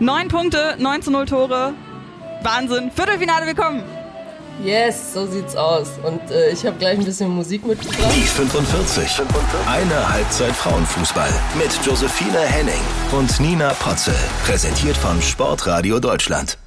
Neun 0.00 0.28
Punkte, 0.28 0.76
9 0.78 1.02
zu 1.02 1.10
0 1.10 1.26
Tore. 1.26 1.74
Wahnsinn. 2.44 2.92
Viertelfinale 2.92 3.46
willkommen. 3.46 3.82
Yes, 4.62 5.12
so 5.12 5.26
sieht's 5.26 5.56
aus. 5.56 5.88
Und 6.04 6.20
äh, 6.30 6.50
ich 6.50 6.64
habe 6.64 6.78
gleich 6.78 6.96
ein 6.96 7.04
bisschen 7.04 7.30
Musik 7.30 7.66
mitgebracht. 7.66 8.12
Die 8.14 8.20
45. 8.20 9.20
Eine 9.66 10.08
Halbzeit 10.08 10.52
Frauenfußball 10.52 11.30
mit 11.56 11.84
Josephine 11.84 12.38
Henning 12.38 12.80
und 13.10 13.40
Nina 13.40 13.70
Potzel. 13.70 14.14
Präsentiert 14.44 14.96
von 14.96 15.20
Sportradio 15.20 15.98
Deutschland. 15.98 16.58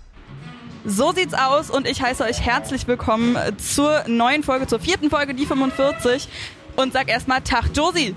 So 0.84 1.14
sieht's 1.14 1.34
aus 1.34 1.70
und 1.70 1.88
ich 1.88 2.02
heiße 2.02 2.26
euch 2.26 2.42
herzlich 2.42 2.86
willkommen 2.86 3.38
zur 3.58 4.04
neuen 4.08 4.44
Folge, 4.44 4.68
zur 4.68 4.82
vierten 4.82 5.10
Folge, 5.10 5.34
die 5.34 5.46
45. 5.46 6.28
Und 6.76 6.92
sag 6.92 7.08
erstmal 7.08 7.40
Tag, 7.42 7.70
Josie. 7.74 8.14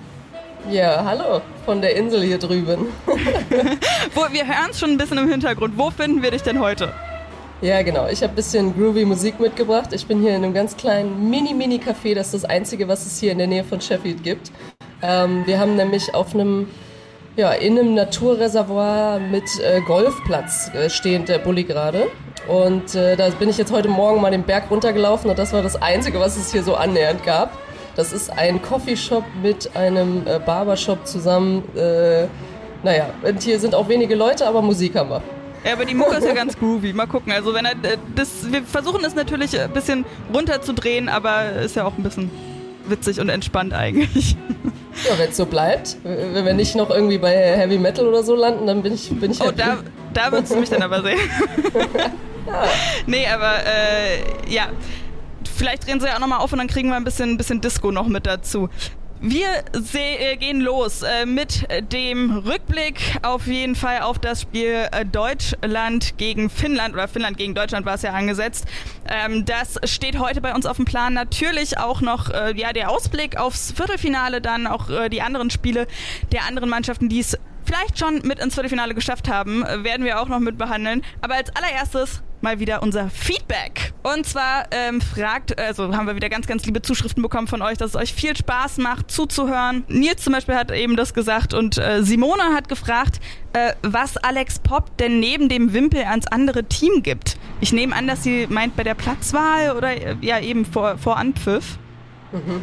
Ja, 0.69 1.05
hallo 1.05 1.41
von 1.65 1.81
der 1.81 1.97
Insel 1.97 2.23
hier 2.23 2.39
drüben. 2.39 2.89
Wo, 4.15 4.23
wir 4.31 4.47
hören 4.47 4.71
es 4.71 4.79
schon 4.79 4.91
ein 4.91 4.99
bisschen 4.99 5.19
im 5.19 5.29
Hintergrund. 5.29 5.77
Wo 5.77 5.91
finden 5.91 6.23
wir 6.23 6.31
dich 6.31 6.43
denn 6.43 6.61
heute? 6.61 6.93
Ja, 7.61 7.83
genau. 7.83 8.09
Ich 8.09 8.23
habe 8.23 8.33
ein 8.33 8.37
bisschen 8.37 8.75
groovy 8.75 9.05
Musik 9.05 9.41
mitgebracht. 9.41 9.93
Ich 9.93 10.07
bin 10.07 10.21
hier 10.21 10.37
in 10.37 10.45
einem 10.45 10.53
ganz 10.53 10.77
kleinen 10.77 11.31
Mini-Mini-Café. 11.31 12.15
Das 12.15 12.27
ist 12.27 12.43
das 12.43 12.45
Einzige, 12.45 12.89
was 12.89 13.07
es 13.07 13.19
hier 13.19 13.33
in 13.33 13.39
der 13.39 13.47
Nähe 13.47 13.65
von 13.65 13.81
Sheffield 13.81 14.23
gibt. 14.23 14.53
Ähm, 15.03 15.47
wir 15.47 15.59
haben 15.59 15.77
nämlich 15.77 16.15
auf 16.15 16.35
einem, 16.35 16.69
ja, 17.37 17.53
in 17.53 17.79
einem 17.79 17.95
Naturreservoir 17.95 19.19
mit 19.19 19.45
äh, 19.61 19.81
Golfplatz 19.81 20.71
äh, 20.75 20.91
stehend 20.91 21.29
der 21.29 21.39
Bulli 21.39 21.65
gerade. 21.65 22.09
Und 22.49 22.95
äh, 22.95 23.17
da 23.17 23.31
bin 23.31 23.49
ich 23.49 23.57
jetzt 23.57 23.73
heute 23.73 23.89
Morgen 23.89 24.21
mal 24.21 24.31
den 24.31 24.43
Berg 24.43 24.71
runtergelaufen 24.71 25.31
und 25.31 25.39
das 25.39 25.55
war 25.55 25.63
das 25.63 25.81
Einzige, 25.81 26.21
was 26.21 26.37
es 26.37 26.53
hier 26.53 26.63
so 26.63 26.75
annähernd 26.75 27.25
gab. 27.25 27.57
Das 27.97 28.13
ist 28.13 28.31
ein 28.31 28.61
Coffeeshop 28.61 29.25
mit 29.43 29.75
einem 29.77 30.27
äh, 30.27 30.39
Barbershop 30.39 31.07
zusammen. 31.07 31.63
Äh, 31.77 32.27
naja, 32.83 33.11
und 33.23 33.43
hier 33.43 33.59
sind 33.59 33.75
auch 33.75 33.89
wenige 33.89 34.15
Leute, 34.15 34.47
aber 34.47 34.63
Musik 34.63 34.95
haben 34.97 35.11
wir. 35.11 35.23
Ja, 35.65 35.73
aber 35.73 35.85
die 35.87 35.95
Mucke 35.95 36.17
ist 36.17 36.27
ja 36.27 36.35
ganz 36.35 36.59
groovy. 36.59 36.93
Mal 36.93 37.07
gucken. 37.07 37.33
Also 37.33 37.55
wenn 37.55 37.65
er 37.65 37.73
äh, 37.73 37.97
das, 38.15 38.53
wir 38.53 38.63
versuchen 38.63 39.05
es 39.05 39.15
natürlich 39.15 39.59
ein 39.59 39.71
bisschen 39.71 40.05
runterzudrehen, 40.33 41.09
aber 41.09 41.53
ist 41.53 41.77
ja 41.77 41.85
auch 41.87 41.97
ein 41.97 42.03
bisschen 42.03 42.31
witzig 42.87 43.21
und 43.21 43.29
entspannt 43.31 43.73
eigentlich. 43.73 44.37
Ja, 45.09 45.19
wenn 45.19 45.31
es 45.31 45.37
so 45.37 45.47
bleibt, 45.47 45.97
wenn 46.05 46.45
wir 46.45 46.53
nicht 46.55 46.77
noch 46.77 46.91
irgendwie 46.91 47.19
bei 47.19 47.31
Heavy 47.33 47.79
Metal 47.79 48.07
oder 48.07 48.23
so 48.23 48.35
landen, 48.37 48.67
dann 48.67 48.83
bin 48.83 48.95
ich 48.95 49.09
bin 49.11 49.31
ich 49.33 49.41
Oh, 49.41 49.51
da, 49.57 49.79
da 50.13 50.31
würdest 50.31 50.53
du 50.53 50.59
mich 50.61 50.71
dann 50.71 50.83
aber 50.83 51.03
sehen. 51.03 51.19
ja. 52.47 52.65
Nee, 53.07 53.27
aber 53.27 53.55
äh, 53.67 54.53
ja. 54.53 54.69
Vielleicht 55.57 55.87
drehen 55.87 56.01
sie 56.01 56.07
ja 56.07 56.17
auch 56.17 56.21
nochmal 56.21 56.41
auf 56.41 56.53
und 56.53 56.59
dann 56.59 56.69
kriegen 56.69 56.89
wir 56.89 56.97
ein 56.97 57.05
bisschen, 57.05 57.31
ein 57.31 57.37
bisschen 57.37 57.61
Disco 57.61 57.91
noch 57.91 58.09
mit 58.09 58.27
dazu. 58.27 58.69
Wir 59.27 59.47
äh, 59.95 60.37
gehen 60.37 60.61
los 60.61 61.03
äh, 61.03 61.25
mit 61.25 61.67
dem 61.93 62.31
Rückblick 62.31 63.01
auf 63.23 63.47
jeden 63.47 63.75
Fall 63.75 64.03
auf 64.03 64.19
das 64.19 64.43
Spiel 64.43 64.87
äh, 64.93 65.07
Deutschland 65.07 66.19
gegen 66.19 66.51
Finnland 66.51 66.93
oder 66.93 67.09
Finnland 67.09 67.39
gegen 67.39 67.55
Deutschland 67.55 67.87
war 67.87 67.95
es 67.95 68.03
ja 68.03 68.13
angesetzt. 68.13 68.67
Ähm, 69.09 69.47
das 69.47 69.79
steht 69.85 70.19
heute 70.19 70.43
bei 70.43 70.55
uns 70.55 70.67
auf 70.67 70.77
dem 70.77 70.85
Plan. 70.85 71.15
Natürlich 71.15 71.79
auch 71.79 72.03
noch 72.03 72.29
äh, 72.29 72.55
ja 72.55 72.75
der 72.75 72.91
Ausblick 72.91 73.39
aufs 73.39 73.73
Viertelfinale, 73.73 74.43
dann 74.43 74.67
auch 74.67 74.91
äh, 74.91 75.09
die 75.09 75.23
anderen 75.23 75.49
Spiele 75.49 75.87
der 76.33 76.45
anderen 76.45 76.69
Mannschaften, 76.69 77.09
die 77.09 77.21
es 77.21 77.39
vielleicht 77.65 77.99
schon 77.99 78.21
mit 78.25 78.41
ins 78.41 78.55
Viertelfinale 78.55 78.95
geschafft 78.95 79.29
haben, 79.29 79.65
äh, 79.65 79.85
werden 79.85 80.05
wir 80.05 80.21
auch 80.21 80.29
noch 80.29 80.41
mit 80.41 80.59
behandeln. 80.59 81.03
Aber 81.23 81.37
als 81.37 81.55
allererstes 81.57 82.23
mal 82.45 82.61
wieder 82.61 82.83
unser 82.83 83.11
Feedback. 83.11 83.93
Und 84.05 84.27
zwar 84.27 84.67
ähm, 84.71 85.01
fragt, 85.01 85.59
also 85.59 85.97
haben 85.97 86.07
wir 86.07 86.15
wieder 86.15 86.29
ganz, 86.29 86.47
ganz 86.47 86.65
liebe 86.65 86.83
Zuschriften 86.83 87.23
bekommen 87.23 87.49
von 87.49 87.63
euch, 87.63 87.79
dass 87.79 87.91
es 87.91 87.97
euch 87.97 88.15
viel 88.15 88.37
Spaß 88.37 88.79
macht 88.79 89.11
zuzuhören. 89.11 89.83
Nils 89.89 90.23
zum 90.23 90.35
Beispiel 90.35 90.55
hat 90.55 90.71
eben 90.71 90.95
das 90.95 91.15
gesagt 91.15 91.55
und 91.55 91.79
äh, 91.79 92.05
Simone 92.05 92.55
hat 92.55 92.69
gefragt, 92.69 93.19
äh, 93.55 93.73
was 93.83 94.17
Alex 94.19 94.61
Pop 94.61 94.97
denn 94.99 95.19
neben 95.19 95.49
dem 95.49 95.73
Wimpel 95.73 96.03
ans 96.05 96.27
andere 96.27 96.65
Team 96.65 97.03
gibt. 97.03 97.37
Ich 97.61 97.73
nehme 97.73 97.97
an, 97.97 98.07
dass 98.07 98.23
sie 98.23 98.47
meint 98.49 98.77
bei 98.77 98.85
der 98.85 98.95
Platzwahl 98.95 99.75
oder 99.77 99.91
äh, 99.91 100.17
ja 100.21 100.39
eben 100.39 100.65
vor, 100.65 100.99
vor 100.99 101.17
Anpfiff. 101.17 101.79
Mhm. 102.33 102.63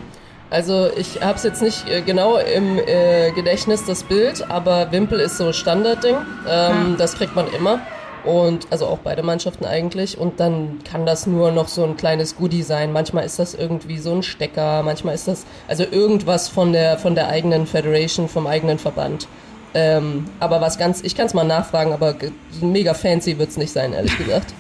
Also 0.52 0.92
ich 0.96 1.22
habe 1.22 1.36
es 1.36 1.44
jetzt 1.44 1.62
nicht 1.62 1.90
äh, 1.90 2.02
genau 2.02 2.38
im 2.38 2.78
äh, 2.78 3.32
Gedächtnis, 3.32 3.86
das 3.86 4.04
Bild, 4.04 4.48
aber 4.52 4.92
Wimpel 4.92 5.20
ist 5.20 5.38
so 5.38 5.54
Standardding. 5.54 6.16
Ähm, 6.16 6.92
ja. 6.92 6.96
Das 6.98 7.16
kriegt 7.16 7.36
man 7.36 7.48
immer. 7.54 7.80
Und 8.24 8.68
also 8.70 8.86
auch 8.86 9.00
beide 9.00 9.24
Mannschaften 9.24 9.66
eigentlich. 9.66 10.18
Und 10.18 10.40
dann 10.40 10.80
kann 10.84 11.06
das 11.06 11.26
nur 11.26 11.52
noch 11.52 11.68
so 11.68 11.84
ein 11.84 11.98
kleines 11.98 12.36
Goodie 12.36 12.64
sein. 12.64 12.94
Manchmal 12.94 13.26
ist 13.26 13.40
das 13.40 13.54
irgendwie 13.54 13.98
so 13.98 14.14
ein 14.14 14.24
Stecker, 14.24 14.84
manchmal 14.84 15.16
ist 15.16 15.28
das 15.28 15.46
also 15.68 15.84
irgendwas 15.90 16.50
von 16.50 16.72
der 16.72 16.98
von 16.98 17.16
der 17.16 17.30
eigenen 17.30 17.66
Federation, 17.66 18.28
vom 18.28 18.46
eigenen 18.48 18.78
Verband. 18.78 19.28
Ähm, 19.74 20.26
aber 20.40 20.62
was 20.62 20.78
ganz, 20.78 21.02
ich 21.02 21.16
kann 21.16 21.28
es 21.28 21.34
mal 21.34 21.46
nachfragen, 21.46 21.94
aber 21.94 22.16
mega 22.62 22.94
fancy 22.94 23.38
wird 23.40 23.50
es 23.50 23.58
nicht 23.58 23.72
sein, 23.72 23.94
ehrlich 23.94 24.18
gesagt. 24.24 24.54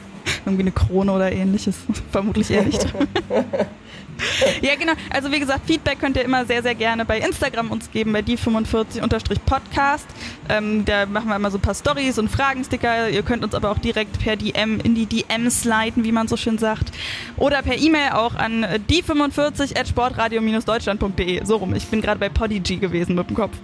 Irgendwie 0.45 0.63
eine 0.63 0.71
Krone 0.71 1.11
oder 1.11 1.31
ähnliches, 1.31 1.75
vermutlich 2.11 2.49
eher 2.51 2.63
nicht. 2.63 2.85
ja, 4.61 4.75
genau. 4.75 4.93
Also 5.09 5.31
wie 5.31 5.39
gesagt, 5.39 5.65
Feedback 5.65 5.99
könnt 5.99 6.17
ihr 6.17 6.23
immer 6.23 6.45
sehr, 6.45 6.61
sehr 6.61 6.75
gerne 6.75 7.05
bei 7.05 7.19
Instagram 7.19 7.71
uns 7.71 7.91
geben, 7.91 8.13
bei 8.13 8.19
die45-podcast. 8.19 10.05
Ähm, 10.49 10.85
da 10.85 11.05
machen 11.05 11.29
wir 11.29 11.35
immer 11.35 11.51
so 11.51 11.57
ein 11.57 11.61
paar 11.61 11.75
Stories 11.75 12.17
und 12.19 12.29
Fragensticker. 12.29 13.09
Ihr 13.09 13.23
könnt 13.23 13.43
uns 13.43 13.55
aber 13.55 13.71
auch 13.71 13.79
direkt 13.79 14.19
per 14.19 14.35
DM 14.35 14.79
in 14.79 14.95
die 14.95 15.05
DMs 15.05 15.63
leiten, 15.65 16.03
wie 16.03 16.11
man 16.11 16.27
so 16.27 16.37
schön 16.37 16.57
sagt. 16.57 16.91
Oder 17.37 17.61
per 17.61 17.77
E-Mail 17.77 18.11
auch 18.13 18.35
an 18.35 18.65
die45 18.89 19.77
at 19.77 19.87
sportradio-deutschland.de. 19.87 21.45
So 21.45 21.57
rum. 21.57 21.75
Ich 21.75 21.87
bin 21.87 22.01
gerade 22.01 22.19
bei 22.19 22.29
Podigy 22.29 22.77
gewesen 22.77 23.15
mit 23.15 23.29
dem 23.29 23.35
Kopf 23.35 23.57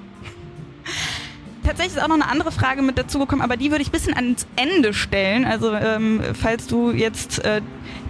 tatsächlich 1.67 1.97
ist 1.97 2.01
auch 2.01 2.07
noch 2.07 2.15
eine 2.15 2.29
andere 2.29 2.51
Frage 2.51 2.81
mit 2.81 2.97
dazugekommen, 2.97 3.43
aber 3.43 3.57
die 3.57 3.71
würde 3.71 3.81
ich 3.81 3.89
ein 3.89 3.91
bisschen 3.91 4.15
ans 4.15 4.47
Ende 4.55 4.93
stellen. 4.93 5.45
Also 5.45 5.73
ähm, 5.73 6.21
falls 6.33 6.67
du 6.67 6.91
jetzt 6.91 7.43
äh, 7.43 7.61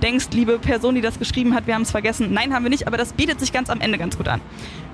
denkst, 0.01 0.27
liebe 0.31 0.59
Person, 0.59 0.93
die 0.95 1.01
das 1.01 1.17
geschrieben 1.17 1.55
hat, 1.55 1.65
wir 1.65 1.73
haben 1.73 1.81
es 1.81 1.91
vergessen. 1.91 2.33
Nein, 2.33 2.53
haben 2.53 2.63
wir 2.63 2.69
nicht, 2.69 2.87
aber 2.87 2.97
das 2.97 3.13
bietet 3.13 3.39
sich 3.39 3.51
ganz 3.51 3.69
am 3.69 3.81
Ende 3.81 3.97
ganz 3.97 4.15
gut 4.15 4.27
an. 4.27 4.41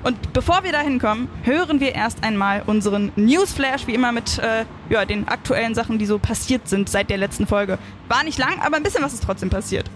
Und 0.04 0.34
bevor 0.34 0.64
wir 0.64 0.72
da 0.72 0.80
hinkommen, 0.80 1.28
hören 1.44 1.80
wir 1.80 1.94
erst 1.94 2.24
einmal 2.24 2.64
unseren 2.66 3.12
Newsflash, 3.16 3.88
wie 3.88 3.94
immer 3.94 4.12
mit 4.12 4.40
äh, 4.40 4.66
ja, 4.90 5.06
den 5.06 5.28
aktuellen 5.28 5.76
Sachen, 5.76 5.98
die 5.98 6.06
so 6.06 6.18
passiert 6.18 6.68
sind 6.68 6.90
seit 6.90 7.10
der 7.10 7.18
letzten 7.18 7.48
Folge. 7.48 7.78
War 8.08 8.24
nicht 8.24 8.38
lang, 8.38 8.60
aber 8.60 8.78
ein 8.78 8.84
bisschen 8.84 9.04
was 9.04 9.14
ist 9.14 9.24
trotzdem 9.24 9.50
passiert. 9.50 9.90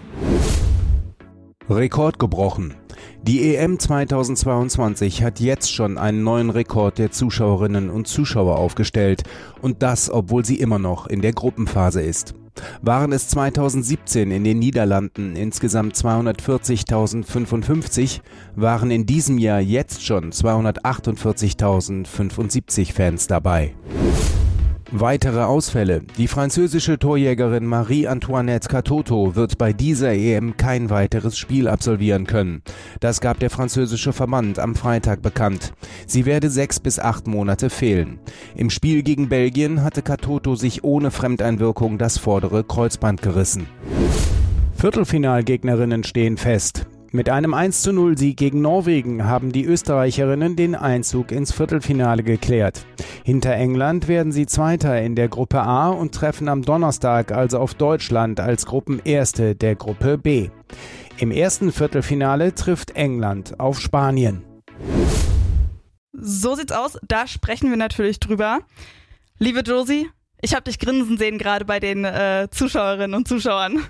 Rekord 1.70 2.18
gebrochen. 2.18 2.74
Die 3.22 3.54
EM 3.54 3.78
2022 3.78 5.22
hat 5.22 5.38
jetzt 5.38 5.72
schon 5.72 5.98
einen 5.98 6.24
neuen 6.24 6.50
Rekord 6.50 6.98
der 6.98 7.10
Zuschauerinnen 7.10 7.90
und 7.90 8.08
Zuschauer 8.08 8.56
aufgestellt 8.56 9.24
und 9.60 9.82
das, 9.82 10.10
obwohl 10.10 10.44
sie 10.44 10.58
immer 10.58 10.78
noch 10.78 11.06
in 11.06 11.20
der 11.20 11.32
Gruppenphase 11.32 12.00
ist. 12.00 12.34
Waren 12.82 13.12
es 13.12 13.28
2017 13.28 14.30
in 14.30 14.44
den 14.44 14.58
Niederlanden 14.58 15.36
insgesamt 15.36 15.94
240.055, 15.94 18.20
waren 18.56 18.90
in 18.90 19.06
diesem 19.06 19.38
Jahr 19.38 19.60
jetzt 19.60 20.04
schon 20.04 20.32
248.075 20.32 22.92
Fans 22.92 23.26
dabei. 23.26 23.74
Weitere 24.90 25.42
Ausfälle. 25.42 26.00
Die 26.16 26.28
französische 26.28 26.98
Torjägerin 26.98 27.66
Marie-Antoinette 27.66 28.68
Catoto 28.68 29.34
wird 29.34 29.58
bei 29.58 29.74
dieser 29.74 30.14
EM 30.14 30.56
kein 30.56 30.88
weiteres 30.88 31.36
Spiel 31.36 31.68
absolvieren 31.68 32.26
können. 32.26 32.62
Das 33.00 33.20
gab 33.20 33.38
der 33.38 33.50
französische 33.50 34.14
Verband 34.14 34.58
am 34.58 34.74
Freitag 34.74 35.20
bekannt. 35.20 35.74
Sie 36.06 36.24
werde 36.24 36.48
sechs 36.48 36.80
bis 36.80 36.98
acht 36.98 37.26
Monate 37.26 37.68
fehlen. 37.68 38.18
Im 38.54 38.70
Spiel 38.70 39.02
gegen 39.02 39.28
Belgien 39.28 39.82
hatte 39.84 40.00
Catoto 40.00 40.54
sich 40.54 40.84
ohne 40.84 41.10
Fremdeinwirkung 41.10 41.98
das 41.98 42.16
vordere 42.16 42.64
Kreuzband 42.64 43.20
gerissen. 43.20 43.66
Viertelfinalgegnerinnen 44.74 46.02
stehen 46.02 46.38
fest. 46.38 46.86
Mit 47.10 47.30
einem 47.30 47.54
1 47.54 47.80
zu 47.80 47.94
0 47.94 48.18
Sieg 48.18 48.36
gegen 48.36 48.60
Norwegen 48.60 49.24
haben 49.24 49.50
die 49.50 49.64
Österreicherinnen 49.64 50.56
den 50.56 50.74
Einzug 50.74 51.32
ins 51.32 51.52
Viertelfinale 51.52 52.22
geklärt. 52.22 52.84
Hinter 53.24 53.54
England 53.54 54.08
werden 54.08 54.30
sie 54.30 54.44
Zweiter 54.44 55.00
in 55.00 55.14
der 55.14 55.28
Gruppe 55.28 55.62
A 55.62 55.88
und 55.88 56.14
treffen 56.14 56.48
am 56.48 56.60
Donnerstag 56.60 57.32
also 57.32 57.60
auf 57.60 57.72
Deutschland 57.72 58.40
als 58.40 58.66
Gruppenerste 58.66 59.54
der 59.54 59.74
Gruppe 59.74 60.18
B. 60.18 60.50
Im 61.16 61.30
ersten 61.30 61.72
Viertelfinale 61.72 62.54
trifft 62.54 62.90
England 62.90 63.58
auf 63.58 63.80
Spanien. 63.80 64.44
So 66.12 66.56
sieht's 66.56 66.72
aus, 66.72 66.98
da 67.08 67.26
sprechen 67.26 67.70
wir 67.70 67.78
natürlich 67.78 68.20
drüber. 68.20 68.58
Liebe 69.38 69.60
Josie, 69.60 70.10
ich 70.42 70.52
habe 70.52 70.64
dich 70.64 70.78
grinsen 70.78 71.16
sehen 71.16 71.38
gerade 71.38 71.64
bei 71.64 71.80
den 71.80 72.04
äh, 72.04 72.48
Zuschauerinnen 72.50 73.14
und 73.14 73.26
Zuschauern. 73.26 73.82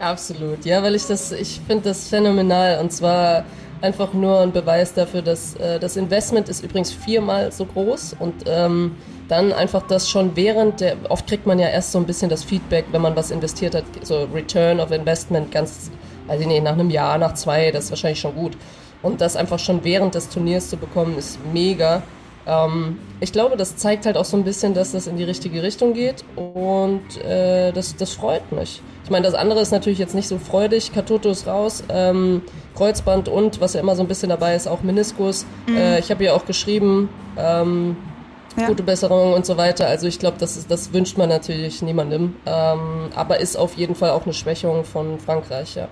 Absolut, 0.00 0.64
ja, 0.64 0.82
weil 0.82 0.94
ich 0.94 1.06
das, 1.06 1.32
ich 1.32 1.60
finde 1.66 1.84
das 1.84 2.08
phänomenal 2.08 2.80
und 2.80 2.92
zwar 2.92 3.44
einfach 3.80 4.12
nur 4.12 4.40
ein 4.40 4.52
Beweis 4.52 4.94
dafür, 4.94 5.22
dass 5.22 5.56
äh, 5.56 5.78
das 5.78 5.96
Investment 5.96 6.48
ist 6.48 6.64
übrigens 6.64 6.90
viermal 6.90 7.52
so 7.52 7.66
groß 7.66 8.16
und 8.18 8.44
ähm, 8.46 8.96
dann 9.28 9.52
einfach 9.52 9.86
das 9.86 10.08
schon 10.08 10.34
während 10.36 10.80
der, 10.80 10.96
oft 11.08 11.26
kriegt 11.26 11.46
man 11.46 11.58
ja 11.58 11.68
erst 11.68 11.92
so 11.92 11.98
ein 11.98 12.06
bisschen 12.06 12.28
das 12.28 12.42
Feedback, 12.44 12.86
wenn 12.92 13.02
man 13.02 13.14
was 13.14 13.30
investiert 13.30 13.74
hat, 13.74 13.84
so 14.02 14.26
Return 14.34 14.80
of 14.80 14.90
Investment 14.90 15.50
ganz, 15.52 15.90
ich 16.38 16.46
nicht, 16.46 16.62
nach 16.62 16.72
einem 16.72 16.90
Jahr, 16.90 17.18
nach 17.18 17.34
zwei, 17.34 17.70
das 17.70 17.84
ist 17.84 17.90
wahrscheinlich 17.90 18.20
schon 18.20 18.34
gut. 18.34 18.56
Und 19.02 19.20
das 19.20 19.36
einfach 19.36 19.58
schon 19.58 19.84
während 19.84 20.14
des 20.14 20.30
Turniers 20.30 20.70
zu 20.70 20.76
bekommen, 20.78 21.18
ist 21.18 21.38
mega. 21.52 22.02
Ähm, 22.46 22.98
ich 23.20 23.32
glaube, 23.32 23.56
das 23.56 23.76
zeigt 23.76 24.06
halt 24.06 24.16
auch 24.16 24.24
so 24.24 24.36
ein 24.36 24.44
bisschen, 24.44 24.74
dass 24.74 24.92
das 24.92 25.06
in 25.06 25.16
die 25.16 25.24
richtige 25.24 25.62
Richtung 25.62 25.94
geht 25.94 26.24
und 26.36 27.22
äh, 27.24 27.72
das, 27.72 27.96
das 27.96 28.12
freut 28.12 28.52
mich. 28.52 28.82
Ich 29.04 29.10
meine, 29.10 29.26
das 29.26 29.34
andere 29.34 29.60
ist 29.60 29.70
natürlich 29.70 29.98
jetzt 29.98 30.14
nicht 30.14 30.28
so 30.28 30.38
freudig. 30.38 30.92
Katoto 30.92 31.30
ist 31.30 31.46
raus, 31.46 31.84
ähm, 31.90 32.42
Kreuzband 32.74 33.28
und, 33.28 33.60
was 33.60 33.74
ja 33.74 33.80
immer 33.80 33.96
so 33.96 34.02
ein 34.02 34.08
bisschen 34.08 34.30
dabei 34.30 34.54
ist, 34.54 34.66
auch 34.66 34.82
Meniskus. 34.82 35.44
Mhm. 35.66 35.76
Äh, 35.76 35.98
ich 35.98 36.10
habe 36.10 36.24
ja 36.24 36.32
auch 36.34 36.46
geschrieben, 36.46 37.10
ähm, 37.36 37.96
ja. 38.56 38.66
gute 38.66 38.82
Besserung 38.82 39.34
und 39.34 39.44
so 39.44 39.56
weiter. 39.56 39.86
Also 39.86 40.06
ich 40.06 40.18
glaube, 40.18 40.36
das, 40.38 40.66
das 40.66 40.92
wünscht 40.92 41.18
man 41.18 41.28
natürlich 41.28 41.82
niemandem. 41.82 42.36
Ähm, 42.46 43.10
aber 43.14 43.40
ist 43.40 43.56
auf 43.56 43.74
jeden 43.74 43.94
Fall 43.94 44.10
auch 44.10 44.24
eine 44.24 44.34
Schwächung 44.34 44.84
von 44.84 45.18
Frankreich, 45.18 45.74
ja. 45.76 45.88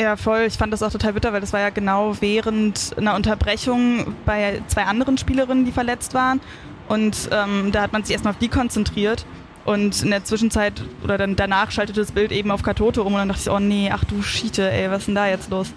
Ja, 0.00 0.16
voll. 0.16 0.44
Ich 0.46 0.54
fand 0.54 0.72
das 0.72 0.82
auch 0.82 0.90
total 0.90 1.12
bitter, 1.12 1.34
weil 1.34 1.42
das 1.42 1.52
war 1.52 1.60
ja 1.60 1.68
genau 1.68 2.16
während 2.20 2.96
einer 2.96 3.14
Unterbrechung 3.14 4.14
bei 4.24 4.62
zwei 4.66 4.84
anderen 4.84 5.18
Spielerinnen, 5.18 5.66
die 5.66 5.72
verletzt 5.72 6.14
waren. 6.14 6.40
Und 6.88 7.28
ähm, 7.30 7.70
da 7.70 7.82
hat 7.82 7.92
man 7.92 8.02
sich 8.02 8.14
erstmal 8.14 8.32
auf 8.32 8.38
die 8.38 8.48
konzentriert. 8.48 9.26
Und 9.66 10.02
in 10.02 10.08
der 10.08 10.24
Zwischenzeit 10.24 10.82
oder 11.04 11.18
dann 11.18 11.36
danach 11.36 11.70
schaltete 11.70 12.00
das 12.00 12.12
Bild 12.12 12.32
eben 12.32 12.50
auf 12.50 12.62
Katoto 12.62 13.02
um 13.02 13.12
und 13.12 13.18
dann 13.18 13.28
dachte 13.28 13.42
ich, 13.42 13.50
oh 13.50 13.58
nee, 13.58 13.90
ach 13.92 14.02
du 14.04 14.22
Schiete, 14.22 14.70
ey, 14.70 14.90
was 14.90 15.00
ist 15.00 15.08
denn 15.08 15.16
da 15.16 15.28
jetzt 15.28 15.50
los? 15.50 15.68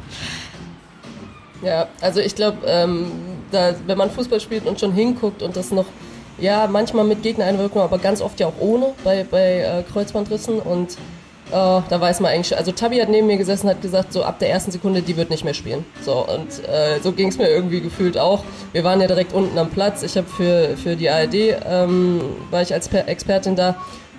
Ja, 1.62 1.90
also 2.00 2.22
ich 2.22 2.34
glaube, 2.34 2.60
ähm, 2.66 3.12
wenn 3.52 3.98
man 3.98 4.10
Fußball 4.10 4.40
spielt 4.40 4.66
und 4.66 4.80
schon 4.80 4.94
hinguckt 4.94 5.44
und 5.44 5.58
das 5.58 5.72
noch, 5.72 5.86
ja, 6.38 6.66
manchmal 6.68 7.04
mit 7.04 7.24
Gegnereinwirkung, 7.24 7.82
aber 7.82 7.98
ganz 7.98 8.22
oft 8.22 8.40
ja 8.40 8.48
auch 8.48 8.60
ohne 8.60 8.94
bei, 9.04 9.26
bei 9.30 9.60
äh, 9.60 9.84
Kreuzbandrissen 9.92 10.60
und 10.60 10.98
Oh, 11.56 11.84
da 11.88 12.02
weiß 12.02 12.20
man 12.20 12.32
eigentlich, 12.32 12.58
also 12.58 12.72
Tabi 12.72 12.98
hat 12.98 13.10
neben 13.10 13.28
mir 13.28 13.38
gesessen, 13.38 13.70
hat 13.70 13.80
gesagt, 13.80 14.12
so 14.12 14.24
ab 14.24 14.40
der 14.40 14.50
ersten 14.50 14.72
Sekunde, 14.72 15.04
die 15.04 15.16
wird 15.18 15.30
nicht 15.30 15.44
mehr 15.44 15.54
spielen. 15.54 15.86
So, 16.02 16.26
und 16.26 16.68
äh, 16.68 17.00
so 17.04 17.12
ging 17.12 17.28
es 17.28 17.38
mir 17.38 17.48
irgendwie 17.48 17.80
gefühlt 17.80 18.18
auch. 18.18 18.44
Wir 18.72 18.84
waren 18.84 19.00
ja 19.00 19.06
direkt 19.06 19.34
unten 19.34 19.56
am 19.60 19.70
Platz. 19.70 20.02
Ich 20.02 20.18
habe 20.18 20.26
für, 20.28 20.76
für 20.76 20.96
die 20.96 21.12
ARD, 21.12 21.36
ähm, 21.70 22.22
war 22.50 22.64
ich 22.64 22.74
als 22.74 22.88
Expertin 22.88 23.56
da. 23.56 23.76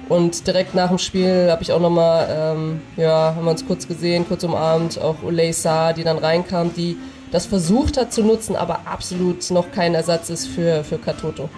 Und 0.09 0.47
direkt 0.47 0.77
nach 0.77 0.91
dem 0.91 0.99
Spiel 0.99 1.49
habe 1.51 1.63
ich 1.63 1.73
auch 1.73 1.81
nochmal, 1.81 2.29
ähm, 2.31 2.83
ja, 2.97 3.35
haben 3.35 3.45
wir 3.45 3.51
uns 3.51 3.67
kurz 3.67 3.89
gesehen, 3.89 4.27
kurz 4.29 4.45
umarmt, 4.45 5.01
auch 5.01 5.17
Ulay 5.25 5.53
Saar, 5.53 5.93
die 5.93 6.05
dann 6.05 6.19
reinkam, 6.19 6.73
die 6.73 6.97
das 7.33 7.47
versucht 7.47 7.97
hat 7.97 8.13
zu 8.13 8.23
nutzen, 8.23 8.55
aber 8.55 8.83
absolut 8.85 9.51
noch 9.51 9.73
kein 9.73 9.97
Ersatz 9.97 10.31
ist 10.31 10.47
für, 10.47 10.85
für 10.85 10.99
Katoto. 10.99 11.49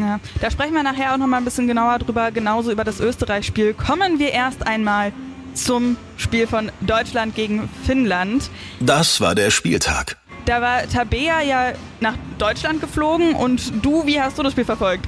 Ja, 0.00 0.20
da 0.40 0.50
sprechen 0.50 0.74
wir 0.74 0.82
nachher 0.82 1.12
auch 1.12 1.18
noch 1.18 1.26
mal 1.26 1.38
ein 1.38 1.44
bisschen 1.44 1.66
genauer 1.66 1.98
drüber, 1.98 2.30
genauso 2.30 2.70
über 2.70 2.84
das 2.84 3.00
Österreich-Spiel. 3.00 3.74
Kommen 3.74 4.18
wir 4.18 4.32
erst 4.32 4.66
einmal 4.66 5.12
zum 5.54 5.96
Spiel 6.16 6.46
von 6.46 6.70
Deutschland 6.80 7.34
gegen 7.34 7.68
Finnland. 7.84 8.50
Das 8.80 9.20
war 9.20 9.34
der 9.34 9.50
Spieltag. 9.50 10.16
Da 10.44 10.62
war 10.62 10.88
Tabea 10.88 11.42
ja 11.42 11.72
nach 12.00 12.14
Deutschland 12.38 12.80
geflogen 12.80 13.34
und 13.34 13.84
du, 13.84 14.06
wie 14.06 14.20
hast 14.20 14.38
du 14.38 14.42
das 14.42 14.52
Spiel 14.52 14.64
verfolgt? 14.64 15.06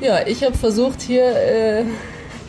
Ja, 0.00 0.26
ich 0.26 0.42
habe 0.42 0.56
versucht 0.56 1.02
hier 1.02 1.24
äh, 1.24 1.84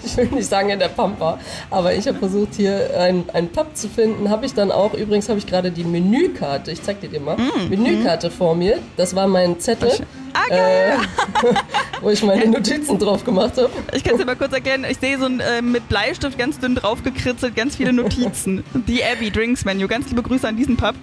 ich 0.05 0.17
will 0.17 0.25
nicht 0.27 0.49
sagen 0.49 0.69
in 0.69 0.79
der 0.79 0.89
Pampa, 0.89 1.39
aber 1.69 1.93
ich 1.93 2.07
habe 2.07 2.17
versucht 2.19 2.55
hier 2.55 2.89
einen 2.97 3.49
Pub 3.49 3.75
zu 3.75 3.87
finden. 3.87 4.29
Habe 4.29 4.45
ich 4.45 4.53
dann 4.53 4.71
auch, 4.71 4.93
übrigens 4.93 5.29
habe 5.29 5.39
ich 5.39 5.47
gerade 5.47 5.71
die 5.71 5.83
Menükarte, 5.83 6.71
ich 6.71 6.81
zeig 6.81 7.01
dir 7.01 7.09
die 7.09 7.19
mal, 7.19 7.37
mm, 7.37 7.69
Menükarte 7.69 8.29
mm. 8.29 8.31
vor 8.31 8.55
mir. 8.55 8.79
Das 8.97 9.15
war 9.15 9.27
mein 9.27 9.59
Zettel. 9.59 9.91
Ah, 10.33 10.47
geil. 10.49 10.97
Äh, 11.43 11.53
wo 12.01 12.09
ich 12.09 12.23
meine 12.23 12.47
Notizen 12.47 12.97
drauf 12.97 13.23
gemacht 13.23 13.57
habe. 13.57 13.69
Ich 13.93 14.03
kann 14.03 14.13
es 14.13 14.19
dir 14.19 14.25
mal 14.25 14.35
kurz 14.35 14.53
erklären. 14.53 14.85
Ich 14.89 14.99
sehe 14.99 15.17
so 15.17 15.25
ein, 15.25 15.39
äh, 15.39 15.61
mit 15.61 15.87
Bleistift 15.89 16.37
ganz 16.37 16.59
dünn 16.59 16.75
draufgekritzelt, 16.75 17.55
ganz 17.55 17.75
viele 17.75 17.93
Notizen. 17.93 18.63
Die 18.73 19.03
Abbey 19.03 19.31
Drinks 19.31 19.65
Menu. 19.65 19.87
Ganz 19.87 20.09
liebe 20.09 20.21
Grüße 20.21 20.47
an 20.47 20.57
diesen 20.57 20.77
Pub. 20.77 20.95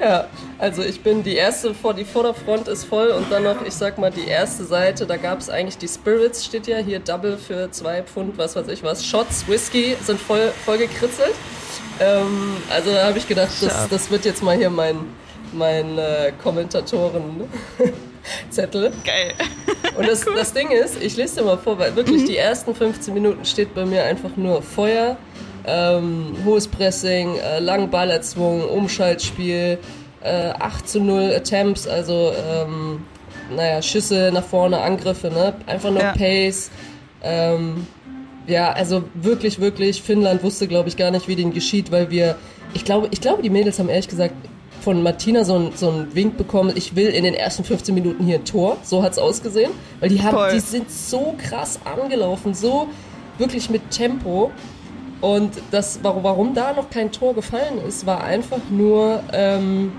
Ja, 0.00 0.26
also 0.58 0.82
ich 0.82 1.02
bin 1.02 1.22
die 1.22 1.36
erste, 1.36 1.72
vor 1.74 1.94
die 1.94 2.04
Vorderfront 2.04 2.68
ist 2.68 2.84
voll 2.84 3.08
und 3.08 3.30
dann 3.30 3.44
noch, 3.44 3.64
ich 3.64 3.74
sag 3.74 3.98
mal, 3.98 4.10
die 4.10 4.26
erste 4.26 4.64
Seite, 4.64 5.06
da 5.06 5.16
gab 5.16 5.38
es 5.38 5.48
eigentlich 5.48 5.78
die 5.78 5.88
Spirits, 5.88 6.44
steht 6.44 6.66
ja 6.66 6.78
hier 6.78 6.98
Double 6.98 7.38
für 7.38 7.70
zwei 7.70 8.02
Pfund, 8.02 8.36
was 8.38 8.56
weiß 8.56 8.68
ich 8.68 8.82
was. 8.82 9.04
Shots, 9.04 9.46
Whisky 9.46 9.96
sind 10.02 10.20
voll, 10.20 10.52
voll 10.64 10.78
gekritzelt. 10.78 11.34
Ähm, 12.00 12.56
also 12.70 12.92
da 12.92 13.06
habe 13.06 13.18
ich 13.18 13.28
gedacht, 13.28 13.50
das, 13.60 13.88
das 13.88 14.10
wird 14.10 14.24
jetzt 14.24 14.42
mal 14.42 14.56
hier 14.56 14.70
mein, 14.70 14.96
mein 15.54 15.98
äh, 15.98 16.32
Kommentatoren-Zettel. 16.42 18.92
Geil. 19.04 19.32
Und 19.96 20.08
das, 20.08 20.26
cool. 20.26 20.34
das 20.36 20.52
Ding 20.52 20.70
ist, 20.70 21.00
ich 21.02 21.16
lese 21.16 21.36
dir 21.36 21.44
mal 21.46 21.56
vor, 21.58 21.78
weil 21.78 21.96
wirklich 21.96 22.22
mhm. 22.22 22.26
die 22.26 22.36
ersten 22.36 22.74
15 22.74 23.14
Minuten 23.14 23.44
steht 23.44 23.74
bei 23.74 23.86
mir 23.86 24.04
einfach 24.04 24.36
nur 24.36 24.62
Feuer, 24.62 25.16
ähm, 25.66 26.36
hohes 26.44 26.68
Pressing, 26.68 27.36
äh, 27.36 27.60
langen 27.60 27.90
Ballerzwung, 27.90 28.68
Umschaltspiel, 28.68 29.78
äh, 30.22 30.50
8 30.50 30.88
zu 30.88 31.00
0 31.00 31.32
Attempts, 31.34 31.86
also 31.86 32.32
ähm, 32.32 33.04
naja, 33.54 33.82
Schüsse 33.82 34.30
nach 34.32 34.44
vorne, 34.44 34.80
Angriffe, 34.80 35.28
ne? 35.28 35.54
Einfach 35.66 35.90
nur 35.90 36.02
ja. 36.02 36.12
Pace. 36.12 36.70
Ähm, 37.22 37.86
ja, 38.46 38.72
also 38.72 39.04
wirklich, 39.14 39.60
wirklich, 39.60 40.02
Finnland 40.02 40.42
wusste, 40.42 40.68
glaube 40.68 40.88
ich, 40.88 40.96
gar 40.96 41.10
nicht, 41.10 41.28
wie 41.28 41.36
denen 41.36 41.52
geschieht, 41.52 41.90
weil 41.90 42.10
wir, 42.10 42.36
ich 42.74 42.84
glaube, 42.84 43.08
ich 43.10 43.20
glaube, 43.20 43.42
die 43.42 43.50
Mädels 43.50 43.78
haben 43.78 43.88
ehrlich 43.88 44.08
gesagt 44.08 44.34
von 44.84 45.02
Martina 45.02 45.44
so, 45.44 45.56
ein, 45.56 45.72
so 45.74 45.88
einen 45.88 46.14
Wink 46.14 46.36
bekommen, 46.36 46.72
ich 46.74 46.94
will 46.94 47.08
in 47.08 47.24
den 47.24 47.32
ersten 47.32 47.64
15 47.64 47.94
Minuten 47.94 48.24
hier 48.24 48.36
ein 48.36 48.44
Tor. 48.44 48.76
So 48.82 49.02
hat 49.02 49.12
es 49.12 49.18
ausgesehen. 49.18 49.72
Weil 49.98 50.10
die 50.10 50.22
haben, 50.22 50.36
die 50.52 50.60
sind 50.60 50.90
so 50.90 51.34
krass 51.38 51.80
angelaufen, 51.84 52.54
so 52.54 52.88
wirklich 53.38 53.70
mit 53.70 53.90
Tempo. 53.90 54.52
Und 55.22 55.52
das, 55.70 56.00
warum 56.02 56.54
da 56.54 56.74
noch 56.74 56.90
kein 56.90 57.10
Tor 57.10 57.34
gefallen 57.34 57.78
ist, 57.88 58.04
war 58.04 58.22
einfach 58.22 58.60
nur, 58.70 59.22
ähm, 59.32 59.92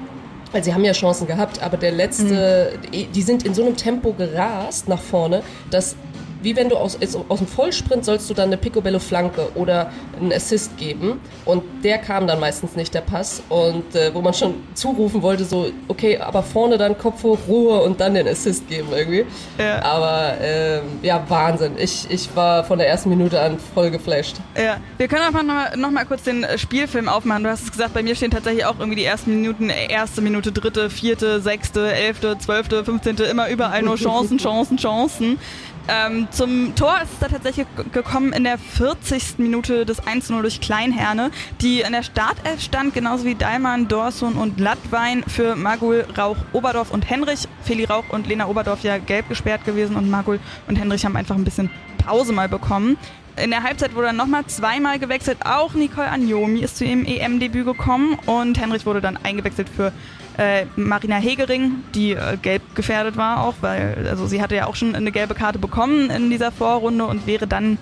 weil 0.51 0.63
sie 0.63 0.71
haben 0.71 0.85
ja 0.85 0.91
Chancen 0.91 1.25
gehabt, 1.25 1.63
aber 1.63 1.77
der 1.77 1.91
letzte, 1.91 2.73
mhm. 2.93 3.11
die 3.11 3.21
sind 3.23 3.43
in 3.43 3.55
so 3.55 3.65
einem 3.65 3.75
Tempo 3.75 4.13
gerast 4.13 4.87
nach 4.87 5.01
vorne, 5.01 5.41
dass 5.71 5.95
wie 6.45 6.55
wenn 6.55 6.69
du 6.69 6.77
aus, 6.77 6.97
aus 7.27 7.39
dem 7.39 7.47
Vollsprint 7.47 8.05
sollst 8.05 8.29
du 8.29 8.33
dann 8.33 8.49
eine 8.49 8.57
Picobello-Flanke 8.57 9.49
oder 9.55 9.91
einen 10.19 10.31
Assist 10.31 10.77
geben. 10.77 11.19
Und 11.43 11.63
der 11.83 11.97
kam 11.97 12.27
dann 12.27 12.39
meistens 12.39 12.75
nicht, 12.75 12.93
der 12.93 13.01
Pass. 13.01 13.41
Und 13.49 13.95
äh, 13.95 14.13
wo 14.13 14.21
man 14.21 14.33
schon 14.33 14.53
zurufen 14.75 15.21
wollte, 15.23 15.43
so, 15.43 15.71
okay, 15.87 16.17
aber 16.19 16.43
vorne 16.43 16.77
dann 16.77 16.97
Kopf 16.97 17.23
hoch, 17.23 17.39
Ruhe 17.47 17.81
und 17.81 17.99
dann 17.99 18.13
den 18.13 18.27
Assist 18.27 18.67
geben 18.67 18.89
irgendwie. 18.95 19.25
Ja. 19.57 19.81
Aber 19.81 20.39
äh, 20.39 20.81
ja, 21.01 21.23
Wahnsinn. 21.27 21.73
Ich, 21.77 22.09
ich 22.09 22.35
war 22.35 22.63
von 22.63 22.77
der 22.77 22.87
ersten 22.87 23.09
Minute 23.09 23.41
an 23.41 23.57
voll 23.73 23.89
geflasht. 23.89 24.37
Ja, 24.55 24.77
wir 24.97 25.07
können 25.07 25.23
einfach 25.23 25.43
noch 25.43 25.75
noch 25.75 25.91
mal 25.91 26.05
kurz 26.05 26.23
den 26.23 26.45
Spielfilm 26.57 27.09
aufmachen. 27.09 27.43
Du 27.43 27.49
hast 27.49 27.63
es 27.63 27.71
gesagt, 27.71 27.93
bei 27.93 28.03
mir 28.03 28.15
stehen 28.15 28.31
tatsächlich 28.31 28.65
auch 28.65 28.77
irgendwie 28.77 28.97
die 28.97 29.05
ersten 29.05 29.31
Minuten, 29.31 29.69
erste 29.69 30.21
Minute, 30.21 30.51
dritte, 30.51 30.89
vierte, 30.89 31.41
sechste, 31.41 31.91
elfte, 31.91 32.37
zwölfte, 32.37 32.85
fünfzehnte, 32.85 33.23
immer 33.23 33.49
überall 33.49 33.81
nur 33.81 33.95
Chancen, 34.05 34.37
Chancen, 34.37 34.77
Chancen. 34.77 35.39
Ähm, 35.87 36.27
zum 36.31 36.73
Tor 36.75 36.95
ist 37.03 37.13
es 37.13 37.19
da 37.19 37.27
tatsächlich 37.27 37.67
gekommen 37.91 38.33
in 38.33 38.43
der 38.43 38.57
40. 38.57 39.37
Minute 39.37 39.85
des 39.85 40.01
1-0 40.01 40.41
durch 40.41 40.59
Kleinherne, 40.59 41.29
die 41.61 41.81
in 41.81 41.91
der 41.91 42.01
Startelf 42.01 42.61
stand, 42.61 42.95
genauso 42.95 43.25
wie 43.25 43.35
Daimann, 43.35 43.87
Dorsun 43.87 44.33
und 44.33 44.59
Lattwein 44.59 45.23
für 45.27 45.55
Magul, 45.55 46.05
Rauch, 46.17 46.37
Oberdorf 46.53 46.89
und 46.89 47.07
Henrich. 47.07 47.47
Feli 47.61 47.85
Rauch 47.85 48.05
und 48.09 48.25
Lena 48.25 48.47
Oberdorf 48.47 48.81
ja 48.81 48.97
gelb 48.97 49.29
gesperrt 49.29 49.63
gewesen 49.63 49.95
und 49.95 50.09
Magul 50.09 50.39
und 50.67 50.75
Henrich 50.77 51.05
haben 51.05 51.15
einfach 51.15 51.35
ein 51.35 51.43
bisschen 51.43 51.69
Pause 52.03 52.33
mal 52.33 52.49
bekommen. 52.49 52.97
In 53.41 53.51
der 53.51 53.63
Halbzeit 53.63 53.93
wurde 53.93 54.07
dann 54.07 54.15
nochmal 54.15 54.45
zweimal 54.47 54.97
gewechselt. 54.97 55.39
Auch 55.45 55.73
Nicole 55.73 56.07
Anjomi 56.07 56.61
ist 56.61 56.77
zu 56.77 56.85
ihrem 56.85 57.05
EM-Debüt 57.05 57.65
gekommen 57.65 58.17
und 58.25 58.59
Henrich 58.59 58.85
wurde 58.85 59.01
dann 59.01 59.17
eingewechselt 59.17 59.67
für 59.69 59.91
äh, 60.37 60.65
Marina 60.75 61.17
Hegering, 61.17 61.83
die 61.93 62.11
äh, 62.11 62.37
gelb 62.41 62.61
gefährdet 62.75 63.17
war 63.17 63.43
auch, 63.43 63.55
weil 63.61 64.07
also 64.09 64.27
sie 64.27 64.41
hatte 64.41 64.55
ja 64.55 64.67
auch 64.67 64.75
schon 64.75 64.95
eine 64.95 65.11
gelbe 65.11 65.35
Karte 65.35 65.59
bekommen 65.59 66.09
in 66.09 66.29
dieser 66.29 66.51
Vorrunde 66.51 67.05
und 67.05 67.27
wäre 67.27 67.47
dann 67.47 67.77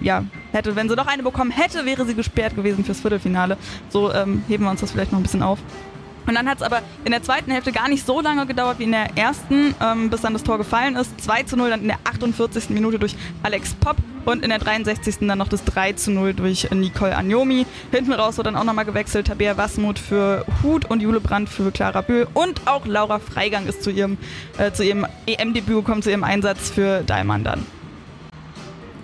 ja, 0.00 0.24
hätte, 0.52 0.76
wenn 0.76 0.88
sie 0.88 0.94
noch 0.94 1.06
eine 1.06 1.22
bekommen 1.22 1.50
hätte, 1.50 1.84
wäre 1.84 2.06
sie 2.06 2.14
gesperrt 2.14 2.54
gewesen 2.54 2.84
fürs 2.84 3.00
Viertelfinale. 3.00 3.56
So 3.88 4.12
ähm, 4.12 4.44
heben 4.48 4.64
wir 4.64 4.70
uns 4.70 4.80
das 4.80 4.92
vielleicht 4.92 5.12
noch 5.12 5.18
ein 5.18 5.22
bisschen 5.24 5.42
auf. 5.42 5.58
Und 6.28 6.34
dann 6.34 6.46
hat 6.46 6.58
es 6.58 6.62
aber 6.62 6.82
in 7.06 7.10
der 7.10 7.22
zweiten 7.22 7.50
Hälfte 7.50 7.72
gar 7.72 7.88
nicht 7.88 8.04
so 8.04 8.20
lange 8.20 8.44
gedauert 8.44 8.78
wie 8.78 8.84
in 8.84 8.92
der 8.92 9.16
ersten, 9.16 9.74
ähm, 9.82 10.10
bis 10.10 10.20
dann 10.20 10.34
das 10.34 10.42
Tor 10.42 10.58
gefallen 10.58 10.94
ist. 10.94 11.18
2 11.22 11.44
zu 11.44 11.56
0 11.56 11.70
dann 11.70 11.80
in 11.80 11.88
der 11.88 11.98
48. 12.04 12.68
Minute 12.68 12.98
durch 12.98 13.16
Alex 13.42 13.72
Popp 13.74 13.96
und 14.26 14.44
in 14.44 14.50
der 14.50 14.58
63. 14.58 15.26
dann 15.26 15.38
noch 15.38 15.48
das 15.48 15.64
3 15.64 15.94
zu 15.94 16.10
0 16.10 16.34
durch 16.34 16.70
Nicole 16.70 17.16
Anjomi. 17.16 17.64
Hinten 17.90 18.12
raus 18.12 18.36
wurde 18.36 18.50
dann 18.52 18.60
auch 18.60 18.64
nochmal 18.64 18.84
gewechselt. 18.84 19.28
Tabea 19.28 19.56
Wasmuth 19.56 19.98
für 19.98 20.44
Hut 20.62 20.84
und 20.90 21.00
Jule 21.00 21.20
Brandt 21.20 21.48
für 21.48 21.70
Clara 21.70 22.02
Böhl. 22.02 22.28
Und 22.34 22.60
auch 22.66 22.84
Laura 22.84 23.20
Freigang 23.20 23.66
ist 23.66 23.82
zu 23.82 23.88
ihrem, 23.90 24.18
äh, 24.58 24.70
ihrem 24.86 25.06
EM-Debüt 25.26 25.76
gekommen, 25.76 26.02
zu 26.02 26.10
ihrem 26.10 26.24
Einsatz 26.24 26.68
für 26.68 27.02
Daimann 27.04 27.42
dann. 27.42 27.66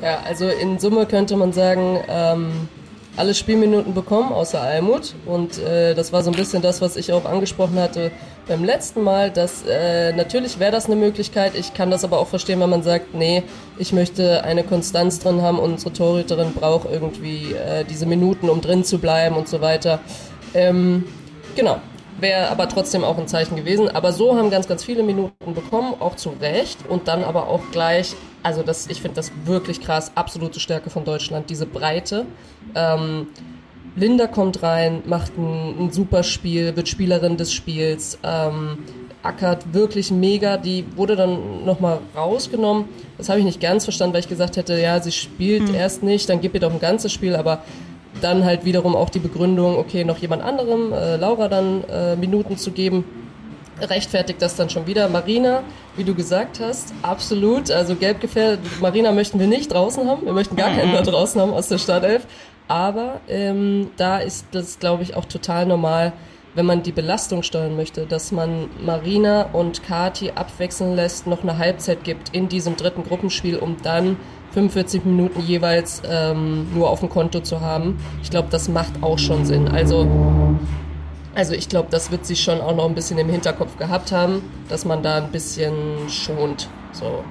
Ja, 0.02 0.18
also 0.26 0.46
in 0.46 0.78
Summe 0.78 1.06
könnte 1.06 1.36
man 1.36 1.54
sagen, 1.54 2.00
ähm, 2.06 2.68
alle 3.16 3.34
Spielminuten 3.34 3.94
bekommen, 3.94 4.32
außer 4.32 4.60
Almut. 4.60 5.14
Und 5.26 5.58
äh, 5.58 5.94
das 5.94 6.12
war 6.12 6.22
so 6.22 6.30
ein 6.30 6.36
bisschen 6.36 6.62
das, 6.62 6.80
was 6.80 6.96
ich 6.96 7.12
auch 7.12 7.24
angesprochen 7.24 7.78
hatte 7.78 8.10
beim 8.46 8.64
letzten 8.64 9.02
Mal, 9.02 9.30
dass 9.30 9.64
äh, 9.66 10.12
natürlich 10.12 10.58
wäre 10.58 10.72
das 10.72 10.86
eine 10.86 10.96
Möglichkeit. 10.96 11.54
Ich 11.54 11.74
kann 11.74 11.90
das 11.90 12.04
aber 12.04 12.18
auch 12.18 12.26
verstehen, 12.26 12.60
wenn 12.60 12.70
man 12.70 12.82
sagt, 12.82 13.14
nee, 13.14 13.42
ich 13.78 13.92
möchte 13.92 14.44
eine 14.44 14.64
Konstanz 14.64 15.18
drin 15.18 15.42
haben 15.42 15.58
und 15.58 15.72
unsere 15.72 15.92
Torhüterin 15.92 16.52
braucht 16.52 16.88
irgendwie 16.90 17.54
äh, 17.54 17.84
diese 17.84 18.06
Minuten, 18.06 18.48
um 18.50 18.60
drin 18.60 18.84
zu 18.84 18.98
bleiben 18.98 19.36
und 19.36 19.48
so 19.48 19.60
weiter. 19.60 20.00
Ähm, 20.52 21.04
genau. 21.56 21.78
Wäre 22.20 22.48
aber 22.48 22.68
trotzdem 22.68 23.02
auch 23.02 23.18
ein 23.18 23.26
Zeichen 23.26 23.56
gewesen. 23.56 23.88
Aber 23.88 24.12
so 24.12 24.36
haben 24.36 24.50
ganz, 24.50 24.68
ganz 24.68 24.84
viele 24.84 25.02
Minuten 25.02 25.54
bekommen, 25.54 25.94
auch 25.98 26.14
zu 26.14 26.30
Recht. 26.40 26.78
Und 26.88 27.08
dann 27.08 27.24
aber 27.24 27.48
auch 27.48 27.62
gleich, 27.72 28.14
also 28.44 28.62
das, 28.62 28.86
ich 28.88 29.00
finde 29.00 29.16
das 29.16 29.32
wirklich 29.46 29.80
krass, 29.80 30.12
absolute 30.14 30.60
Stärke 30.60 30.90
von 30.90 31.04
Deutschland, 31.04 31.48
diese 31.48 31.66
Breite. 31.66 32.26
Ähm, 32.74 33.28
Linda 33.96 34.26
kommt 34.26 34.62
rein, 34.62 35.02
macht 35.06 35.36
ein, 35.38 35.86
ein 35.86 35.92
super 35.92 36.22
Spiel, 36.22 36.76
wird 36.76 36.88
Spielerin 36.88 37.36
des 37.38 37.52
Spiels, 37.52 38.18
ähm, 38.22 38.78
ackert 39.22 39.72
wirklich 39.72 40.10
mega. 40.10 40.58
Die 40.58 40.84
wurde 40.94 41.16
dann 41.16 41.64
nochmal 41.64 42.00
rausgenommen. 42.14 42.84
Das 43.16 43.30
habe 43.30 43.38
ich 43.38 43.46
nicht 43.46 43.60
ganz 43.60 43.84
verstanden, 43.84 44.12
weil 44.12 44.20
ich 44.20 44.28
gesagt 44.28 44.58
hätte, 44.58 44.78
ja, 44.78 45.00
sie 45.00 45.12
spielt 45.12 45.68
hm. 45.68 45.74
erst 45.74 46.02
nicht, 46.02 46.28
dann 46.28 46.42
gib 46.42 46.52
ihr 46.52 46.60
doch 46.60 46.72
ein 46.72 46.80
ganzes 46.80 47.12
Spiel, 47.12 47.34
aber 47.36 47.62
dann 48.20 48.44
halt 48.44 48.66
wiederum 48.66 48.94
auch 48.94 49.10
die 49.10 49.20
Begründung, 49.20 49.76
okay, 49.76 50.04
noch 50.04 50.18
jemand 50.18 50.42
anderem, 50.42 50.92
äh, 50.92 51.16
Laura 51.16 51.48
dann 51.48 51.82
äh, 51.84 52.14
Minuten 52.14 52.58
zu 52.58 52.72
geben, 52.72 53.04
rechtfertigt 53.80 54.40
das 54.40 54.56
dann 54.56 54.70
schon 54.70 54.86
wieder. 54.86 55.08
Marina, 55.08 55.62
wie 55.96 56.04
du 56.04 56.14
gesagt 56.14 56.60
hast, 56.60 56.92
absolut, 57.02 57.70
also 57.70 57.94
gelb 57.94 58.20
gefährdet. 58.20 58.60
Marina 58.80 59.12
möchten 59.12 59.38
wir 59.38 59.46
nicht 59.46 59.72
draußen 59.72 60.08
haben, 60.08 60.24
wir 60.24 60.32
möchten 60.32 60.56
gar 60.56 60.70
keinen 60.70 60.92
da 60.92 61.02
draußen 61.02 61.40
haben 61.40 61.52
aus 61.52 61.68
der 61.68 61.78
Startelf. 61.78 62.26
Aber 62.66 63.20
ähm, 63.28 63.90
da 63.96 64.18
ist 64.18 64.46
das, 64.52 64.78
glaube 64.78 65.02
ich, 65.02 65.16
auch 65.16 65.26
total 65.26 65.66
normal, 65.66 66.12
wenn 66.54 66.66
man 66.66 66.82
die 66.82 66.92
Belastung 66.92 67.42
steuern 67.42 67.76
möchte, 67.76 68.06
dass 68.06 68.32
man 68.32 68.68
Marina 68.84 69.50
und 69.52 69.82
Kati 69.82 70.32
abwechseln 70.34 70.94
lässt, 70.94 71.26
noch 71.26 71.42
eine 71.42 71.58
Halbzeit 71.58 72.04
gibt 72.04 72.34
in 72.34 72.48
diesem 72.48 72.76
dritten 72.76 73.02
Gruppenspiel, 73.02 73.58
um 73.58 73.76
dann 73.82 74.16
45 74.52 75.04
Minuten 75.04 75.40
jeweils 75.40 76.00
ähm, 76.08 76.68
nur 76.72 76.88
auf 76.88 77.00
dem 77.00 77.08
Konto 77.08 77.40
zu 77.40 77.60
haben. 77.60 77.98
Ich 78.22 78.30
glaube, 78.30 78.48
das 78.50 78.68
macht 78.68 79.02
auch 79.02 79.18
schon 79.18 79.44
Sinn. 79.44 79.68
Also, 79.68 80.06
also 81.34 81.54
ich 81.54 81.68
glaube, 81.68 81.88
das 81.90 82.10
wird 82.10 82.26
sie 82.26 82.36
schon 82.36 82.60
auch 82.60 82.74
noch 82.74 82.86
ein 82.86 82.94
bisschen 82.94 83.18
im 83.18 83.28
Hinterkopf 83.28 83.76
gehabt 83.76 84.12
haben, 84.12 84.42
dass 84.68 84.84
man 84.84 85.02
da 85.02 85.16
ein 85.16 85.30
bisschen 85.30 86.08
schont. 86.08 86.68
So. 86.92 87.24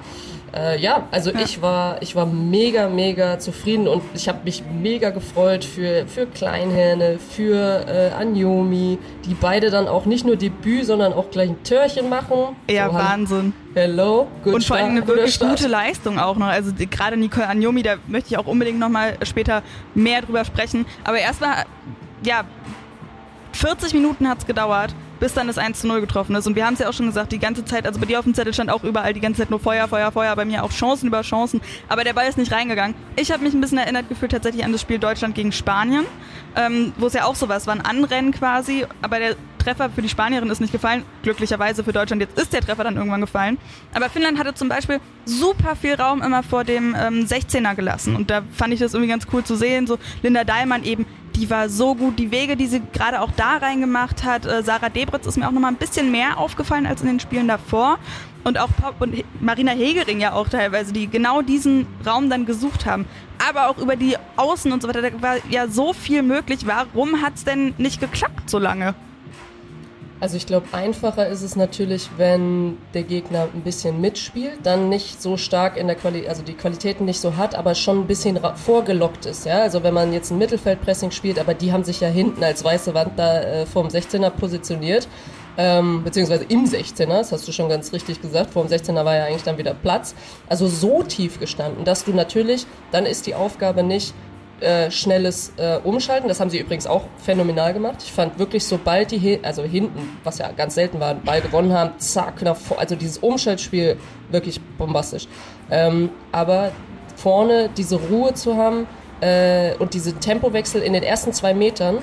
Äh, 0.54 0.78
ja, 0.78 1.08
also 1.10 1.32
ja. 1.32 1.40
ich 1.40 1.62
war 1.62 2.00
ich 2.00 2.14
war 2.14 2.26
mega 2.26 2.88
mega 2.88 3.40
zufrieden 3.40 3.88
und 3.88 4.02
ich 4.14 4.28
habe 4.28 4.38
mich 4.44 4.62
mega 4.80 5.10
gefreut 5.10 5.64
für 5.64 6.06
für 6.06 6.26
Kleinhähne, 6.26 7.18
für 7.18 7.84
äh, 7.88 8.10
Anjomi, 8.12 8.98
die 9.24 9.34
beide 9.34 9.70
dann 9.70 9.88
auch 9.88 10.06
nicht 10.06 10.24
nur 10.24 10.36
Debüt, 10.36 10.86
sondern 10.86 11.12
auch 11.12 11.30
gleich 11.30 11.50
ein 11.50 11.62
Törchen 11.64 12.08
machen. 12.08 12.54
Ja, 12.70 12.86
so, 12.86 12.94
Wahnsinn. 12.94 13.52
Hello, 13.74 14.28
good 14.44 14.54
Und 14.54 14.64
vor 14.64 14.76
allem 14.76 14.90
eine 14.90 15.06
wirklich 15.08 15.34
Start. 15.34 15.58
gute 15.58 15.66
Leistung 15.66 16.20
auch 16.20 16.36
noch. 16.36 16.46
Also 16.46 16.70
gerade 16.88 17.16
Nicole 17.16 17.48
Anjomi, 17.48 17.82
da 17.82 17.96
möchte 18.06 18.28
ich 18.30 18.38
auch 18.38 18.46
unbedingt 18.46 18.78
nochmal 18.78 19.16
später 19.24 19.64
mehr 19.96 20.22
drüber 20.22 20.44
sprechen. 20.44 20.86
Aber 21.02 21.18
erstmal, 21.18 21.64
ja, 22.24 22.44
40 23.54 23.94
Minuten 23.94 24.28
hat's 24.28 24.46
gedauert 24.46 24.94
bis 25.20 25.32
dann 25.32 25.46
das 25.46 25.58
1 25.58 25.80
zu 25.80 25.86
0 25.86 26.00
getroffen 26.02 26.34
ist. 26.36 26.46
Und 26.46 26.56
wir 26.56 26.66
haben 26.66 26.74
es 26.74 26.80
ja 26.80 26.88
auch 26.88 26.92
schon 26.92 27.06
gesagt, 27.06 27.32
die 27.32 27.38
ganze 27.38 27.64
Zeit, 27.64 27.86
also 27.86 27.98
bei 28.00 28.06
dir 28.06 28.18
auf 28.18 28.24
dem 28.24 28.34
Zettel 28.34 28.52
stand 28.52 28.70
auch 28.70 28.84
überall 28.84 29.14
die 29.14 29.20
ganze 29.20 29.40
Zeit 29.40 29.50
nur 29.50 29.60
Feuer, 29.60 29.88
Feuer, 29.88 30.12
Feuer, 30.12 30.34
bei 30.36 30.44
mir 30.44 30.62
auch 30.64 30.70
Chancen 30.70 31.06
über 31.06 31.22
Chancen. 31.22 31.60
Aber 31.88 32.04
der 32.04 32.12
Ball 32.12 32.28
ist 32.28 32.38
nicht 32.38 32.52
reingegangen. 32.52 32.94
Ich 33.16 33.32
habe 33.32 33.42
mich 33.42 33.54
ein 33.54 33.60
bisschen 33.60 33.78
erinnert 33.78 34.08
gefühlt 34.08 34.32
tatsächlich 34.32 34.64
an 34.64 34.72
das 34.72 34.80
Spiel 34.80 34.98
Deutschland 34.98 35.34
gegen 35.34 35.52
Spanien, 35.52 36.04
ähm, 36.56 36.92
wo 36.98 37.06
es 37.06 37.14
ja 37.14 37.24
auch 37.24 37.36
sowas 37.36 37.66
war, 37.66 37.74
ein 37.74 37.80
Anrennen 37.80 38.32
quasi, 38.32 38.84
aber 39.02 39.18
der 39.18 39.36
Treffer 39.58 39.88
für 39.88 40.02
die 40.02 40.10
Spanierin 40.10 40.50
ist 40.50 40.60
nicht 40.60 40.72
gefallen. 40.72 41.04
Glücklicherweise 41.22 41.84
für 41.84 41.92
Deutschland 41.94 42.20
jetzt 42.20 42.38
ist 42.38 42.52
der 42.52 42.60
Treffer 42.60 42.84
dann 42.84 42.96
irgendwann 42.96 43.22
gefallen. 43.22 43.56
Aber 43.94 44.10
Finnland 44.10 44.38
hatte 44.38 44.52
zum 44.52 44.68
Beispiel 44.68 45.00
super 45.24 45.74
viel 45.74 45.94
Raum 45.94 46.20
immer 46.20 46.42
vor 46.42 46.64
dem 46.64 46.94
ähm, 46.94 47.24
16er 47.24 47.74
gelassen. 47.74 48.14
Und 48.14 48.28
da 48.28 48.42
fand 48.52 48.74
ich 48.74 48.80
das 48.80 48.92
irgendwie 48.92 49.10
ganz 49.10 49.26
cool 49.32 49.42
zu 49.42 49.56
sehen. 49.56 49.86
So 49.86 49.98
Linda 50.22 50.44
Daimann 50.44 50.84
eben 50.84 51.06
die 51.36 51.50
war 51.50 51.68
so 51.68 51.94
gut. 51.94 52.18
Die 52.18 52.30
Wege, 52.30 52.56
die 52.56 52.66
sie 52.66 52.80
gerade 52.92 53.20
auch 53.20 53.30
da 53.36 53.56
reingemacht 53.56 54.24
hat. 54.24 54.46
Äh, 54.46 54.62
Sarah 54.62 54.88
Debritz 54.88 55.26
ist 55.26 55.36
mir 55.36 55.48
auch 55.48 55.52
nochmal 55.52 55.72
ein 55.72 55.76
bisschen 55.76 56.10
mehr 56.10 56.38
aufgefallen 56.38 56.86
als 56.86 57.00
in 57.00 57.08
den 57.08 57.20
Spielen 57.20 57.48
davor. 57.48 57.98
Und 58.44 58.58
auch 58.58 58.68
Pop 58.80 59.00
und 59.00 59.24
Marina 59.40 59.72
Hegering 59.72 60.20
ja 60.20 60.34
auch 60.34 60.48
teilweise, 60.48 60.92
die 60.92 61.08
genau 61.08 61.40
diesen 61.40 61.86
Raum 62.06 62.28
dann 62.28 62.44
gesucht 62.44 62.84
haben. 62.84 63.06
Aber 63.48 63.68
auch 63.68 63.78
über 63.78 63.96
die 63.96 64.16
Außen 64.36 64.70
und 64.70 64.82
so 64.82 64.88
weiter, 64.88 65.02
da 65.02 65.22
war 65.22 65.36
ja 65.48 65.66
so 65.66 65.92
viel 65.92 66.22
möglich. 66.22 66.66
Warum 66.66 67.22
hat 67.22 67.36
es 67.36 67.44
denn 67.44 67.74
nicht 67.78 68.00
geklappt 68.00 68.50
so 68.50 68.58
lange? 68.58 68.94
Also 70.20 70.36
ich 70.36 70.46
glaube, 70.46 70.66
einfacher 70.72 71.28
ist 71.28 71.42
es 71.42 71.56
natürlich, 71.56 72.08
wenn 72.16 72.78
der 72.94 73.02
Gegner 73.02 73.48
ein 73.52 73.62
bisschen 73.62 74.00
mitspielt, 74.00 74.58
dann 74.62 74.88
nicht 74.88 75.20
so 75.20 75.36
stark 75.36 75.76
in 75.76 75.86
der 75.86 75.96
Qualität, 75.96 76.28
also 76.28 76.42
die 76.42 76.54
Qualitäten 76.54 77.04
nicht 77.04 77.20
so 77.20 77.36
hat, 77.36 77.54
aber 77.54 77.74
schon 77.74 78.00
ein 78.00 78.06
bisschen 78.06 78.38
vorgelockt 78.54 79.26
ist. 79.26 79.44
Ja? 79.44 79.62
Also 79.62 79.82
wenn 79.82 79.92
man 79.92 80.12
jetzt 80.12 80.30
ein 80.30 80.38
Mittelfeldpressing 80.38 81.10
spielt, 81.10 81.38
aber 81.38 81.52
die 81.52 81.72
haben 81.72 81.84
sich 81.84 82.00
ja 82.00 82.08
hinten 82.08 82.42
als 82.44 82.64
weiße 82.64 82.94
Wand 82.94 83.18
da 83.18 83.40
äh, 83.40 83.66
vorm 83.66 83.88
16er 83.88 84.30
positioniert, 84.30 85.08
ähm, 85.56 86.02
beziehungsweise 86.04 86.44
im 86.44 86.64
16er, 86.64 87.06
das 87.06 87.32
hast 87.32 87.46
du 87.46 87.52
schon 87.52 87.68
ganz 87.68 87.92
richtig 87.92 88.20
gesagt, 88.20 88.50
vor 88.50 88.64
dem 88.64 88.72
16er 88.72 89.04
war 89.04 89.16
ja 89.16 89.24
eigentlich 89.24 89.44
dann 89.44 89.58
wieder 89.58 89.74
Platz. 89.74 90.14
Also 90.48 90.68
so 90.68 91.02
tief 91.02 91.38
gestanden, 91.38 91.84
dass 91.84 92.04
du 92.04 92.12
natürlich, 92.12 92.66
dann 92.92 93.06
ist 93.06 93.26
die 93.26 93.34
Aufgabe 93.34 93.82
nicht, 93.82 94.14
äh, 94.64 94.90
schnelles 94.90 95.52
äh, 95.56 95.78
Umschalten. 95.84 96.28
Das 96.28 96.40
haben 96.40 96.50
sie 96.50 96.58
übrigens 96.58 96.86
auch 96.86 97.02
phänomenal 97.18 97.72
gemacht. 97.72 97.96
Ich 98.02 98.12
fand 98.12 98.38
wirklich, 98.38 98.64
sobald 98.64 99.10
die, 99.10 99.40
also 99.42 99.62
hinten, 99.62 100.18
was 100.24 100.38
ja 100.38 100.50
ganz 100.52 100.74
selten 100.74 101.00
war, 101.00 101.14
Ball 101.14 101.40
gewonnen 101.40 101.72
haben, 101.72 101.98
zack, 101.98 102.42
nach 102.42 102.56
vor, 102.56 102.78
also 102.78 102.96
dieses 102.96 103.18
Umschaltspiel 103.18 103.96
wirklich 104.30 104.60
bombastisch. 104.78 105.28
Ähm, 105.70 106.10
aber 106.32 106.72
vorne 107.16 107.70
diese 107.76 107.96
Ruhe 107.96 108.34
zu 108.34 108.56
haben 108.56 108.86
äh, 109.20 109.74
und 109.78 109.94
diesen 109.94 110.18
Tempowechsel 110.20 110.82
in 110.82 110.92
den 110.92 111.02
ersten 111.02 111.32
zwei 111.32 111.54
Metern, 111.54 111.98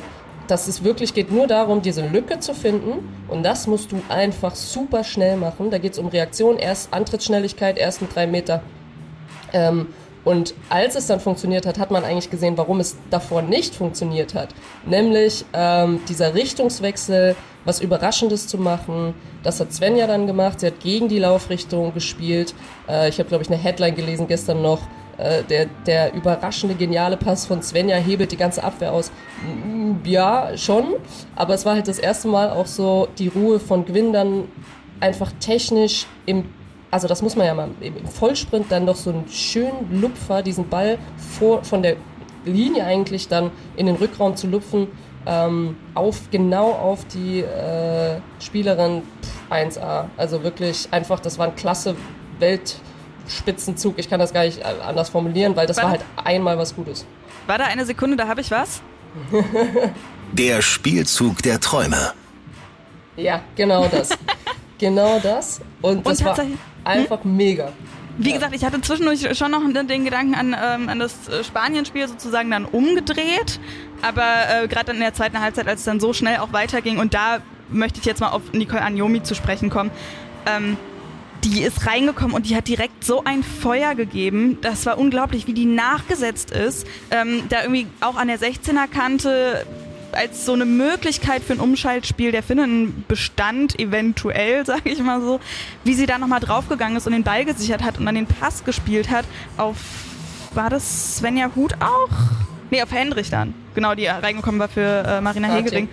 dass 0.47 0.67
es 0.67 0.83
wirklich 0.83 1.13
geht 1.13 1.31
nur 1.31 1.47
darum, 1.47 1.81
diese 1.81 2.05
Lücke 2.05 2.39
zu 2.39 2.53
finden 2.53 3.07
und 3.27 3.43
das 3.43 3.67
musst 3.67 3.91
du 3.91 4.01
einfach 4.09 4.55
super 4.55 5.03
schnell 5.03 5.37
machen. 5.37 5.71
Da 5.71 5.77
geht 5.77 5.93
es 5.93 5.99
um 5.99 6.07
Reaktion, 6.07 6.57
erst 6.57 6.93
Antrittsschnelligkeit, 6.93 7.77
ersten 7.77 8.09
drei 8.09 8.27
Meter. 8.27 8.61
Ähm, 9.53 9.87
und 10.23 10.53
als 10.69 10.95
es 10.95 11.07
dann 11.07 11.19
funktioniert 11.19 11.65
hat, 11.65 11.79
hat 11.79 11.89
man 11.91 12.03
eigentlich 12.03 12.29
gesehen, 12.29 12.57
warum 12.57 12.79
es 12.79 12.95
davor 13.09 13.41
nicht 13.41 13.73
funktioniert 13.73 14.35
hat. 14.35 14.49
Nämlich 14.85 15.45
ähm, 15.53 15.99
dieser 16.07 16.35
Richtungswechsel, 16.35 17.35
was 17.65 17.79
Überraschendes 17.79 18.47
zu 18.47 18.57
machen. 18.57 19.13
Das 19.43 19.59
hat 19.59 19.73
Svenja 19.73 20.07
dann 20.07 20.27
gemacht. 20.27 20.59
Sie 20.59 20.67
hat 20.67 20.79
gegen 20.79 21.07
die 21.07 21.19
Laufrichtung 21.19 21.93
gespielt. 21.93 22.53
Äh, 22.87 23.09
ich 23.09 23.17
habe, 23.19 23.29
glaube 23.29 23.43
ich, 23.43 23.49
eine 23.49 23.57
Headline 23.57 23.95
gelesen 23.95 24.27
gestern 24.27 24.61
noch. 24.61 24.81
Äh, 25.17 25.43
der, 25.43 25.65
der 25.87 26.13
überraschende, 26.13 26.75
geniale 26.75 27.17
Pass 27.17 27.47
von 27.47 27.61
Svenja 27.63 27.97
hebelt 27.97 28.31
die 28.31 28.37
ganze 28.37 28.63
Abwehr 28.63 28.93
aus. 28.93 29.11
Ja, 30.03 30.55
schon. 30.55 30.95
Aber 31.35 31.55
es 31.55 31.65
war 31.65 31.75
halt 31.75 31.87
das 31.87 31.99
erste 31.99 32.27
Mal 32.27 32.51
auch 32.51 32.67
so 32.67 33.07
die 33.17 33.27
Ruhe 33.27 33.59
von 33.59 33.85
Gwyn 33.85 34.13
dann 34.13 34.47
einfach 34.99 35.31
technisch 35.39 36.05
im 36.27 36.45
also 36.91 37.07
das 37.07 37.21
muss 37.21 37.35
man 37.35 37.47
ja 37.47 37.53
mal 37.53 37.69
im 37.79 38.05
Vollsprint 38.05 38.69
dann 38.69 38.85
doch 38.85 38.97
so 38.97 39.09
einen 39.11 39.27
schönen 39.29 40.01
Lupfer, 40.01 40.43
diesen 40.43 40.67
Ball 40.67 40.97
vor, 41.39 41.63
von 41.63 41.81
der 41.81 41.95
Linie 42.45 42.83
eigentlich 42.85 43.27
dann 43.29 43.51
in 43.77 43.85
den 43.85 43.95
Rückraum 43.95 44.35
zu 44.35 44.47
lupfen, 44.47 44.87
ähm, 45.25 45.77
auf, 45.93 46.29
genau 46.31 46.71
auf 46.71 47.05
die 47.05 47.39
äh, 47.41 48.19
Spielerin 48.39 49.03
pff, 49.21 49.51
1A. 49.51 50.05
Also 50.17 50.43
wirklich 50.43 50.87
einfach, 50.91 51.19
das 51.19 51.37
war 51.37 51.47
ein 51.47 51.55
klasse 51.55 51.95
Weltspitzenzug. 52.39 53.97
Ich 53.97 54.09
kann 54.09 54.19
das 54.19 54.33
gar 54.33 54.43
nicht 54.43 54.59
äh, 54.59 54.65
anders 54.85 55.09
formulieren, 55.09 55.55
weil 55.55 55.67
das 55.67 55.77
war, 55.77 55.83
war 55.85 55.91
halt 55.91 56.01
einmal 56.23 56.57
was 56.57 56.75
Gutes. 56.75 57.05
War 57.47 57.57
da 57.57 57.65
eine 57.65 57.85
Sekunde, 57.85 58.17
da 58.17 58.27
habe 58.27 58.41
ich 58.41 58.51
was? 58.51 58.81
der 60.31 60.61
Spielzug 60.61 61.41
der 61.43 61.59
Träume. 61.59 62.13
Ja, 63.17 63.41
genau 63.55 63.87
das. 63.87 64.09
genau 64.81 65.19
das. 65.19 65.61
Und 65.81 66.05
das 66.05 66.19
Und 66.19 66.25
war 66.25 66.37
einfach 66.83 67.23
hm? 67.23 67.37
mega. 67.37 67.71
Wie 68.17 68.29
ja. 68.29 68.35
gesagt, 68.35 68.53
ich 68.53 68.65
hatte 68.65 68.81
zwischendurch 68.81 69.37
schon 69.37 69.51
noch 69.51 69.61
den 69.63 70.03
Gedanken 70.03 70.35
an, 70.35 70.55
ähm, 70.61 70.89
an 70.89 70.99
das 70.99 71.29
äh, 71.29 71.45
Spanien-Spiel 71.45 72.09
sozusagen 72.09 72.51
dann 72.51 72.65
umgedreht. 72.65 73.59
Aber 74.01 74.23
äh, 74.23 74.67
gerade 74.67 74.87
dann 74.87 74.97
in 74.97 75.01
der 75.01 75.13
zweiten 75.13 75.39
Halbzeit, 75.39 75.67
als 75.67 75.79
es 75.79 75.85
dann 75.85 76.01
so 76.01 76.11
schnell 76.11 76.39
auch 76.39 76.51
weiterging, 76.51 76.97
und 76.99 77.13
da 77.13 77.37
möchte 77.69 77.99
ich 77.99 78.05
jetzt 78.05 78.19
mal 78.19 78.29
auf 78.29 78.51
Nicole 78.51 78.81
Anjomi 78.81 79.23
zu 79.23 79.33
sprechen 79.33 79.69
kommen. 79.69 79.91
Ähm, 80.45 80.75
die 81.43 81.61
ist 81.63 81.87
reingekommen 81.87 82.35
und 82.35 82.49
die 82.49 82.55
hat 82.55 82.67
direkt 82.67 83.03
so 83.03 83.23
ein 83.23 83.41
Feuer 83.43 83.95
gegeben. 83.95 84.59
Das 84.61 84.85
war 84.85 84.97
unglaublich, 84.97 85.47
wie 85.47 85.53
die 85.53 85.65
nachgesetzt 85.65 86.51
ist. 86.51 86.85
Ähm, 87.09 87.43
da 87.49 87.61
irgendwie 87.61 87.87
auch 87.99 88.15
an 88.15 88.27
der 88.27 88.39
16er 88.39 88.87
Kante 88.87 89.65
als 90.15 90.45
so 90.45 90.53
eine 90.53 90.65
Möglichkeit 90.65 91.43
für 91.43 91.53
ein 91.53 91.59
Umschaltspiel 91.59 92.31
der 92.31 92.43
Finnen 92.43 93.05
bestand, 93.07 93.79
eventuell, 93.79 94.65
sage 94.65 94.89
ich 94.89 94.99
mal 94.99 95.21
so, 95.21 95.39
wie 95.83 95.93
sie 95.93 96.05
da 96.05 96.17
nochmal 96.17 96.39
draufgegangen 96.39 96.97
ist 96.97 97.07
und 97.07 97.13
den 97.13 97.23
Ball 97.23 97.45
gesichert 97.45 97.83
hat 97.83 97.99
und 97.99 98.05
dann 98.05 98.15
den 98.15 98.27
Pass 98.27 98.63
gespielt 98.63 99.09
hat 99.09 99.25
auf, 99.57 99.77
war 100.53 100.69
das 100.69 101.17
Svenja 101.17 101.51
Hut 101.55 101.73
auch? 101.79 102.09
Nee, 102.69 102.81
auf 102.81 102.91
Hendrich 102.91 103.29
dann. 103.29 103.53
Genau, 103.75 103.95
die 103.95 104.07
reingekommen 104.07 104.59
war 104.59 104.69
für 104.69 105.03
äh, 105.05 105.21
Marina 105.21 105.49
Hegering. 105.49 105.89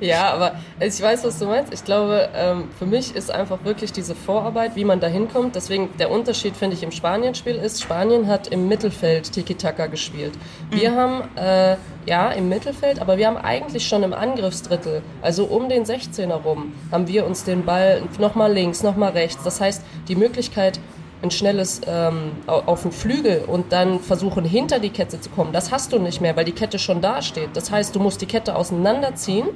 Ja, 0.00 0.30
aber 0.32 0.56
ich 0.80 1.00
weiß, 1.00 1.24
was 1.24 1.38
du 1.38 1.46
meinst. 1.46 1.72
Ich 1.72 1.84
glaube, 1.84 2.28
ähm, 2.34 2.68
für 2.78 2.86
mich 2.86 3.14
ist 3.14 3.30
einfach 3.30 3.64
wirklich 3.64 3.92
diese 3.92 4.14
Vorarbeit, 4.14 4.76
wie 4.76 4.84
man 4.84 5.00
da 5.00 5.06
hinkommt. 5.06 5.56
Deswegen 5.56 5.90
der 5.98 6.10
Unterschied, 6.10 6.56
finde 6.56 6.76
ich, 6.76 6.82
im 6.82 6.90
Spanien-Spiel 6.90 7.56
ist, 7.56 7.82
Spanien 7.82 8.26
hat 8.26 8.48
im 8.48 8.68
Mittelfeld 8.68 9.32
Tiki-Taka 9.32 9.86
gespielt. 9.86 10.32
Wir 10.70 10.90
mhm. 10.90 10.96
haben, 10.96 11.36
äh, 11.36 11.76
ja, 12.06 12.30
im 12.30 12.48
Mittelfeld, 12.48 13.00
aber 13.00 13.16
wir 13.18 13.26
haben 13.26 13.36
eigentlich 13.36 13.86
schon 13.86 14.02
im 14.02 14.12
Angriffsdrittel, 14.12 15.02
also 15.22 15.44
um 15.44 15.68
den 15.68 15.84
16er 15.84 16.42
rum, 16.42 16.74
haben 16.92 17.08
wir 17.08 17.26
uns 17.26 17.44
den 17.44 17.64
Ball 17.64 18.02
nochmal 18.18 18.52
links, 18.52 18.82
nochmal 18.82 19.12
rechts. 19.12 19.42
Das 19.42 19.60
heißt, 19.60 19.82
die 20.08 20.16
Möglichkeit, 20.16 20.78
ein 21.22 21.30
schnelles 21.30 21.80
ähm, 21.86 22.32
auf 22.46 22.82
den 22.82 22.92
Flügel 22.92 23.44
und 23.46 23.72
dann 23.72 24.00
versuchen 24.00 24.44
hinter 24.44 24.78
die 24.78 24.90
Kette 24.90 25.20
zu 25.20 25.30
kommen, 25.30 25.52
das 25.52 25.70
hast 25.70 25.92
du 25.92 25.98
nicht 25.98 26.20
mehr, 26.20 26.36
weil 26.36 26.44
die 26.44 26.52
Kette 26.52 26.78
schon 26.78 27.00
da 27.00 27.22
steht. 27.22 27.50
Das 27.54 27.70
heißt, 27.70 27.94
du 27.94 28.00
musst 28.00 28.20
die 28.20 28.26
Kette 28.26 28.54
auseinanderziehen 28.54 29.48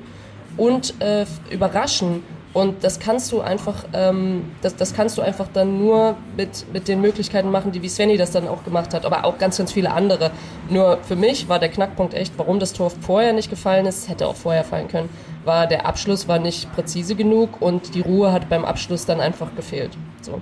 und 0.57 1.01
äh, 1.01 1.27
überraschen. 1.51 2.23
Und 2.53 2.83
das 2.83 2.99
kannst 2.99 3.31
du 3.31 3.41
einfach, 3.41 3.85
ähm, 3.93 4.51
das, 4.61 4.75
das 4.75 4.93
kannst 4.93 5.17
du 5.17 5.23
einfach 5.23 5.47
dann 5.53 5.79
nur 5.79 6.17
mit, 6.37 6.67
mit 6.73 6.89
den 6.89 7.01
Möglichkeiten 7.01 7.51
machen, 7.51 7.71
die 7.71 7.81
wie 7.81 7.89
Svenny 7.89 8.17
das 8.17 8.33
dann 8.33 8.49
auch 8.49 8.65
gemacht 8.65 8.93
hat, 8.93 9.05
aber 9.07 9.25
auch 9.25 9.39
ganz, 9.39 9.59
ganz 9.59 9.73
viele 9.73 9.93
andere. 9.93 10.33
Nur 10.69 10.99
für 11.03 11.15
mich 11.15 11.49
war 11.49 11.61
der 11.61 11.69
Knackpunkt 11.69 12.13
echt, 12.13 12.33
warum 12.39 12.59
das 12.59 12.73
Tor 12.73 12.91
vorher 12.91 13.33
nicht 13.33 13.51
gefallen 13.51 13.87
ist, 13.87 14.09
hätte 14.09 14.27
auch 14.27 14.35
vorher 14.35 14.65
fallen 14.65 14.89
können, 14.89 15.09
war 15.45 15.69
der 15.69 15.87
Abschluss 15.87 16.27
war 16.27 16.41
nicht 16.41 16.73
präzise 16.75 17.15
genug 17.15 17.63
und 17.63 17.95
die 17.95 18.01
Ruhe 18.01 18.33
hat 18.33 18.49
beim 18.49 18.65
Abschluss 18.65 19.07
dann 19.07 19.21
einfach 19.21 19.55
gefehlt. 19.55 19.97
So. 20.21 20.41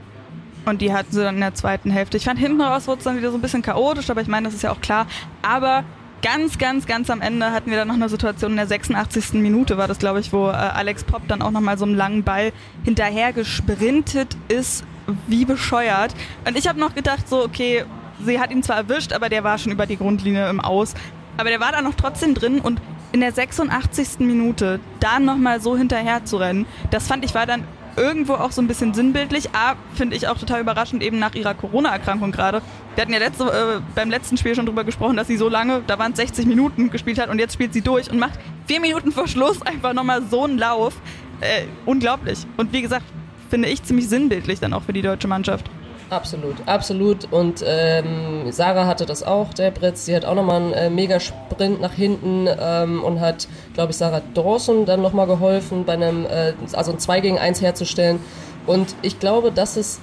Und 0.65 0.81
die 0.81 0.93
hatten 0.93 1.12
sie 1.12 1.23
dann 1.23 1.37
in 1.37 1.41
der 1.41 1.55
zweiten 1.55 1.91
Hälfte. 1.91 2.17
Ich 2.17 2.25
fand 2.25 2.38
hinten 2.38 2.61
raus 2.61 2.87
wurde 2.88 2.99
es 2.99 3.05
dann 3.05 3.17
wieder 3.19 3.31
so 3.31 3.37
ein 3.38 3.43
bisschen 3.43 3.62
chaotisch, 3.62 4.09
aber 4.11 4.23
ich 4.23 4.29
meine, 4.29 4.47
das 4.47 4.55
ist 4.55 4.62
ja 4.62 4.73
auch 4.73 4.81
klar. 4.81 5.07
Aber 5.43 5.85
ganz, 6.23 6.59
ganz, 6.59 6.87
ganz 6.87 7.11
am 7.11 7.21
Ende 7.21 7.53
hatten 7.53 7.71
wir 7.71 7.77
dann 7.77 7.89
noch 7.89 7.95
eine 7.95 8.09
Situation 8.09 8.53
in 8.53 8.57
der 8.57 8.67
86. 8.67 9.35
Minute 9.35 9.77
war 9.79 9.89
das, 9.89 9.99
glaube 9.99 10.21
ich, 10.21 10.33
wo 10.33 10.49
äh, 10.49 10.53
Alex 10.53 11.05
Popp 11.05 11.29
dann 11.29 11.43
auch 11.43 11.51
nochmal 11.51 11.79
so 11.79 11.85
einen 11.85 11.95
langen 11.95 12.23
Ball 12.23 12.53
hinterher 12.85 13.33
gesprintet 13.33 14.37
ist, 14.49 14.85
wie 15.27 15.45
bescheuert. 15.45 16.15
Und 16.47 16.57
ich 16.57 16.69
habe 16.69 16.81
noch 16.81 16.95
gedacht, 16.95 17.29
so, 17.29 17.45
okay, 17.45 17.85
sie 18.25 18.41
hat 18.41 18.51
ihn 18.51 18.63
zwar 18.63 18.77
erwischt, 18.77 19.13
aber 19.13 19.29
der 19.29 19.45
war 19.45 19.59
schon 19.59 19.73
über 19.73 19.87
die 19.87 19.97
Grundlinie 19.97 20.49
im 20.51 20.61
Aus. 20.61 20.95
Aber 21.37 21.51
der 21.51 21.61
war 21.61 21.73
da 21.73 21.83
noch 21.83 21.95
trotzdem 21.95 22.35
drin 22.35 22.61
und 22.61 22.81
in 23.13 23.21
der 23.21 23.33
86. 23.33 24.21
Minute 24.21 24.81
da 25.01 25.19
nochmal 25.21 25.61
so 25.61 25.77
hinterher 25.77 26.25
zu 26.25 26.37
rennen, 26.37 26.67
das 26.91 27.07
fand 27.07 27.25
ich 27.25 27.35
war 27.35 27.47
dann 27.47 27.65
irgendwo 27.99 28.35
auch 28.35 28.52
so 28.52 28.62
ein 28.62 28.69
bisschen 28.69 28.95
sinnbildlich. 28.95 29.50
A, 29.55 29.75
finde 29.95 30.17
ich 30.17 30.28
auch 30.28 30.38
total 30.38 30.61
überraschend, 30.61 31.02
eben 31.02 31.19
nach 31.19 31.35
ihrer 31.35 31.55
Corona-Erkrankung 31.55 32.33
gerade. 32.33 32.62
Wir 32.95 33.02
hatten 33.02 33.12
ja 33.12 33.19
letzte, 33.19 33.45
äh, 33.45 33.81
beim 33.95 34.11
letzten 34.11 34.37
Spiel 34.37 34.55
schon 34.55 34.67
drüber 34.67 34.85
gesprochen, 34.85 35.17
dass 35.17 35.26
sie 35.26 35.37
so 35.37 35.49
lange, 35.49 35.83
da 35.87 35.99
waren 35.99 36.12
es 36.12 36.19
60 36.19 36.47
Minuten, 36.47 36.90
gespielt 36.90 37.19
hat 37.19 37.28
und 37.28 37.38
jetzt 37.38 37.55
spielt 37.55 37.73
sie 37.73 37.83
durch 37.83 38.11
und 38.11 38.19
macht 38.19 38.38
vier 38.67 38.81
Minuten 38.81 39.12
vor 39.12 39.28
Schluss 39.28 39.61
einfach 39.62 39.93
nochmal 39.93 40.23
so 40.23 40.45
einen 40.45 40.59
Lauf. 40.59 40.95
Äh, 41.40 41.64
unglaublich. 41.87 42.38
Und 42.57 42.73
wie 42.73 42.83
gesagt, 42.83 43.05
finde 43.50 43.69
ich 43.69 43.83
ziemlich 43.83 44.09
sinnbildlich 44.09 44.61
dann 44.61 44.73
auch 44.73 44.83
für 44.83 44.93
die 44.93 45.02
deutsche 45.02 45.28
Mannschaft. 45.28 45.71
Absolut, 46.11 46.57
absolut. 46.67 47.31
Und 47.31 47.62
ähm, 47.67 48.50
Sarah 48.50 48.87
hatte 48.87 49.05
das 49.05 49.23
auch, 49.23 49.53
der 49.53 49.71
Britz. 49.71 50.07
Sie 50.07 50.17
hat 50.17 50.25
auch 50.25 50.35
nochmal 50.35 50.62
einen 50.62 50.73
äh, 50.73 50.91
Megasprint 50.91 51.81
nach 51.83 51.93
hinten 51.93 52.49
ähm, 52.59 53.05
und 53.05 53.21
hat, 53.21 53.47
glaube 53.75 53.91
ich, 53.91 53.99
Sarah 53.99 54.23
Dawson 54.33 54.87
dann 54.87 55.03
nochmal 55.03 55.27
geholfen, 55.27 55.85
bei 55.85 55.93
einem, 55.93 56.25
äh, 56.25 56.55
also 56.73 56.93
ein 56.93 56.99
2 56.99 57.21
gegen 57.21 57.38
1 57.38 57.61
herzustellen. 57.61 58.21
Und 58.67 58.95
ich 59.03 59.19
glaube, 59.21 59.53
das 59.53 59.77
ist 59.77 60.00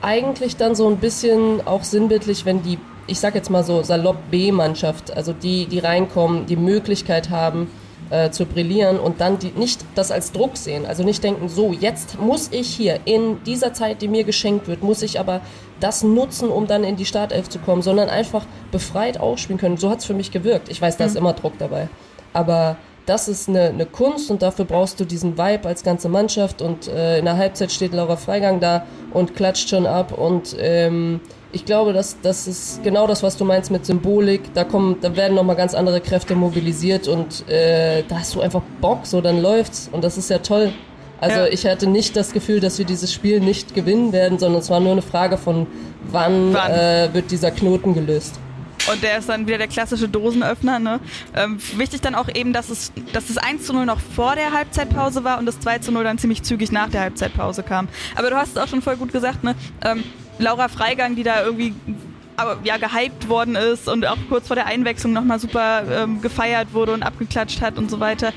eigentlich 0.00 0.56
dann 0.56 0.76
so 0.76 0.88
ein 0.88 0.98
bisschen 0.98 1.66
auch 1.66 1.82
sinnbildlich, 1.82 2.44
wenn 2.44 2.62
die, 2.62 2.78
ich 3.08 3.18
sag 3.18 3.34
jetzt 3.34 3.50
mal 3.50 3.64
so, 3.64 3.82
salopp 3.82 4.30
B-Mannschaft, 4.30 5.16
also 5.16 5.32
die, 5.32 5.66
die 5.66 5.80
reinkommen, 5.80 6.46
die 6.46 6.56
Möglichkeit 6.56 7.30
haben, 7.30 7.68
äh, 8.10 8.30
zu 8.30 8.46
brillieren 8.46 8.98
und 8.98 9.20
dann 9.20 9.38
die, 9.38 9.52
nicht 9.52 9.84
das 9.94 10.10
als 10.10 10.32
Druck 10.32 10.56
sehen. 10.56 10.86
Also 10.86 11.02
nicht 11.02 11.22
denken, 11.24 11.48
so, 11.48 11.72
jetzt 11.72 12.18
muss 12.20 12.48
ich 12.52 12.68
hier 12.68 13.00
in 13.04 13.42
dieser 13.44 13.72
Zeit, 13.72 14.02
die 14.02 14.08
mir 14.08 14.24
geschenkt 14.24 14.68
wird, 14.68 14.82
muss 14.82 15.02
ich 15.02 15.18
aber 15.18 15.40
das 15.80 16.02
nutzen, 16.02 16.48
um 16.48 16.66
dann 16.66 16.84
in 16.84 16.96
die 16.96 17.04
Startelf 17.04 17.48
zu 17.48 17.58
kommen, 17.58 17.82
sondern 17.82 18.08
einfach 18.08 18.46
befreit 18.70 19.18
aufspielen 19.20 19.58
können. 19.58 19.76
So 19.76 19.90
hat 19.90 19.98
es 19.98 20.04
für 20.04 20.14
mich 20.14 20.30
gewirkt. 20.30 20.68
Ich 20.68 20.80
weiß, 20.80 20.96
da 20.96 21.04
ist 21.04 21.12
mhm. 21.12 21.18
immer 21.18 21.32
Druck 21.32 21.58
dabei. 21.58 21.88
Aber 22.32 22.76
das 23.06 23.28
ist 23.28 23.48
eine, 23.48 23.68
eine, 23.68 23.86
Kunst 23.86 24.30
und 24.30 24.42
dafür 24.42 24.64
brauchst 24.64 24.98
du 24.98 25.04
diesen 25.04 25.38
Vibe 25.38 25.68
als 25.68 25.84
ganze 25.84 26.08
Mannschaft 26.08 26.60
und 26.60 26.88
äh, 26.88 27.18
in 27.18 27.24
der 27.24 27.36
Halbzeit 27.36 27.70
steht 27.70 27.92
Laura 27.92 28.16
Freigang 28.16 28.58
da 28.58 28.84
und 29.12 29.36
klatscht 29.36 29.68
schon 29.68 29.86
ab 29.86 30.16
und 30.16 30.56
ähm, 30.58 31.20
ich 31.56 31.64
glaube, 31.64 31.94
dass 31.94 32.20
das 32.20 32.46
ist 32.46 32.82
genau 32.82 33.06
das, 33.06 33.22
was 33.22 33.38
du 33.38 33.44
meinst 33.44 33.70
mit 33.70 33.86
Symbolik. 33.86 34.52
Da 34.52 34.64
kommen, 34.64 34.98
da 35.00 35.16
werden 35.16 35.34
nochmal 35.34 35.56
ganz 35.56 35.74
andere 35.74 36.02
Kräfte 36.02 36.34
mobilisiert 36.34 37.08
und 37.08 37.48
äh, 37.48 38.02
da 38.06 38.18
hast 38.18 38.34
du 38.34 38.42
einfach 38.42 38.62
Bock, 38.82 39.06
so 39.06 39.22
dann 39.22 39.40
läuft's 39.40 39.88
und 39.90 40.04
das 40.04 40.18
ist 40.18 40.28
ja 40.28 40.38
toll. 40.38 40.72
Also 41.18 41.40
ja. 41.40 41.46
ich 41.46 41.64
hatte 41.66 41.86
nicht 41.86 42.14
das 42.14 42.32
Gefühl, 42.32 42.60
dass 42.60 42.78
wir 42.78 42.84
dieses 42.84 43.10
Spiel 43.10 43.40
nicht 43.40 43.74
gewinnen 43.74 44.12
werden, 44.12 44.38
sondern 44.38 44.60
es 44.60 44.68
war 44.68 44.80
nur 44.80 44.92
eine 44.92 45.00
Frage 45.00 45.38
von, 45.38 45.66
wann, 46.10 46.52
wann? 46.52 46.72
Äh, 46.72 47.08
wird 47.14 47.30
dieser 47.30 47.50
Knoten 47.50 47.94
gelöst. 47.94 48.38
Und 48.92 49.02
der 49.02 49.18
ist 49.18 49.28
dann 49.30 49.46
wieder 49.46 49.56
der 49.56 49.66
klassische 49.66 50.08
Dosenöffner. 50.08 50.78
Ne? 50.78 51.00
Ähm, 51.34 51.58
wichtig 51.76 52.02
dann 52.02 52.14
auch 52.14 52.28
eben, 52.32 52.52
dass 52.52 52.68
es, 52.68 52.92
dass 53.14 53.30
es 53.30 53.38
1 53.38 53.64
zu 53.64 53.72
0 53.72 53.86
noch 53.86 53.98
vor 53.98 54.36
der 54.36 54.52
Halbzeitpause 54.52 55.24
war 55.24 55.38
und 55.38 55.46
das 55.46 55.58
2 55.58 55.78
zu 55.78 55.90
0 55.90 56.04
dann 56.04 56.18
ziemlich 56.18 56.42
zügig 56.42 56.70
nach 56.70 56.90
der 56.90 57.00
Halbzeitpause 57.00 57.62
kam. 57.62 57.88
Aber 58.14 58.28
du 58.28 58.36
hast 58.36 58.50
es 58.50 58.58
auch 58.58 58.68
schon 58.68 58.82
voll 58.82 58.96
gut 58.96 59.10
gesagt, 59.10 59.42
ne? 59.42 59.54
Ähm, 59.82 60.04
Laura 60.38 60.68
Freigang, 60.68 61.16
die 61.16 61.22
da 61.22 61.44
irgendwie 61.44 61.74
ja, 62.64 62.76
gehypt 62.76 63.28
worden 63.28 63.56
ist 63.56 63.88
und 63.88 64.06
auch 64.06 64.18
kurz 64.28 64.48
vor 64.48 64.56
der 64.56 64.66
Einwechslung 64.66 65.12
nochmal 65.12 65.38
super 65.38 65.84
ähm, 65.90 66.20
gefeiert 66.20 66.72
wurde 66.72 66.92
und 66.92 67.02
abgeklatscht 67.02 67.62
hat 67.62 67.78
und 67.78 67.90
so 67.90 68.00
weiter. 68.00 68.32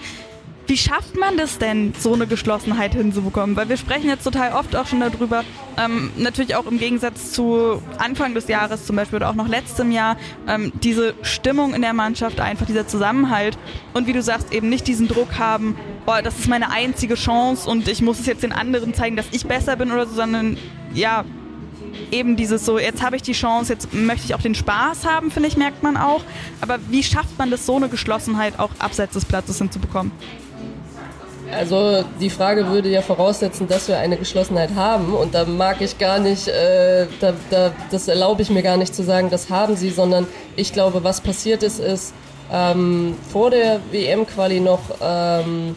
Wie 0.68 0.78
schafft 0.78 1.18
man 1.18 1.36
das 1.36 1.58
denn, 1.58 1.96
so 1.98 2.14
eine 2.14 2.28
Geschlossenheit 2.28 2.94
hinzubekommen? 2.94 3.56
Weil 3.56 3.70
wir 3.70 3.78
sprechen 3.78 4.08
jetzt 4.08 4.24
total 4.24 4.54
oft 4.54 4.76
auch 4.76 4.86
schon 4.86 5.00
darüber, 5.00 5.44
ähm, 5.84 6.12
natürlich 6.16 6.56
auch 6.56 6.68
im 6.68 6.78
Gegensatz 6.78 7.32
zu 7.32 7.82
Anfang 7.98 8.36
des 8.36 8.48
Jahres 8.48 8.86
zum 8.86 8.96
Beispiel 8.96 9.16
oder 9.16 9.32
auch 9.32 9.36
noch 9.36 9.48
letztem 9.48 9.92
Jahr, 9.92 10.16
ähm, 10.48 10.72
diese 10.84 11.16
Stimmung 11.24 11.74
in 11.74 11.82
der 11.82 11.94
Mannschaft, 11.94 12.40
einfach 12.40 12.68
dieser 12.68 12.88
Zusammenhalt 12.88 13.58
und 13.96 14.06
wie 14.06 14.14
du 14.14 14.22
sagst, 14.22 14.54
eben 14.54 14.70
nicht 14.70 14.86
diesen 14.86 15.08
Druck 15.08 15.40
haben, 15.40 15.76
boah, 16.06 16.22
das 16.22 16.38
ist 16.38 16.48
meine 16.48 16.70
einzige 16.70 17.16
Chance 17.16 17.68
und 17.68 17.88
ich 17.88 18.04
muss 18.04 18.20
es 18.20 18.28
jetzt 18.28 18.44
den 18.44 18.52
anderen 18.52 18.94
zeigen, 18.94 19.16
dass 19.16 19.26
ich 19.32 19.48
besser 19.48 19.76
bin 19.76 19.92
oder 19.92 20.06
so, 20.06 20.14
sondern 20.14 20.56
ja, 20.94 21.26
eben 22.12 22.36
dieses 22.36 22.65
so, 22.65 22.80
jetzt 22.80 23.02
habe 23.04 23.15
ich 23.15 23.21
die 23.21 23.34
Chance, 23.34 23.73
jetzt 23.73 23.93
möchte 23.93 24.25
ich 24.25 24.36
auch 24.36 24.41
den 24.41 24.56
Spaß 24.56 25.06
haben, 25.06 25.32
finde 25.32 25.49
ich, 25.49 25.58
merkt 25.58 25.84
man 25.84 25.97
auch. 25.97 26.21
Aber 26.62 26.80
wie 26.89 27.04
schafft 27.04 27.38
man 27.38 27.52
das, 27.52 27.65
so 27.65 27.75
eine 27.75 27.89
Geschlossenheit 27.89 28.60
auch 28.60 28.71
abseits 28.80 29.13
des 29.13 29.25
Platzes 29.25 29.58
hinzubekommen? 29.58 30.12
Also 31.52 32.04
die 32.19 32.30
Frage 32.30 32.67
würde 32.67 32.89
ja 32.89 33.02
voraussetzen, 33.02 33.67
dass 33.67 33.88
wir 33.88 33.97
eine 33.97 34.17
Geschlossenheit 34.17 34.75
haben 34.75 35.13
und 35.13 35.34
da 35.34 35.45
mag 35.45 35.82
ich 35.82 35.97
gar 35.97 36.19
nicht, 36.19 36.47
äh, 36.47 37.08
da, 37.19 37.34
da, 37.49 37.71
das 37.89 38.08
erlaube 38.08 38.43
ich 38.43 38.52
mir 38.52 38.62
gar 38.62 38.78
nicht 38.78 38.93
zu 38.93 39.04
sagen, 39.04 39.30
das 39.32 39.49
haben 39.49 39.75
sie, 39.75 39.89
sondern 39.89 40.28
ich 40.56 40.73
glaube, 40.73 41.04
was 41.04 41.21
passiert 41.21 41.63
ist, 41.63 41.80
ist 41.80 42.13
ähm, 42.52 43.15
vor 43.32 43.49
der 43.49 43.80
WM-Quali 43.91 44.60
noch, 44.60 44.82
ähm, 45.02 45.75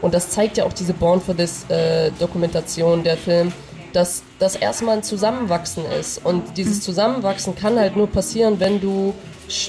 und 0.00 0.14
das 0.14 0.30
zeigt 0.30 0.56
ja 0.56 0.64
auch 0.64 0.72
diese 0.72 0.94
Born 0.94 1.20
for 1.20 1.36
This 1.36 1.64
äh, 1.68 2.10
Dokumentation, 2.18 3.04
der 3.04 3.16
Film, 3.16 3.52
dass 3.92 4.22
das 4.38 4.56
erstmal 4.56 4.98
ein 4.98 5.02
Zusammenwachsen 5.02 5.84
ist. 5.86 6.24
Und 6.24 6.56
dieses. 6.56 6.82
Zusammenwachsen 6.82 7.54
kann 7.54 7.78
halt 7.78 7.96
nur 7.96 8.08
passieren, 8.08 8.58
wenn 8.58 8.80
du, 8.80 9.14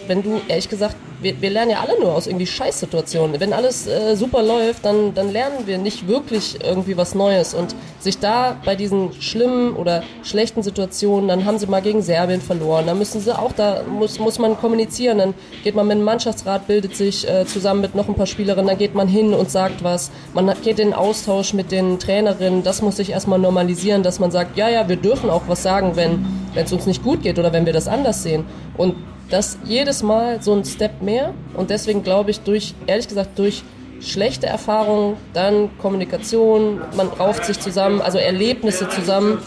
wenn 0.07 0.23
du, 0.23 0.41
ehrlich 0.47 0.69
gesagt, 0.69 0.95
wir, 1.23 1.41
wir 1.41 1.49
lernen 1.49 1.71
ja 1.71 1.79
alle 1.79 1.99
nur 1.99 2.13
aus 2.13 2.27
irgendwie 2.27 2.45
Scheißsituationen. 2.45 3.39
Wenn 3.39 3.53
alles 3.53 3.87
äh, 3.87 4.15
super 4.15 4.43
läuft, 4.43 4.85
dann, 4.85 5.13
dann 5.13 5.31
lernen 5.31 5.65
wir 5.65 5.77
nicht 5.77 6.07
wirklich 6.07 6.59
irgendwie 6.63 6.97
was 6.97 7.15
Neues. 7.15 7.53
Und 7.53 7.75
sich 7.99 8.19
da 8.19 8.57
bei 8.65 8.75
diesen 8.75 9.13
schlimmen 9.21 9.75
oder 9.75 10.03
schlechten 10.23 10.61
Situationen, 10.61 11.29
dann 11.29 11.45
haben 11.45 11.57
sie 11.57 11.67
mal 11.67 11.81
gegen 11.81 12.01
Serbien 12.01 12.41
verloren, 12.41 12.85
dann 12.85 12.97
müssen 12.97 13.21
sie 13.21 13.37
auch, 13.37 13.53
da 13.53 13.83
muss, 13.83 14.19
muss 14.19 14.39
man 14.39 14.57
kommunizieren, 14.57 15.17
dann 15.17 15.33
geht 15.63 15.75
man 15.75 15.87
mit 15.87 15.97
dem 15.97 16.03
Mannschaftsrat, 16.03 16.67
bildet 16.67 16.95
sich 16.95 17.27
äh, 17.27 17.45
zusammen 17.45 17.81
mit 17.81 17.95
noch 17.95 18.09
ein 18.09 18.15
paar 18.15 18.27
Spielerinnen, 18.27 18.67
dann 18.67 18.77
geht 18.77 18.93
man 18.93 19.07
hin 19.07 19.33
und 19.33 19.49
sagt 19.49 19.83
was. 19.83 20.11
Man 20.33 20.53
geht 20.61 20.79
in 20.79 20.93
Austausch 20.93 21.53
mit 21.53 21.71
den 21.71 21.99
Trainerinnen, 21.99 22.63
das 22.63 22.81
muss 22.81 22.97
sich 22.97 23.11
erstmal 23.11 23.39
normalisieren, 23.39 24.03
dass 24.03 24.19
man 24.19 24.31
sagt, 24.31 24.57
ja, 24.57 24.69
ja, 24.69 24.89
wir 24.89 24.97
dürfen 24.97 25.29
auch 25.29 25.43
was 25.47 25.63
sagen, 25.63 25.95
wenn 25.95 26.25
es 26.55 26.73
uns 26.73 26.85
nicht 26.85 27.03
gut 27.03 27.23
geht 27.23 27.39
oder 27.39 27.53
wenn 27.53 27.65
wir 27.65 27.73
das 27.73 27.87
anders 27.87 28.23
sehen. 28.23 28.45
Und 28.77 28.95
das 29.29 29.57
jedes 29.65 30.03
Mal 30.03 30.41
so 30.41 30.53
ein 30.53 30.63
Step 30.65 31.01
mehr. 31.01 31.33
Und 31.55 31.69
deswegen 31.69 32.03
glaube 32.03 32.31
ich, 32.31 32.41
durch, 32.41 32.75
ehrlich 32.87 33.07
gesagt, 33.07 33.37
durch 33.39 33.63
schlechte 34.03 34.47
Erfahrungen, 34.47 35.17
dann 35.33 35.69
Kommunikation, 35.77 36.81
man 36.95 37.07
rauft 37.07 37.45
sich 37.45 37.59
zusammen, 37.59 38.01
also 38.01 38.17
Erlebnisse 38.17 38.89
zusammen. 38.89 39.39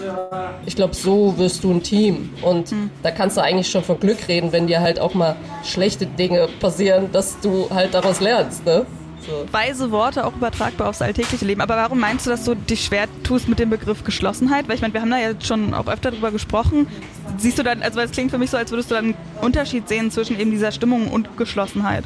Ich 0.64 0.76
glaube, 0.76 0.94
so 0.94 1.36
wirst 1.38 1.62
du 1.62 1.70
ein 1.72 1.82
Team. 1.82 2.30
Und 2.42 2.72
mhm. 2.72 2.90
da 3.02 3.10
kannst 3.10 3.36
du 3.36 3.42
eigentlich 3.42 3.70
schon 3.70 3.84
von 3.84 4.00
Glück 4.00 4.28
reden, 4.28 4.52
wenn 4.52 4.66
dir 4.66 4.80
halt 4.80 4.98
auch 4.98 5.14
mal 5.14 5.36
schlechte 5.62 6.06
Dinge 6.06 6.48
passieren, 6.60 7.10
dass 7.12 7.38
du 7.40 7.68
halt 7.70 7.94
daraus 7.94 8.20
lernst. 8.20 8.64
Ne? 8.64 8.86
So. 9.26 9.44
Weise 9.50 9.90
Worte 9.90 10.24
auch 10.24 10.36
übertragbar 10.36 10.88
aufs 10.88 11.02
alltägliche 11.02 11.44
Leben. 11.44 11.60
Aber 11.60 11.76
warum 11.76 11.98
meinst 11.98 12.26
du, 12.26 12.30
dass 12.30 12.44
du 12.44 12.54
dich 12.54 12.84
schwer 12.84 13.06
tust 13.24 13.48
mit 13.48 13.58
dem 13.58 13.70
Begriff 13.70 14.04
Geschlossenheit? 14.04 14.68
Weil 14.68 14.76
ich 14.76 14.82
meine, 14.82 14.94
wir 14.94 15.00
haben 15.00 15.10
da 15.10 15.18
ja 15.18 15.30
schon 15.42 15.74
auch 15.74 15.88
öfter 15.88 16.10
drüber 16.10 16.30
gesprochen. 16.30 16.86
Siehst 17.38 17.58
du 17.58 17.62
dann, 17.62 17.82
also 17.82 18.00
es 18.00 18.12
klingt 18.12 18.30
für 18.30 18.38
mich 18.38 18.50
so, 18.50 18.56
als 18.56 18.70
würdest 18.70 18.90
du 18.90 18.94
dann 18.94 19.04
einen 19.06 19.14
Unterschied 19.42 19.88
sehen 19.88 20.10
zwischen 20.10 20.38
eben 20.38 20.50
dieser 20.50 20.70
Stimmung 20.70 21.08
und 21.08 21.36
Geschlossenheit. 21.36 22.04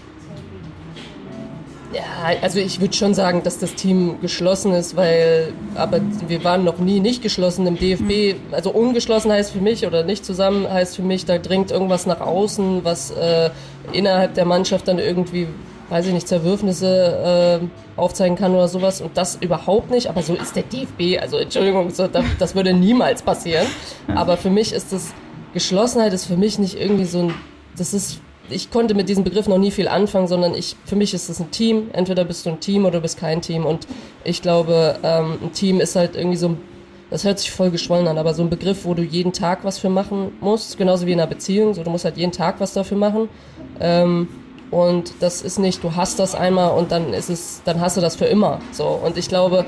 Ja, 1.93 2.03
also 2.41 2.61
ich 2.61 2.81
würde 2.81 2.95
schon 2.95 3.15
sagen, 3.15 3.43
dass 3.43 3.59
das 3.59 3.75
Team 3.75 4.21
geschlossen 4.21 4.73
ist, 4.73 4.95
weil, 4.95 5.53
aber 5.75 6.01
wir 6.29 6.45
waren 6.45 6.63
noch 6.63 6.79
nie 6.79 7.01
nicht 7.01 7.21
geschlossen 7.21 7.67
im 7.67 7.77
DFB. 7.77 8.39
Mhm. 8.39 8.55
Also 8.55 8.71
ungeschlossen 8.71 9.33
heißt 9.33 9.51
für 9.51 9.61
mich 9.61 9.85
oder 9.85 10.05
nicht 10.05 10.25
zusammen 10.25 10.71
heißt 10.71 10.95
für 10.95 11.03
mich, 11.03 11.25
da 11.25 11.39
dringt 11.39 11.73
irgendwas 11.73 12.07
nach 12.07 12.21
außen, 12.21 12.85
was 12.85 13.11
äh, 13.11 13.51
innerhalb 13.93 14.35
der 14.35 14.45
Mannschaft 14.45 14.87
dann 14.87 15.01
irgendwie, 15.01 15.49
weiß 15.91 16.07
ich 16.07 16.13
nicht, 16.13 16.29
Zerwürfnisse 16.29 17.61
äh, 17.63 18.01
aufzeigen 18.01 18.37
kann 18.37 18.55
oder 18.55 18.69
sowas. 18.69 19.01
Und 19.01 19.17
das 19.17 19.37
überhaupt 19.41 19.91
nicht. 19.91 20.09
Aber 20.09 20.23
so 20.23 20.35
ist 20.35 20.57
der 20.57 20.63
DFB. 20.63 21.21
Also 21.21 21.37
Entschuldigung, 21.37 21.91
so, 21.91 22.09
das 22.39 22.55
würde 22.55 22.73
niemals 22.73 23.23
passieren. 23.23 23.67
Aber 24.15 24.37
für 24.37 24.51
mich 24.51 24.73
ist 24.73 24.93
das 24.93 25.13
Geschlossenheit 25.53 26.13
ist 26.13 26.27
für 26.27 26.37
mich 26.37 26.59
nicht 26.59 26.81
irgendwie 26.81 27.05
so 27.05 27.25
ein, 27.25 27.35
das 27.77 27.93
ist 27.93 28.21
ich 28.51 28.71
konnte 28.71 28.95
mit 28.95 29.09
diesem 29.09 29.25
Begriff 29.25 29.47
noch 29.47 29.59
nie 29.59 29.71
viel 29.71 29.89
anfangen, 29.89 30.27
sondern 30.27 30.55
ich, 30.55 30.77
für 30.85 30.97
mich 30.97 31.15
ist 31.15 31.29
es 31.29 31.41
ein 31.41 31.51
Team. 31.51 31.89
Entweder 31.93 32.25
bist 32.25 32.47
du 32.47 32.51
ein 32.51 32.61
Team 32.61 32.85
oder 32.85 32.99
du 32.99 33.03
bist 33.03 33.19
kein 33.19 33.41
Team. 33.41 33.65
Und 33.65 33.87
ich 34.25 34.43
glaube, 34.43 34.99
ähm, 35.03 35.39
ein 35.43 35.53
Team 35.53 35.81
ist 35.81 35.97
halt 35.97 36.17
irgendwie 36.17 36.37
so, 36.37 36.57
das 37.11 37.25
hört 37.25 37.39
sich 37.39 37.51
voll 37.51 37.71
geschwollen 37.71 38.09
an, 38.09 38.19
aber 38.19 38.35
so 38.35 38.43
ein 38.43 38.51
Begriff, 38.51 38.85
wo 38.85 38.95
du 38.95 39.03
jeden 39.03 39.33
Tag 39.33 39.65
was 39.65 39.79
für 39.79 39.89
machen 39.89 40.33
musst, 40.41 40.79
genauso 40.79 41.07
wie 41.07 41.13
in 41.13 41.21
einer 41.21 41.29
Beziehung. 41.29 41.75
So, 41.75 41.83
du 41.83 41.91
musst 41.91 42.05
halt 42.05 42.17
jeden 42.17 42.33
Tag 42.33 42.57
was 42.59 42.73
dafür 42.73 42.97
machen. 42.97 43.29
Ähm, 43.81 44.29
und 44.71 45.15
das 45.21 45.43
ist 45.43 45.59
nicht, 45.59 45.83
du 45.83 45.97
hast 45.97 46.19
das 46.19 46.35
einmal 46.35 46.77
und 46.79 46.93
dann 46.93 47.13
ist 47.13 47.29
es, 47.29 47.61
dann 47.65 47.81
hast 47.81 47.97
du 47.97 48.01
das 48.01 48.17
für 48.17 48.27
immer. 48.27 48.61
So. 48.73 48.87
Und 48.87 49.17
ich 49.17 49.29
glaube, 49.29 49.65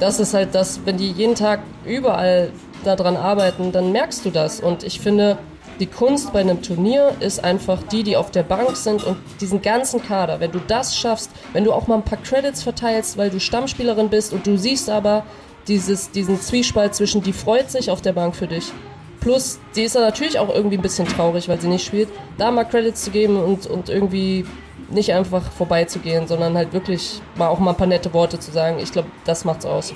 das 0.00 0.20
ist 0.20 0.34
halt 0.34 0.54
das, 0.54 0.80
wenn 0.84 0.96
die 0.96 1.10
jeden 1.10 1.34
Tag 1.34 1.60
überall 1.84 2.50
daran 2.84 3.16
arbeiten, 3.16 3.72
dann 3.72 3.92
merkst 3.92 4.24
du 4.24 4.30
das. 4.30 4.60
Und 4.60 4.84
ich 4.84 5.00
finde, 5.00 5.38
die 5.80 5.86
Kunst 5.86 6.32
bei 6.32 6.40
einem 6.40 6.62
Turnier 6.62 7.12
ist 7.20 7.44
einfach 7.44 7.82
die, 7.82 8.02
die 8.02 8.16
auf 8.16 8.30
der 8.30 8.42
Bank 8.42 8.76
sind 8.76 9.04
und 9.04 9.16
diesen 9.40 9.60
ganzen 9.60 10.02
Kader. 10.02 10.40
Wenn 10.40 10.52
du 10.52 10.60
das 10.66 10.96
schaffst, 10.96 11.30
wenn 11.52 11.64
du 11.64 11.72
auch 11.72 11.86
mal 11.86 11.96
ein 11.96 12.04
paar 12.04 12.18
Credits 12.18 12.62
verteilst, 12.62 13.16
weil 13.16 13.30
du 13.30 13.38
Stammspielerin 13.38 14.08
bist 14.08 14.32
und 14.32 14.46
du 14.46 14.56
siehst 14.56 14.88
aber 14.88 15.24
dieses, 15.68 16.10
diesen 16.10 16.40
Zwiespalt 16.40 16.94
zwischen, 16.94 17.22
die 17.22 17.32
freut 17.32 17.70
sich 17.70 17.90
auf 17.90 18.00
der 18.00 18.12
Bank 18.12 18.34
für 18.34 18.46
dich. 18.46 18.72
Plus, 19.20 19.58
die 19.74 19.82
ist 19.82 19.94
ja 19.94 20.00
natürlich 20.00 20.38
auch 20.38 20.54
irgendwie 20.54 20.76
ein 20.76 20.82
bisschen 20.82 21.06
traurig, 21.06 21.48
weil 21.48 21.60
sie 21.60 21.68
nicht 21.68 21.84
spielt. 21.84 22.08
Da 22.36 22.50
mal 22.50 22.64
Credits 22.64 23.02
zu 23.04 23.10
geben 23.10 23.36
und, 23.36 23.66
und 23.66 23.88
irgendwie 23.88 24.44
nicht 24.90 25.12
einfach 25.12 25.42
vorbeizugehen, 25.52 26.26
sondern 26.26 26.56
halt 26.56 26.72
wirklich 26.72 27.20
mal 27.36 27.48
auch 27.48 27.58
mal 27.58 27.72
ein 27.72 27.76
paar 27.76 27.86
nette 27.86 28.12
Worte 28.14 28.38
zu 28.38 28.50
sagen. 28.52 28.78
Ich 28.80 28.92
glaube, 28.92 29.08
das 29.24 29.44
macht's 29.44 29.66
aus. 29.66 29.92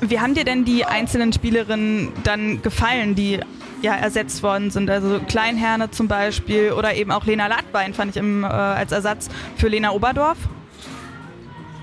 Wie 0.00 0.20
haben 0.20 0.34
dir 0.34 0.44
denn 0.44 0.64
die 0.64 0.84
einzelnen 0.84 1.32
Spielerinnen 1.32 2.12
dann 2.22 2.62
gefallen, 2.62 3.14
die 3.14 3.40
ja 3.82 3.94
ersetzt 3.94 4.42
worden 4.42 4.70
sind? 4.70 4.90
Also 4.90 5.20
Kleinherne 5.20 5.90
zum 5.90 6.06
Beispiel 6.06 6.72
oder 6.72 6.94
eben 6.94 7.10
auch 7.10 7.24
Lena 7.24 7.46
Ladbein 7.46 7.94
fand 7.94 8.12
ich 8.12 8.16
im, 8.16 8.44
äh, 8.44 8.46
als 8.46 8.92
Ersatz 8.92 9.28
für 9.56 9.68
Lena 9.68 9.92
Oberdorf. 9.92 10.38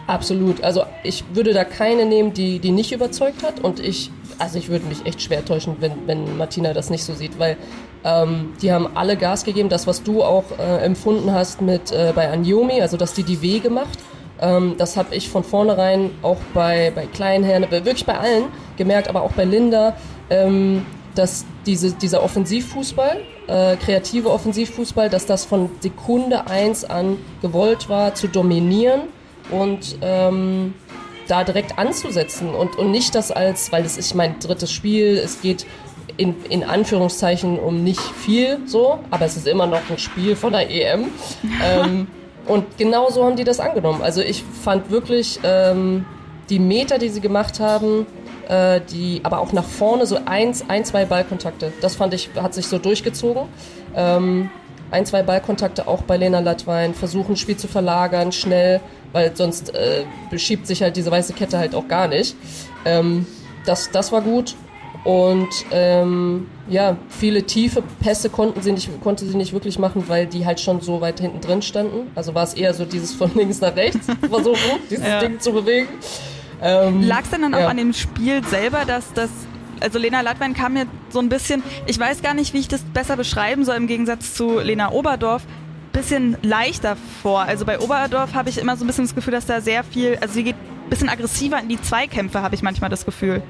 Absolut. 0.07 0.63
Also 0.63 0.85
ich 1.03 1.23
würde 1.33 1.53
da 1.53 1.63
keine 1.65 2.05
nehmen, 2.05 2.33
die, 2.33 2.59
die 2.59 2.71
nicht 2.71 2.91
überzeugt 2.91 3.43
hat. 3.43 3.59
Und 3.59 3.79
ich, 3.79 4.11
also 4.39 4.57
ich 4.57 4.69
würde 4.69 4.85
mich 4.85 5.05
echt 5.05 5.21
schwer 5.21 5.43
täuschen, 5.43 5.77
wenn, 5.79 6.07
wenn 6.07 6.37
Martina 6.37 6.73
das 6.73 6.89
nicht 6.89 7.03
so 7.03 7.13
sieht, 7.13 7.39
weil 7.39 7.57
ähm, 8.03 8.53
die 8.61 8.71
haben 8.71 8.95
alle 8.95 9.17
Gas 9.17 9.43
gegeben. 9.43 9.69
Das, 9.69 9.87
was 9.87 10.03
du 10.03 10.23
auch 10.23 10.45
äh, 10.57 10.83
empfunden 10.83 11.31
hast 11.31 11.61
mit 11.61 11.91
äh, 11.91 12.13
bei 12.15 12.29
Anjomi, 12.29 12.81
also 12.81 12.97
dass 12.97 13.13
die 13.13 13.23
die 13.23 13.41
Wege 13.41 13.69
macht, 13.69 13.99
ähm, 14.39 14.75
das 14.77 14.97
habe 14.97 15.15
ich 15.15 15.29
von 15.29 15.43
vornherein 15.43 16.11
auch 16.21 16.39
bei, 16.53 16.91
bei 16.93 17.05
Kleinherren, 17.05 17.69
wirklich 17.71 18.05
bei 18.05 18.17
allen 18.17 18.45
gemerkt, 18.77 19.07
aber 19.07 19.21
auch 19.21 19.31
bei 19.31 19.45
Linda, 19.45 19.95
ähm, 20.29 20.85
dass 21.15 21.45
diese, 21.65 21.93
dieser 21.93 22.21
Offensivfußball, 22.23 23.21
äh, 23.47 23.77
kreative 23.77 24.29
Offensivfußball, 24.29 25.09
dass 25.09 25.25
das 25.25 25.45
von 25.45 25.69
Sekunde 25.79 26.47
eins 26.47 26.83
an 26.83 27.17
gewollt 27.41 27.87
war, 27.87 28.13
zu 28.15 28.27
dominieren 28.27 29.01
und 29.49 29.97
ähm, 30.01 30.73
da 31.27 31.43
direkt 31.43 31.77
anzusetzen 31.77 32.53
und, 32.53 32.77
und 32.77 32.91
nicht 32.91 33.15
das 33.15 33.31
als, 33.31 33.71
weil 33.71 33.83
das 33.83 33.97
ist 33.97 34.13
mein 34.15 34.39
drittes 34.39 34.71
Spiel, 34.71 35.17
es 35.17 35.41
geht 35.41 35.65
in, 36.17 36.35
in 36.49 36.63
Anführungszeichen 36.63 37.59
um 37.59 37.83
nicht 37.83 37.99
viel 37.99 38.59
so, 38.65 38.99
aber 39.11 39.25
es 39.25 39.35
ist 39.35 39.47
immer 39.47 39.67
noch 39.67 39.89
ein 39.89 39.97
Spiel 39.97 40.35
von 40.35 40.53
der 40.53 40.69
EM. 40.69 41.05
ähm, 41.63 42.07
und 42.47 42.77
genau 42.77 43.09
so 43.09 43.25
haben 43.25 43.35
die 43.35 43.43
das 43.43 43.59
angenommen. 43.59 44.01
Also 44.01 44.21
ich 44.21 44.43
fand 44.63 44.91
wirklich 44.91 45.39
ähm, 45.43 46.05
die 46.49 46.59
Meter, 46.59 46.99
die 46.99 47.09
sie 47.09 47.21
gemacht 47.21 47.59
haben, 47.59 48.05
äh, 48.47 48.81
die, 48.81 49.21
aber 49.23 49.39
auch 49.39 49.51
nach 49.51 49.63
vorne 49.63 50.05
so 50.05 50.19
eins, 50.25 50.65
ein, 50.69 50.85
zwei 50.85 51.05
Ballkontakte. 51.05 51.73
Das 51.81 51.95
fand 51.95 52.13
ich, 52.13 52.29
hat 52.35 52.53
sich 52.53 52.67
so 52.67 52.77
durchgezogen. 52.77 53.43
Ähm, 53.95 54.49
ein, 54.91 55.05
zwei 55.05 55.23
Ballkontakte 55.23 55.87
auch 55.87 56.03
bei 56.03 56.17
Lena 56.17 56.39
Latwein, 56.39 56.93
versuchen 56.93 57.35
Spiel 57.35 57.57
zu 57.57 57.67
verlagern, 57.67 58.31
schnell, 58.31 58.81
weil 59.11 59.35
sonst 59.35 59.73
äh, 59.73 60.05
beschiebt 60.29 60.67
sich 60.67 60.81
halt 60.81 60.95
diese 60.95 61.11
weiße 61.11 61.33
Kette 61.33 61.57
halt 61.57 61.75
auch 61.75 61.87
gar 61.87 62.07
nicht. 62.07 62.35
Ähm, 62.85 63.25
das, 63.65 63.91
das 63.91 64.11
war 64.11 64.21
gut. 64.21 64.55
Und 65.03 65.49
ähm, 65.71 66.47
ja, 66.67 66.97
viele 67.09 67.43
tiefe 67.43 67.83
Pässe 67.99 68.29
konnten 68.31 68.63
sie 68.63 68.71
nicht, 68.71 68.89
konnte 69.03 69.23
sie 69.25 69.37
nicht 69.37 69.53
wirklich 69.53 69.77
machen, 69.77 70.05
weil 70.07 70.25
die 70.25 70.47
halt 70.47 70.59
schon 70.59 70.81
so 70.81 70.99
weit 70.99 71.19
hinten 71.19 71.41
drin 71.41 71.61
standen. 71.61 72.11
Also 72.15 72.33
war 72.33 72.43
es 72.43 72.55
eher 72.55 72.73
so 72.73 72.85
dieses 72.85 73.13
von 73.13 73.31
links 73.35 73.61
nach 73.61 73.75
rechts 73.75 74.07
versuchen, 74.27 74.79
dieses 74.89 75.05
ja. 75.05 75.19
Ding 75.19 75.39
zu 75.39 75.53
bewegen. 75.53 75.89
Ähm, 76.61 77.03
Lag 77.03 77.21
es 77.23 77.29
denn 77.29 77.43
dann 77.43 77.53
auch 77.53 77.59
ja. 77.59 77.67
an 77.67 77.77
dem 77.77 77.93
Spiel 77.93 78.43
selber, 78.45 78.83
dass 78.85 79.13
das 79.13 79.29
also 79.81 79.99
Lena 79.99 80.21
Latwein 80.21 80.53
kam 80.53 80.73
mir 80.73 80.87
so 81.09 81.19
ein 81.19 81.29
bisschen, 81.29 81.63
ich 81.85 81.99
weiß 81.99 82.21
gar 82.21 82.33
nicht, 82.33 82.53
wie 82.53 82.59
ich 82.59 82.67
das 82.67 82.81
besser 82.81 83.17
beschreiben 83.17 83.65
soll 83.65 83.75
im 83.75 83.87
Gegensatz 83.87 84.33
zu 84.33 84.59
Lena 84.59 84.91
Oberdorf, 84.91 85.43
bisschen 85.91 86.37
leichter 86.41 86.97
vor. 87.21 87.41
Also 87.41 87.65
bei 87.65 87.79
Oberdorf 87.79 88.33
habe 88.33 88.49
ich 88.49 88.57
immer 88.57 88.75
so 88.75 88.83
ein 88.83 88.87
bisschen 88.87 89.05
das 89.05 89.15
Gefühl, 89.15 89.31
dass 89.31 89.45
da 89.45 89.61
sehr 89.61 89.83
viel, 89.83 90.17
also 90.19 90.33
sie 90.33 90.43
geht 90.43 90.55
ein 90.55 90.89
bisschen 90.89 91.09
aggressiver 91.09 91.59
in 91.59 91.69
die 91.69 91.81
Zweikämpfe, 91.81 92.41
habe 92.41 92.55
ich 92.55 92.61
manchmal 92.61 92.89
das 92.89 93.05
Gefühl. 93.05 93.41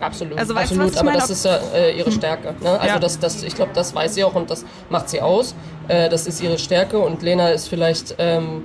Absolut, 0.00 0.36
also, 0.36 0.54
absolut. 0.54 0.94
Du, 0.94 0.98
aber 0.98 1.10
meine? 1.10 1.18
das 1.18 1.30
ist 1.30 1.44
ja 1.44 1.58
äh, 1.74 1.96
ihre 1.96 2.06
hm. 2.06 2.12
Stärke. 2.12 2.54
Ne? 2.60 2.70
Also 2.70 2.86
ja. 2.86 2.98
das, 2.98 3.20
das, 3.20 3.42
ich 3.42 3.54
glaube, 3.54 3.70
das 3.72 3.94
weiß 3.94 4.14
sie 4.14 4.24
auch 4.24 4.34
und 4.34 4.50
das 4.50 4.64
macht 4.90 5.08
sie 5.08 5.20
aus. 5.20 5.54
Äh, 5.86 6.08
das 6.08 6.26
ist 6.26 6.42
ihre 6.42 6.58
Stärke 6.58 6.98
und 6.98 7.22
Lena 7.22 7.50
ist 7.50 7.68
vielleicht 7.68 8.16
ähm, 8.18 8.62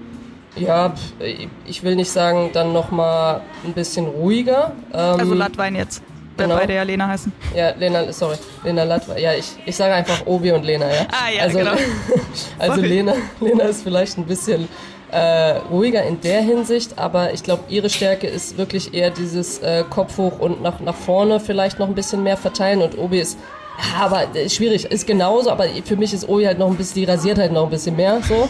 ja, 0.59 0.93
ich 1.65 1.83
will 1.83 1.95
nicht 1.95 2.09
sagen, 2.09 2.49
dann 2.53 2.73
nochmal 2.73 3.41
ein 3.65 3.73
bisschen 3.73 4.07
ruhiger. 4.07 4.71
Ähm, 4.93 5.19
also 5.19 5.33
Latwein 5.33 5.75
jetzt. 5.75 6.01
Genau. 6.37 6.55
Beide 6.55 6.75
ja 6.75 6.83
Lena 6.83 7.07
heißen. 7.07 7.31
Ja, 7.55 7.71
Lena, 7.71 8.11
sorry, 8.13 8.37
Lena 8.63 8.83
Latwein. 8.83 9.21
Ja, 9.21 9.33
ich, 9.33 9.55
ich 9.65 9.75
sage 9.75 9.93
einfach 9.93 10.25
Obi 10.25 10.51
und 10.51 10.63
Lena, 10.63 10.87
ja. 10.87 11.07
Ah, 11.11 11.29
ja, 11.35 11.43
also, 11.43 11.57
genau. 11.57 11.71
also 12.59 12.81
Lena, 12.81 13.13
Lena 13.39 13.63
ist 13.65 13.83
vielleicht 13.83 14.17
ein 14.17 14.25
bisschen 14.25 14.67
äh, 15.11 15.57
ruhiger 15.71 16.03
in 16.03 16.21
der 16.21 16.41
Hinsicht, 16.41 16.97
aber 16.97 17.33
ich 17.33 17.43
glaube, 17.43 17.63
ihre 17.69 17.89
Stärke 17.89 18.27
ist 18.27 18.57
wirklich 18.57 18.93
eher 18.93 19.09
dieses 19.09 19.59
äh, 19.59 19.83
Kopf 19.89 20.17
hoch 20.17 20.39
und 20.39 20.61
nach, 20.61 20.79
nach 20.79 20.95
vorne 20.95 21.39
vielleicht 21.39 21.79
noch 21.79 21.87
ein 21.87 21.95
bisschen 21.95 22.23
mehr 22.23 22.37
verteilen 22.37 22.81
und 22.81 22.97
Obi 22.97 23.19
ist 23.19 23.37
ja, 23.77 24.05
aber 24.05 24.27
ist 24.33 24.55
schwierig, 24.55 24.85
ist 24.85 25.05
genauso, 25.05 25.51
aber 25.51 25.65
für 25.85 25.95
mich 25.95 26.13
ist 26.13 26.27
Obi 26.27 26.45
halt 26.45 26.57
noch 26.57 26.67
ein 26.67 26.75
bisschen, 26.75 26.95
die 26.95 27.05
rasiert 27.05 27.37
halt 27.37 27.51
noch 27.51 27.65
ein 27.65 27.69
bisschen 27.69 27.95
mehr, 27.95 28.21
so. 28.27 28.49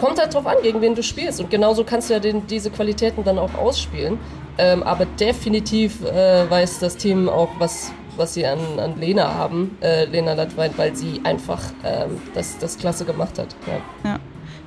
Kommt 0.00 0.18
halt 0.18 0.34
drauf 0.34 0.46
an, 0.46 0.56
gegen 0.62 0.80
wen 0.80 0.94
du 0.94 1.02
spielst. 1.02 1.40
Und 1.40 1.50
genauso 1.50 1.84
kannst 1.84 2.10
du 2.10 2.14
ja 2.14 2.20
den, 2.20 2.46
diese 2.46 2.70
Qualitäten 2.70 3.24
dann 3.24 3.38
auch 3.38 3.54
ausspielen. 3.54 4.18
Ähm, 4.56 4.82
aber 4.82 5.06
definitiv 5.06 6.04
äh, 6.04 6.48
weiß 6.48 6.78
das 6.78 6.96
Team 6.96 7.28
auch, 7.28 7.50
was, 7.58 7.92
was 8.16 8.34
sie 8.34 8.46
an, 8.46 8.58
an 8.78 8.98
Lena 8.98 9.34
haben, 9.34 9.76
äh, 9.80 10.04
Lena 10.04 10.34
Latwein, 10.34 10.72
weil 10.76 10.94
sie 10.94 11.20
einfach 11.24 11.60
ähm, 11.84 12.20
das, 12.34 12.58
das 12.58 12.78
klasse 12.78 13.04
gemacht 13.04 13.38
hat. 13.38 13.54
Ja. 13.66 14.10
ja. 14.10 14.20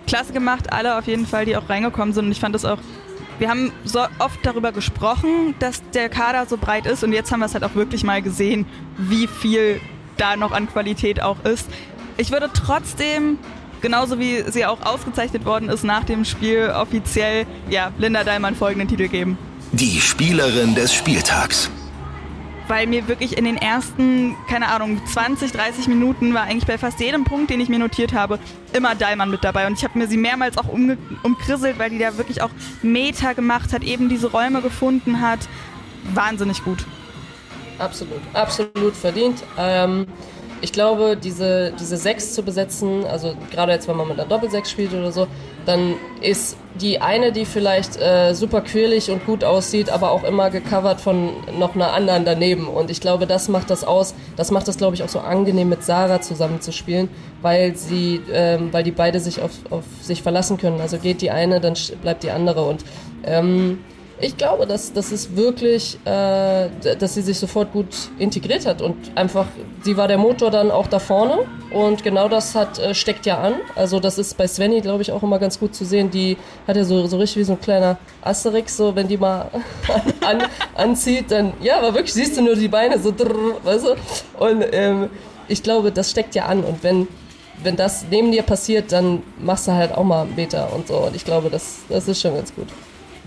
Klasse 0.05 0.33
gemacht, 0.33 0.71
alle 0.71 0.97
auf 0.97 1.07
jeden 1.07 1.25
Fall, 1.25 1.45
die 1.45 1.55
auch 1.55 1.69
reingekommen 1.69 2.13
sind. 2.13 2.25
Und 2.25 2.31
ich 2.31 2.39
fand 2.39 2.55
das 2.55 2.65
auch. 2.65 2.79
Wir 3.39 3.49
haben 3.49 3.71
so 3.83 3.99
oft 4.19 4.39
darüber 4.43 4.71
gesprochen, 4.71 5.53
dass 5.59 5.81
der 5.91 6.09
Kader 6.09 6.47
so 6.47 6.57
breit 6.57 6.87
ist 6.87 7.03
und 7.03 7.13
jetzt 7.13 7.31
haben 7.31 7.39
wir 7.39 7.45
es 7.45 7.53
halt 7.53 7.63
auch 7.63 7.75
wirklich 7.75 8.03
mal 8.03 8.21
gesehen, 8.21 8.65
wie 8.97 9.27
viel 9.27 9.79
da 10.17 10.35
noch 10.35 10.51
an 10.51 10.67
Qualität 10.67 11.21
auch 11.21 11.43
ist. 11.45 11.69
Ich 12.17 12.31
würde 12.31 12.49
trotzdem 12.51 13.37
genauso 13.81 14.19
wie 14.19 14.43
sie 14.49 14.65
auch 14.65 14.81
ausgezeichnet 14.85 15.45
worden 15.45 15.69
ist 15.69 15.83
nach 15.83 16.03
dem 16.03 16.25
Spiel 16.25 16.71
offiziell, 16.75 17.45
ja, 17.69 17.91
Linda 17.97 18.23
Dallmann 18.23 18.55
folgenden 18.55 18.87
Titel 18.87 19.07
geben. 19.07 19.37
Die 19.71 19.99
Spielerin 19.99 20.75
des 20.75 20.93
Spieltags. 20.93 21.69
Weil 22.67 22.87
mir 22.87 23.07
wirklich 23.07 23.37
in 23.37 23.45
den 23.45 23.55
ersten, 23.55 24.35
keine 24.49 24.67
Ahnung, 24.67 25.01
20, 25.05 25.53
30 25.53 25.87
Minuten 25.87 26.33
war 26.33 26.43
eigentlich 26.43 26.67
bei 26.67 26.77
fast 26.77 26.99
jedem 26.99 27.23
Punkt, 27.23 27.49
den 27.49 27.61
ich 27.61 27.69
mir 27.69 27.79
notiert 27.79 28.13
habe, 28.13 28.39
immer 28.73 28.93
Dallmann 28.93 29.29
mit 29.29 29.43
dabei. 29.43 29.67
Und 29.67 29.73
ich 29.73 29.83
habe 29.85 29.97
mir 29.97 30.07
sie 30.07 30.17
mehrmals 30.17 30.57
auch 30.57 30.67
umge 30.67 30.97
umkrisselt, 31.23 31.79
weil 31.79 31.89
die 31.89 31.99
da 31.99 32.17
wirklich 32.17 32.41
auch 32.41 32.49
Meter 32.81 33.35
gemacht 33.35 33.71
hat, 33.71 33.83
eben 33.83 34.09
diese 34.09 34.31
Räume 34.31 34.61
gefunden 34.61 35.21
hat. 35.21 35.39
Wahnsinnig 36.13 36.63
gut. 36.63 36.85
Absolut, 37.79 38.21
absolut 38.33 38.95
verdient. 38.95 39.43
Ähm 39.57 40.07
ich 40.61 40.71
glaube, 40.71 41.17
diese, 41.17 41.73
diese 41.79 41.97
Sechs 41.97 42.33
zu 42.33 42.43
besetzen, 42.43 43.05
also 43.05 43.33
gerade 43.51 43.71
jetzt, 43.71 43.87
wenn 43.87 43.97
man 43.97 44.07
mit 44.07 44.19
einer 44.19 44.27
Doppelsechs 44.27 44.71
spielt 44.71 44.93
oder 44.93 45.11
so, 45.11 45.27
dann 45.65 45.95
ist 46.21 46.57
die 46.75 47.01
eine, 47.01 47.31
die 47.31 47.45
vielleicht 47.45 47.97
äh, 47.97 48.33
super 48.33 48.61
quirlig 48.61 49.11
und 49.11 49.25
gut 49.25 49.43
aussieht, 49.43 49.89
aber 49.89 50.11
auch 50.11 50.23
immer 50.23 50.49
gecovert 50.49 51.01
von 51.01 51.31
noch 51.57 51.75
einer 51.75 51.93
anderen 51.93 52.25
daneben. 52.25 52.67
Und 52.67 52.89
ich 52.89 53.01
glaube, 53.01 53.27
das 53.27 53.49
macht 53.49 53.69
das 53.69 53.83
aus. 53.83 54.15
Das 54.35 54.51
macht 54.51 54.67
das, 54.67 54.77
glaube 54.77 54.95
ich, 54.95 55.03
auch 55.03 55.09
so 55.09 55.19
angenehm 55.19 55.69
mit 55.69 55.83
Sarah 55.83 56.21
zusammen 56.21 56.61
zu 56.61 56.71
spielen, 56.71 57.09
weil 57.41 57.75
sie, 57.75 58.21
ähm, 58.31 58.69
weil 58.71 58.83
die 58.83 58.91
beide 58.91 59.19
sich 59.19 59.41
auf, 59.41 59.51
auf 59.69 59.83
sich 60.01 60.23
verlassen 60.23 60.57
können. 60.57 60.81
Also 60.81 60.97
geht 60.97 61.21
die 61.21 61.31
eine, 61.31 61.59
dann 61.59 61.73
bleibt 62.01 62.23
die 62.23 62.31
andere. 62.31 62.63
Und 62.63 62.85
ähm, 63.23 63.79
ich 64.19 64.35
glaube, 64.35 64.65
dass 64.65 64.93
das 64.93 65.11
ist 65.11 65.35
wirklich, 65.35 65.99
äh, 66.05 66.69
dass 66.99 67.13
sie 67.13 67.21
sich 67.21 67.37
sofort 67.37 67.71
gut 67.71 67.87
integriert 68.17 68.65
hat 68.65 68.81
und 68.81 68.95
einfach, 69.15 69.45
sie 69.83 69.95
war 69.95 70.07
der 70.07 70.17
Motor 70.17 70.49
dann 70.49 70.71
auch 70.71 70.87
da 70.87 70.97
vorne 70.99 71.45
und 71.71 72.03
genau 72.03 72.27
das 72.27 72.55
hat 72.55 72.79
äh, 72.79 72.95
steckt 72.95 73.25
ja 73.25 73.37
an. 73.39 73.55
Also 73.75 73.99
das 73.99 74.17
ist 74.17 74.35
bei 74.35 74.47
Svenny, 74.47 74.81
glaube 74.81 75.03
ich, 75.03 75.11
auch 75.11 75.21
immer 75.21 75.37
ganz 75.37 75.59
gut 75.59 75.75
zu 75.75 75.85
sehen. 75.85 76.09
Die 76.09 76.37
hat 76.67 76.75
ja 76.75 76.83
so, 76.83 77.05
so 77.05 77.17
richtig 77.17 77.37
wie 77.41 77.43
so 77.43 77.53
ein 77.53 77.61
kleiner 77.61 77.97
Asterix, 78.21 78.75
so 78.75 78.95
wenn 78.95 79.07
die 79.07 79.17
mal 79.17 79.51
an, 80.25 80.43
anzieht, 80.75 81.29
dann 81.29 81.53
ja, 81.61 81.77
aber 81.77 81.93
wirklich 81.93 82.13
siehst 82.13 82.37
du 82.37 82.41
nur 82.41 82.55
die 82.55 82.67
Beine 82.67 82.97
so, 82.97 83.11
drrr, 83.11 83.63
weißt 83.63 83.85
du? 83.85 83.95
Und 84.39 84.65
ähm, 84.71 85.09
ich 85.47 85.61
glaube, 85.61 85.91
das 85.91 86.09
steckt 86.09 86.33
ja 86.35 86.45
an 86.45 86.63
und 86.63 86.83
wenn 86.83 87.07
wenn 87.63 87.75
das 87.75 88.05
neben 88.11 88.31
dir 88.31 88.43
passiert, 88.43 88.91
dann 88.91 89.23
machst 89.39 89.67
du 89.67 89.71
halt 89.71 89.91
auch 89.91 90.03
mal 90.03 90.21
einen 90.21 90.35
Meter 90.35 90.71
und 90.73 90.87
so. 90.87 90.97
Und 90.97 91.15
ich 91.15 91.25
glaube, 91.25 91.49
das, 91.49 91.79
das 91.89 92.07
ist 92.07 92.21
schon 92.21 92.35
ganz 92.35 92.53
gut. 92.53 92.67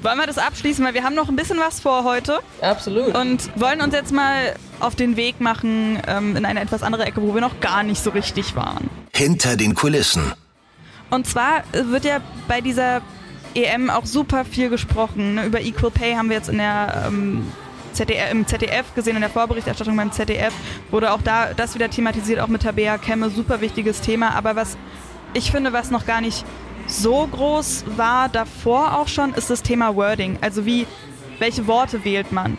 Wollen 0.02 0.18
wir 0.18 0.26
das 0.26 0.38
abschließen, 0.38 0.84
weil 0.84 0.94
wir 0.94 1.04
haben 1.04 1.14
noch 1.14 1.28
ein 1.28 1.36
bisschen 1.36 1.58
was 1.58 1.80
vor 1.80 2.04
heute. 2.04 2.40
Absolut. 2.62 3.14
Und 3.14 3.50
wollen 3.60 3.82
uns 3.82 3.94
jetzt 3.94 4.12
mal 4.12 4.54
auf 4.80 4.94
den 4.94 5.16
Weg 5.16 5.40
machen 5.40 6.00
ähm, 6.06 6.36
in 6.36 6.46
eine 6.46 6.60
etwas 6.60 6.82
andere 6.82 7.04
Ecke, 7.04 7.20
wo 7.20 7.34
wir 7.34 7.42
noch 7.42 7.60
gar 7.60 7.82
nicht 7.82 8.02
so 8.02 8.10
richtig 8.10 8.56
waren. 8.56 8.88
Hinter 9.14 9.56
den 9.56 9.74
Kulissen. 9.74 10.32
Und 11.10 11.26
zwar 11.26 11.64
wird 11.72 12.04
ja 12.04 12.20
bei 12.48 12.60
dieser 12.60 13.02
EM 13.54 13.90
auch 13.90 14.06
super 14.06 14.44
viel 14.44 14.70
gesprochen. 14.70 15.34
Ne? 15.34 15.44
Über 15.44 15.60
Equal 15.60 15.90
Pay 15.90 16.14
haben 16.14 16.28
wir 16.30 16.36
jetzt 16.36 16.48
in 16.48 16.58
der 16.58 17.04
ähm, 17.06 17.52
ZDF, 17.92 18.30
im 18.30 18.46
ZDF 18.46 18.94
gesehen, 18.94 19.16
in 19.16 19.20
der 19.20 19.30
Vorberichterstattung 19.30 19.96
beim 19.96 20.12
ZDF 20.12 20.54
wurde 20.90 21.12
auch 21.12 21.22
da 21.22 21.52
das 21.52 21.74
wieder 21.74 21.90
thematisiert, 21.90 22.40
auch 22.40 22.48
mit 22.48 22.62
Tabea 22.62 22.96
Kemme, 22.98 23.28
super 23.30 23.60
wichtiges 23.60 24.00
Thema. 24.00 24.34
Aber 24.34 24.56
was 24.56 24.76
ich 25.34 25.50
finde, 25.50 25.72
was 25.72 25.90
noch 25.90 26.06
gar 26.06 26.20
nicht 26.20 26.44
so 26.90 27.26
groß 27.26 27.85
war 27.96 28.29
davor 28.29 28.98
auch 28.98 29.09
schon, 29.09 29.35
ist 29.35 29.50
das 29.50 29.62
Thema 29.62 29.94
Wording. 29.96 30.38
Also 30.40 30.66
wie, 30.66 30.87
welche 31.38 31.66
Worte 31.66 32.05
wählt 32.05 32.33
man? 32.33 32.59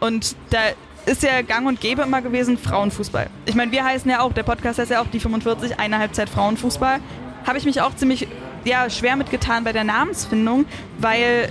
Und 0.00 0.36
da 0.50 0.58
ist 1.06 1.22
ja 1.22 1.42
gang 1.42 1.66
und 1.66 1.80
gäbe 1.80 2.02
immer 2.02 2.22
gewesen 2.22 2.58
Frauenfußball. 2.58 3.28
Ich 3.46 3.54
meine, 3.54 3.72
wir 3.72 3.84
heißen 3.84 4.10
ja 4.10 4.20
auch, 4.20 4.32
der 4.32 4.42
Podcast 4.42 4.78
heißt 4.78 4.90
ja 4.90 5.00
auch 5.00 5.06
die 5.06 5.20
45, 5.20 5.78
eine 5.78 5.98
Halbzeit 5.98 6.28
Frauenfußball. 6.28 7.00
Habe 7.46 7.58
ich 7.58 7.64
mich 7.64 7.80
auch 7.80 7.94
ziemlich 7.96 8.28
ja, 8.64 8.90
schwer 8.90 9.16
mitgetan 9.16 9.64
bei 9.64 9.72
der 9.72 9.84
Namensfindung, 9.84 10.66
weil 10.98 11.50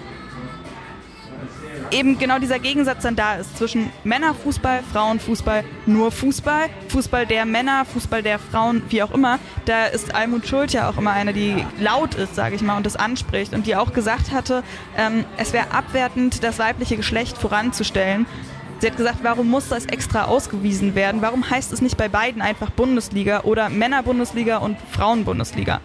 eben 1.92 2.18
genau 2.18 2.40
dieser 2.40 2.60
Gegensatz 2.60 3.04
dann 3.04 3.16
da 3.16 3.36
ist 3.36 3.58
zwischen 3.58 3.90
Männerfußball, 4.04 4.82
Frauenfußball, 4.92 5.64
nur 5.86 6.12
Fußball, 6.12 6.70
Fußball 6.90 7.26
der 7.26 7.46
Männer, 7.46 7.86
Fußball 7.86 8.24
der 8.24 8.40
Frauen, 8.40 8.82
wie 8.90 9.04
auch 9.04 9.12
immer. 9.12 9.40
Da 9.66 9.86
ist 9.86 10.14
Almut 10.14 10.48
Schuld 10.48 10.72
ja 10.72 10.90
auch 10.90 10.98
immer 10.98 11.12
eine, 11.12 11.34
die 11.34 11.66
laut 11.80 12.16
ist, 12.16 12.36
sage 12.36 12.56
ich 12.56 12.62
mal, 12.62 12.78
und 12.78 12.86
das 12.86 12.96
anspricht 12.96 13.54
und 13.54 13.68
die 13.68 13.76
auch 13.76 13.94
gesagt 13.94 14.32
hatte, 14.32 14.64
ähm, 14.98 15.26
es 15.38 15.54
wäre 15.54 15.72
abwertend, 15.72 16.44
das 16.44 16.60
weibliche 16.60 16.98
Geschlecht 16.98 17.38
voranzustellen. 17.38 18.26
Sie 18.80 18.88
hat 18.88 18.96
gesagt, 18.96 19.20
warum 19.24 19.50
muss 19.50 19.68
das 19.68 19.86
extra 19.86 20.26
ausgewiesen 20.26 20.96
werden? 20.96 21.22
Warum 21.22 21.50
heißt 21.50 21.74
es 21.74 21.82
nicht 21.82 21.98
bei 21.98 22.08
beiden 22.08 22.42
einfach 22.42 22.70
Bundesliga 22.70 23.42
oder 23.42 23.68
Männerbundesliga 23.68 24.58
und 24.58 24.78
Frauenbundesliga? 24.92 25.82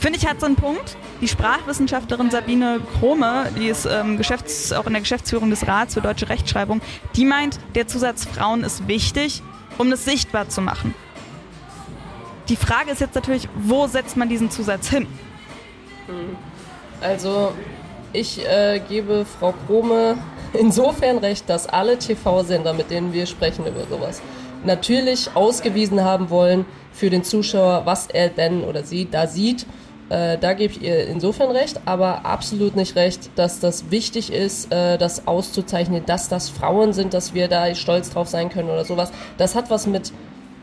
Finde 0.00 0.18
ich, 0.18 0.26
hat 0.26 0.40
so 0.40 0.46
einen 0.46 0.56
Punkt. 0.56 0.96
Die 1.20 1.28
Sprachwissenschaftlerin 1.28 2.30
Sabine 2.30 2.80
Krome, 2.98 3.50
die 3.58 3.68
ist 3.68 3.84
ähm, 3.84 4.16
Geschäfts-, 4.16 4.72
auch 4.72 4.86
in 4.86 4.94
der 4.94 5.02
Geschäftsführung 5.02 5.50
des 5.50 5.68
Rats 5.68 5.92
für 5.92 6.00
deutsche 6.00 6.30
Rechtschreibung, 6.30 6.80
die 7.16 7.26
meint, 7.26 7.58
der 7.74 7.86
Zusatz 7.86 8.24
Frauen 8.24 8.64
ist 8.64 8.88
wichtig, 8.88 9.42
um 9.76 9.92
es 9.92 10.06
sichtbar 10.06 10.48
zu 10.48 10.62
machen. 10.62 10.94
Die 12.48 12.56
Frage 12.56 12.92
ist 12.92 13.02
jetzt 13.02 13.14
natürlich, 13.14 13.46
wo 13.54 13.86
setzt 13.88 14.16
man 14.16 14.30
diesen 14.30 14.50
Zusatz 14.50 14.88
hin? 14.88 15.06
Also, 17.02 17.52
ich 18.14 18.42
äh, 18.48 18.80
gebe 18.88 19.26
Frau 19.26 19.52
Krome 19.66 20.16
insofern 20.54 21.18
recht, 21.18 21.46
dass 21.50 21.66
alle 21.66 21.98
TV-Sender, 21.98 22.72
mit 22.72 22.90
denen 22.90 23.12
wir 23.12 23.26
sprechen 23.26 23.66
über 23.66 23.84
sowas, 23.84 24.22
natürlich 24.64 25.28
ausgewiesen 25.34 26.02
haben 26.02 26.30
wollen 26.30 26.64
für 26.90 27.10
den 27.10 27.22
Zuschauer, 27.22 27.82
was 27.84 28.06
er 28.06 28.30
denn 28.30 28.64
oder 28.64 28.82
sie 28.82 29.06
da 29.10 29.26
sieht 29.26 29.66
äh, 30.10 30.36
da 30.38 30.52
gebe 30.52 30.74
ich 30.74 30.82
ihr 30.82 31.06
insofern 31.06 31.50
recht, 31.50 31.80
aber 31.86 32.26
absolut 32.26 32.76
nicht 32.76 32.96
recht, 32.96 33.30
dass 33.36 33.60
das 33.60 33.90
wichtig 33.90 34.32
ist, 34.32 34.72
äh, 34.72 34.98
das 34.98 35.26
auszuzeichnen, 35.26 36.04
dass 36.04 36.28
das 36.28 36.48
Frauen 36.48 36.92
sind, 36.92 37.14
dass 37.14 37.32
wir 37.32 37.48
da 37.48 37.74
stolz 37.74 38.10
drauf 38.10 38.28
sein 38.28 38.50
können 38.50 38.68
oder 38.68 38.84
sowas. 38.84 39.12
Das 39.38 39.54
hat 39.54 39.70
was 39.70 39.86
mit 39.86 40.12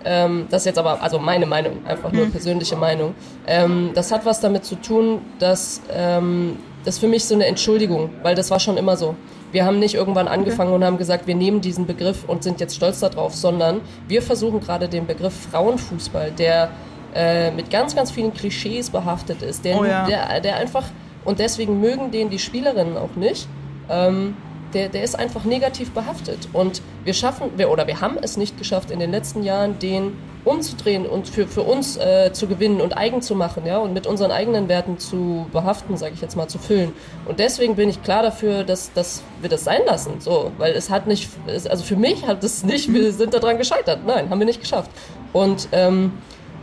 ähm, 0.05 0.47
das 0.49 0.61
ist 0.61 0.65
jetzt 0.67 0.79
aber, 0.79 1.01
also 1.01 1.19
meine 1.19 1.45
Meinung, 1.45 1.85
einfach 1.85 2.11
nur 2.11 2.27
mhm. 2.27 2.31
persönliche 2.31 2.75
Meinung. 2.75 3.15
Ähm, 3.45 3.91
das 3.93 4.11
hat 4.11 4.25
was 4.25 4.39
damit 4.39 4.63
zu 4.63 4.75
tun, 4.75 5.21
dass 5.39 5.81
ähm, 5.91 6.57
das 6.85 6.99
für 6.99 7.07
mich 7.07 7.25
so 7.25 7.35
eine 7.35 7.45
Entschuldigung, 7.45 8.11
weil 8.23 8.35
das 8.35 8.51
war 8.51 8.59
schon 8.59 8.77
immer 8.77 8.95
so. 8.95 9.15
Wir 9.51 9.65
haben 9.65 9.79
nicht 9.79 9.95
irgendwann 9.95 10.27
angefangen 10.27 10.69
okay. 10.69 10.75
und 10.75 10.85
haben 10.85 10.97
gesagt, 10.97 11.25
wir 11.25 11.35
nehmen 11.35 11.61
diesen 11.61 11.87
Begriff 11.87 12.25
und 12.27 12.43
sind 12.43 12.59
jetzt 12.59 12.75
stolz 12.75 12.99
darauf, 12.99 13.33
sondern 13.33 13.81
wir 14.07 14.21
versuchen 14.21 14.59
gerade 14.59 14.87
den 14.87 15.07
Begriff 15.07 15.33
Frauenfußball, 15.51 16.31
der 16.31 16.69
äh, 17.15 17.51
mit 17.51 17.69
ganz, 17.69 17.95
ganz 17.95 18.11
vielen 18.11 18.33
Klischees 18.33 18.89
behaftet 18.89 19.41
ist, 19.41 19.65
der, 19.65 19.79
oh 19.79 19.85
ja. 19.85 20.05
der, 20.05 20.41
der 20.41 20.57
einfach, 20.57 20.85
und 21.25 21.39
deswegen 21.39 21.79
mögen 21.79 22.11
den 22.11 22.29
die 22.29 22.39
Spielerinnen 22.39 22.97
auch 22.97 23.15
nicht, 23.15 23.47
ähm, 23.89 24.35
der, 24.73 24.89
der 24.89 25.03
ist 25.03 25.17
einfach 25.17 25.45
negativ 25.45 25.91
behaftet. 25.91 26.49
Und 26.53 26.81
wir 27.03 27.13
schaffen, 27.13 27.51
wir, 27.55 27.71
oder 27.71 27.87
wir 27.87 28.01
haben 28.01 28.17
es 28.21 28.37
nicht 28.37 28.57
geschafft, 28.57 28.91
in 28.91 28.99
den 28.99 29.11
letzten 29.11 29.43
Jahren 29.43 29.79
den 29.79 30.13
umzudrehen 30.47 31.05
und 31.05 31.27
für, 31.27 31.47
für 31.47 31.63
uns 31.63 31.97
äh, 31.97 32.31
zu 32.31 32.47
gewinnen 32.47 32.79
und 32.79 32.97
eigen 32.97 33.21
zu 33.21 33.35
machen, 33.35 33.65
ja, 33.65 33.77
und 33.79 33.93
mit 33.93 34.07
unseren 34.07 34.31
eigenen 34.31 34.69
Werten 34.69 34.97
zu 34.97 35.45
behaften, 35.51 35.97
sage 35.97 36.13
ich 36.13 36.21
jetzt 36.21 36.37
mal, 36.37 36.47
zu 36.47 36.57
füllen. 36.57 36.93
Und 37.25 37.39
deswegen 37.39 37.75
bin 37.75 37.89
ich 37.89 38.01
klar 38.01 38.23
dafür, 38.23 38.63
dass, 38.63 38.93
dass 38.93 39.23
wir 39.41 39.49
das 39.49 39.65
sein 39.65 39.81
lassen, 39.85 40.19
so, 40.19 40.51
weil 40.57 40.73
es 40.73 40.89
hat 40.89 41.05
nicht, 41.05 41.29
es, 41.47 41.67
also 41.67 41.83
für 41.83 41.97
mich 41.97 42.25
hat 42.25 42.43
es 42.43 42.63
nicht, 42.63 42.93
wir 42.93 43.11
sind 43.11 43.33
daran 43.33 43.57
gescheitert, 43.57 43.99
nein, 44.05 44.29
haben 44.29 44.39
wir 44.39 44.45
nicht 44.45 44.61
geschafft. 44.61 44.89
Und 45.33 45.67
ähm, 45.73 46.13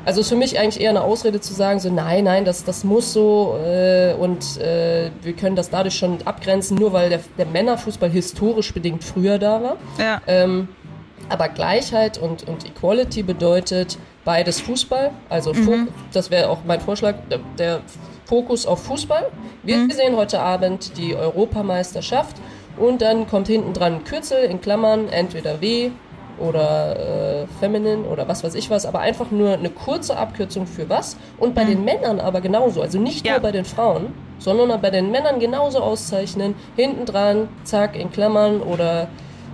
also 0.05 0.21
ist 0.21 0.29
für 0.29 0.37
mich 0.37 0.59
eigentlich 0.59 0.83
eher 0.83 0.91
eine 0.91 1.03
Ausrede 1.03 1.41
zu 1.41 1.55
sagen, 1.55 1.81
so 1.81 1.91
nein, 1.91 2.25
nein, 2.25 2.45
das, 2.45 2.65
das 2.65 2.85
muss 2.85 3.13
so 3.13 3.59
äh, 3.65 4.15
und 4.15 4.59
äh, 4.59 5.11
wir 5.23 5.33
können 5.35 5.57
das 5.57 5.71
dadurch 5.71 5.95
schon 5.95 6.19
abgrenzen, 6.25 6.77
nur 6.77 6.93
weil 6.93 7.09
der, 7.09 7.21
der 7.39 7.47
Männerfußball 7.47 8.11
historisch 8.11 8.73
bedingt 8.73 9.05
früher 9.05 9.39
da 9.39 9.63
war. 9.63 9.77
Ja. 9.99 10.21
Ähm, 10.27 10.69
aber 11.29 11.49
Gleichheit 11.49 12.19
und, 12.19 12.47
und 12.47 12.67
Equality 12.67 13.23
bedeutet 13.23 13.99
beides 14.25 14.61
Fußball. 14.61 15.11
Also 15.29 15.55
mhm. 15.55 15.89
das 16.13 16.31
wäre 16.31 16.51
auch 16.51 16.59
mein 16.67 16.81
Vorschlag, 16.81 17.15
der, 17.31 17.41
der, 17.59 17.81
Fokus 18.27 18.65
auf 18.65 18.83
Fußball. 18.85 19.31
Wir 19.65 19.77
mhm. 19.77 19.91
sehen 19.91 20.17
heute 20.17 20.41
Abend 20.41 20.97
die 20.97 21.15
Europameisterschaft 21.15 22.37
und 22.79 23.03
dann 23.03 23.27
kommt 23.27 23.49
hinten 23.49 23.75
dran 23.75 23.97
ein 23.97 24.05
Kürzel 24.05 24.45
in 24.45 24.63
Klammern, 24.63 25.11
entweder 25.11 25.61
W 25.61 25.91
oder 26.39 27.43
äh, 27.43 27.47
Feminine 27.61 28.05
oder 28.05 28.29
was 28.29 28.45
weiß 28.45 28.55
ich 28.55 28.71
was, 28.71 28.87
aber 28.87 29.01
einfach 29.01 29.31
nur 29.31 29.53
eine 29.53 29.71
kurze 29.71 30.17
Abkürzung 30.17 30.67
für 30.67 30.89
was. 30.89 31.17
Und 31.39 31.55
bei 31.55 31.65
mhm. 31.65 31.69
den 31.69 31.85
Männern 31.85 32.21
aber 32.21 32.41
genauso, 32.41 32.83
also 32.83 32.99
nicht 32.99 33.27
ja. 33.27 33.33
nur 33.33 33.43
bei 33.43 33.53
den 33.53 33.65
Frauen, 33.65 34.13
sondern 34.39 34.81
bei 34.81 34.91
den 34.91 35.11
Männern 35.11 35.41
genauso 35.41 35.81
auszeichnen. 35.81 36.55
Hinten 36.77 37.07
dran, 37.07 37.49
zack, 37.65 37.97
in 37.97 38.11
Klammern 38.11 38.61
oder 38.61 39.09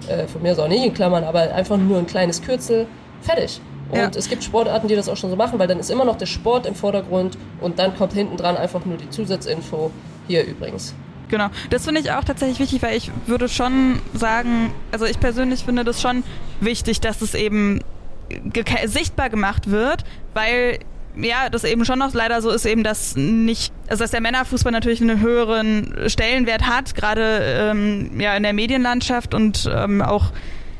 äh, 0.08 0.26
von 0.26 0.42
mir 0.42 0.52
ist 0.52 0.58
auch 0.58 0.68
nicht 0.68 0.84
in 0.84 0.94
Klammern, 0.94 1.24
aber 1.24 1.52
einfach 1.52 1.76
nur 1.76 1.98
ein 1.98 2.06
kleines 2.06 2.42
Kürzel, 2.42 2.86
fertig. 3.20 3.60
Und 3.90 3.98
ja. 3.98 4.10
es 4.14 4.28
gibt 4.28 4.44
Sportarten, 4.44 4.86
die 4.86 4.94
das 4.94 5.08
auch 5.08 5.16
schon 5.16 5.30
so 5.30 5.36
machen, 5.36 5.58
weil 5.58 5.66
dann 5.66 5.80
ist 5.80 5.90
immer 5.90 6.04
noch 6.04 6.16
der 6.16 6.26
Sport 6.26 6.66
im 6.66 6.74
Vordergrund 6.74 7.36
und 7.60 7.78
dann 7.78 7.96
kommt 7.96 8.12
hinten 8.12 8.36
dran 8.36 8.56
einfach 8.56 8.84
nur 8.84 8.96
die 8.96 9.10
Zusatzinfo. 9.10 9.90
Hier 10.28 10.44
übrigens. 10.44 10.94
Genau. 11.30 11.48
Das 11.70 11.84
finde 11.84 12.00
ich 12.00 12.10
auch 12.10 12.24
tatsächlich 12.24 12.58
wichtig, 12.58 12.82
weil 12.82 12.96
ich 12.96 13.10
würde 13.26 13.48
schon 13.48 14.00
sagen, 14.12 14.72
also 14.90 15.06
ich 15.06 15.20
persönlich 15.20 15.64
finde 15.64 15.84
das 15.84 16.02
schon 16.02 16.24
wichtig, 16.60 17.00
dass 17.00 17.22
es 17.22 17.34
eben 17.34 17.80
ge 18.28 18.64
sichtbar 18.86 19.30
gemacht 19.30 19.70
wird, 19.70 20.04
weil 20.34 20.80
ja, 21.16 21.48
das 21.48 21.64
eben 21.64 21.84
schon 21.84 21.98
noch 21.98 22.14
leider 22.14 22.40
so 22.40 22.50
ist, 22.50 22.64
eben, 22.66 22.84
dass 22.84 23.16
nicht, 23.16 23.72
also 23.88 24.04
dass 24.04 24.12
der 24.12 24.20
Männerfußball 24.20 24.72
natürlich 24.72 25.00
einen 25.00 25.20
höheren 25.20 26.08
Stellenwert 26.08 26.66
hat, 26.66 26.94
gerade 26.94 27.40
ähm, 27.42 28.20
ja 28.20 28.36
in 28.36 28.42
der 28.42 28.52
Medienlandschaft 28.52 29.34
und 29.34 29.68
ähm, 29.72 30.02
auch 30.02 30.32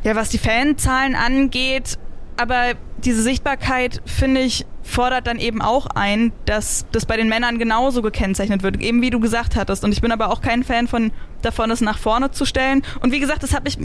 ja 0.05 0.15
was 0.15 0.29
die 0.31 0.39
Fanzahlen 0.39 1.15
angeht, 1.15 1.99
aber 2.37 2.75
diese 3.05 3.23
Sichtbarkeit, 3.23 4.01
finde 4.05 4.41
ich, 4.41 4.67
fordert 4.83 5.27
dann 5.27 5.39
eben 5.39 5.63
auch 5.63 5.87
ein, 5.95 6.33
dass 6.47 6.87
das 6.93 7.07
bei 7.07 7.17
den 7.17 7.29
Männern 7.29 7.59
genauso 7.59 8.03
gekennzeichnet 8.03 8.63
wird, 8.63 8.81
eben 8.81 9.03
wie 9.03 9.11
du 9.11 9.21
gesagt 9.21 9.57
hattest. 9.57 9.85
Und 9.85 9.93
ich 9.93 10.01
bin 10.01 10.13
aber 10.13 10.31
auch 10.31 10.41
kein 10.41 10.65
Fan 10.65 10.89
von 10.89 11.13
davon, 11.43 11.71
es 11.71 11.81
nach 11.81 11.99
vorne 11.99 12.31
zu 12.31 12.45
stellen. 12.45 12.83
Und 13.01 13.13
wie 13.13 13.21
gesagt, 13.21 13.43
das 13.43 13.55
hat 13.55 13.65
mich, 13.65 13.79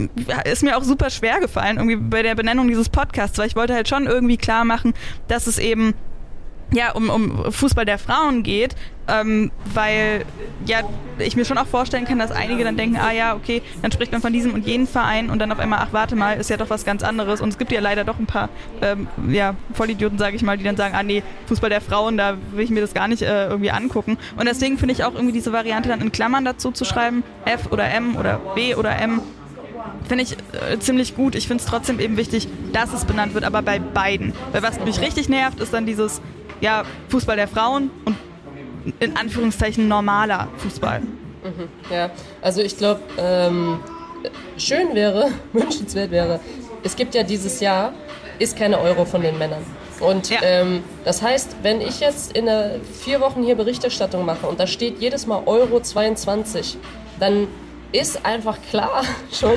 ist 0.44 0.62
mir 0.62 0.76
auch 0.76 0.82
super 0.82 1.10
schwer 1.10 1.40
gefallen, 1.40 1.76
irgendwie 1.76 1.96
bei 1.96 2.22
der 2.22 2.34
Benennung 2.34 2.68
dieses 2.68 2.88
Podcasts, 2.88 3.38
weil 3.38 3.46
ich 3.46 3.56
wollte 3.56 3.74
halt 3.74 3.88
schon 3.88 4.06
irgendwie 4.06 4.36
klar 4.36 4.64
machen, 4.64 4.94
dass 5.28 5.46
es 5.46 5.58
eben 5.58 5.94
ja, 6.72 6.92
um, 6.92 7.10
um 7.10 7.52
Fußball 7.52 7.84
der 7.84 7.98
Frauen 7.98 8.42
geht, 8.42 8.74
ähm, 9.08 9.52
weil 9.72 10.24
ja 10.66 10.80
ich 11.18 11.36
mir 11.36 11.44
schon 11.44 11.58
auch 11.58 11.66
vorstellen 11.66 12.04
kann, 12.04 12.18
dass 12.18 12.30
einige 12.32 12.64
dann 12.64 12.76
denken, 12.76 12.96
ah 12.96 13.12
ja, 13.12 13.34
okay, 13.34 13.62
dann 13.80 13.92
spricht 13.92 14.12
man 14.12 14.20
von 14.20 14.32
diesem 14.32 14.52
und 14.52 14.66
jenem 14.66 14.86
Verein 14.86 15.30
und 15.30 15.38
dann 15.38 15.50
auf 15.52 15.58
einmal, 15.58 15.78
ach 15.80 15.92
warte 15.92 16.16
mal, 16.16 16.38
ist 16.38 16.50
ja 16.50 16.56
doch 16.56 16.68
was 16.68 16.84
ganz 16.84 17.02
anderes. 17.02 17.40
Und 17.40 17.50
es 17.50 17.58
gibt 17.58 17.72
ja 17.72 17.80
leider 17.80 18.04
doch 18.04 18.18
ein 18.18 18.26
paar 18.26 18.48
ähm, 18.82 19.08
ja, 19.28 19.54
Vollidioten, 19.72 20.18
sage 20.18 20.36
ich 20.36 20.42
mal, 20.42 20.58
die 20.58 20.64
dann 20.64 20.76
sagen, 20.76 20.94
ah 20.94 21.02
nee, 21.02 21.22
Fußball 21.46 21.70
der 21.70 21.80
Frauen, 21.80 22.16
da 22.16 22.36
will 22.52 22.64
ich 22.64 22.70
mir 22.70 22.80
das 22.80 22.94
gar 22.94 23.08
nicht 23.08 23.22
äh, 23.22 23.46
irgendwie 23.46 23.70
angucken. 23.70 24.18
Und 24.36 24.46
deswegen 24.46 24.76
finde 24.76 24.92
ich 24.92 25.04
auch 25.04 25.14
irgendwie 25.14 25.32
diese 25.32 25.52
Variante 25.52 25.88
dann 25.88 26.00
in 26.00 26.12
Klammern 26.12 26.44
dazu 26.44 26.72
zu 26.72 26.84
schreiben, 26.84 27.22
F 27.44 27.70
oder 27.70 27.88
M 27.88 28.16
oder 28.16 28.40
B 28.54 28.74
oder 28.74 28.98
M, 28.98 29.22
finde 30.08 30.24
ich 30.24 30.32
äh, 30.32 30.78
ziemlich 30.78 31.14
gut. 31.14 31.34
Ich 31.34 31.46
finde 31.46 31.62
es 31.62 31.68
trotzdem 31.68 32.00
eben 32.00 32.16
wichtig, 32.16 32.48
dass 32.72 32.92
es 32.92 33.04
benannt 33.04 33.34
wird, 33.34 33.44
aber 33.44 33.62
bei 33.62 33.78
beiden. 33.78 34.32
Weil 34.52 34.62
was 34.62 34.80
mich 34.80 35.00
richtig 35.00 35.28
nervt, 35.28 35.60
ist 35.60 35.72
dann 35.72 35.86
dieses, 35.86 36.20
ja, 36.60 36.84
Fußball 37.08 37.36
der 37.36 37.48
Frauen 37.48 37.90
und 38.04 38.16
in 39.00 39.16
Anführungszeichen 39.16 39.88
normaler 39.88 40.48
Fußball. 40.58 41.00
Mhm, 41.00 41.68
ja, 41.90 42.10
also 42.42 42.60
ich 42.60 42.76
glaube, 42.76 43.00
ähm, 43.18 43.80
schön 44.56 44.94
wäre, 44.94 45.30
wünschenswert 45.52 46.10
wäre, 46.10 46.40
es 46.82 46.96
gibt 46.96 47.14
ja 47.14 47.22
dieses 47.22 47.60
Jahr, 47.60 47.92
ist 48.38 48.56
keine 48.56 48.78
Euro 48.78 49.04
von 49.04 49.22
den 49.22 49.38
Männern. 49.38 49.64
Und 50.00 50.28
ja. 50.28 50.40
ähm, 50.42 50.84
das 51.04 51.22
heißt, 51.22 51.56
wenn 51.62 51.80
ich 51.80 52.00
jetzt 52.00 52.36
in 52.36 52.46
der 52.46 52.80
vier 53.02 53.20
Wochen 53.20 53.42
hier 53.42 53.54
Berichterstattung 53.54 54.24
mache 54.24 54.46
und 54.46 54.60
da 54.60 54.66
steht 54.66 55.00
jedes 55.00 55.26
Mal 55.26 55.42
Euro 55.46 55.80
22, 55.80 56.76
dann 57.18 57.48
ist 57.92 58.26
einfach 58.26 58.58
klar 58.70 59.02
schon, 59.32 59.54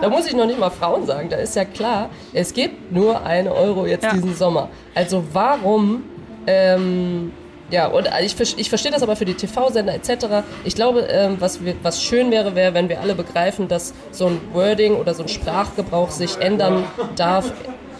da 0.00 0.08
muss 0.08 0.26
ich 0.26 0.34
noch 0.34 0.46
nicht 0.46 0.58
mal 0.58 0.70
Frauen 0.70 1.06
sagen, 1.06 1.28
da 1.28 1.36
ist 1.36 1.56
ja 1.56 1.64
klar, 1.64 2.10
es 2.32 2.52
gibt 2.52 2.92
nur 2.92 3.24
eine 3.24 3.52
Euro 3.52 3.86
jetzt 3.86 4.04
ja. 4.04 4.12
diesen 4.12 4.34
Sommer. 4.36 4.68
Also 4.94 5.24
warum 5.32 6.04
ähm, 6.46 7.32
ja, 7.70 7.86
und 7.86 8.08
ich, 8.22 8.58
ich 8.58 8.68
verstehe 8.68 8.90
das 8.90 9.02
aber 9.02 9.14
für 9.16 9.24
die 9.24 9.34
TV-Sender 9.34 9.94
etc. 9.94 10.44
Ich 10.64 10.74
glaube, 10.74 11.00
ähm, 11.02 11.36
was, 11.38 11.64
wir, 11.64 11.74
was 11.82 12.02
schön 12.02 12.30
wäre, 12.30 12.54
wäre, 12.54 12.74
wenn 12.74 12.88
wir 12.88 13.00
alle 13.00 13.14
begreifen, 13.14 13.68
dass 13.68 13.94
so 14.10 14.26
ein 14.26 14.40
Wording 14.52 14.96
oder 14.96 15.14
so 15.14 15.22
ein 15.22 15.28
Sprachgebrauch 15.28 16.10
sich 16.10 16.38
ändern 16.38 16.84
darf. 17.16 17.52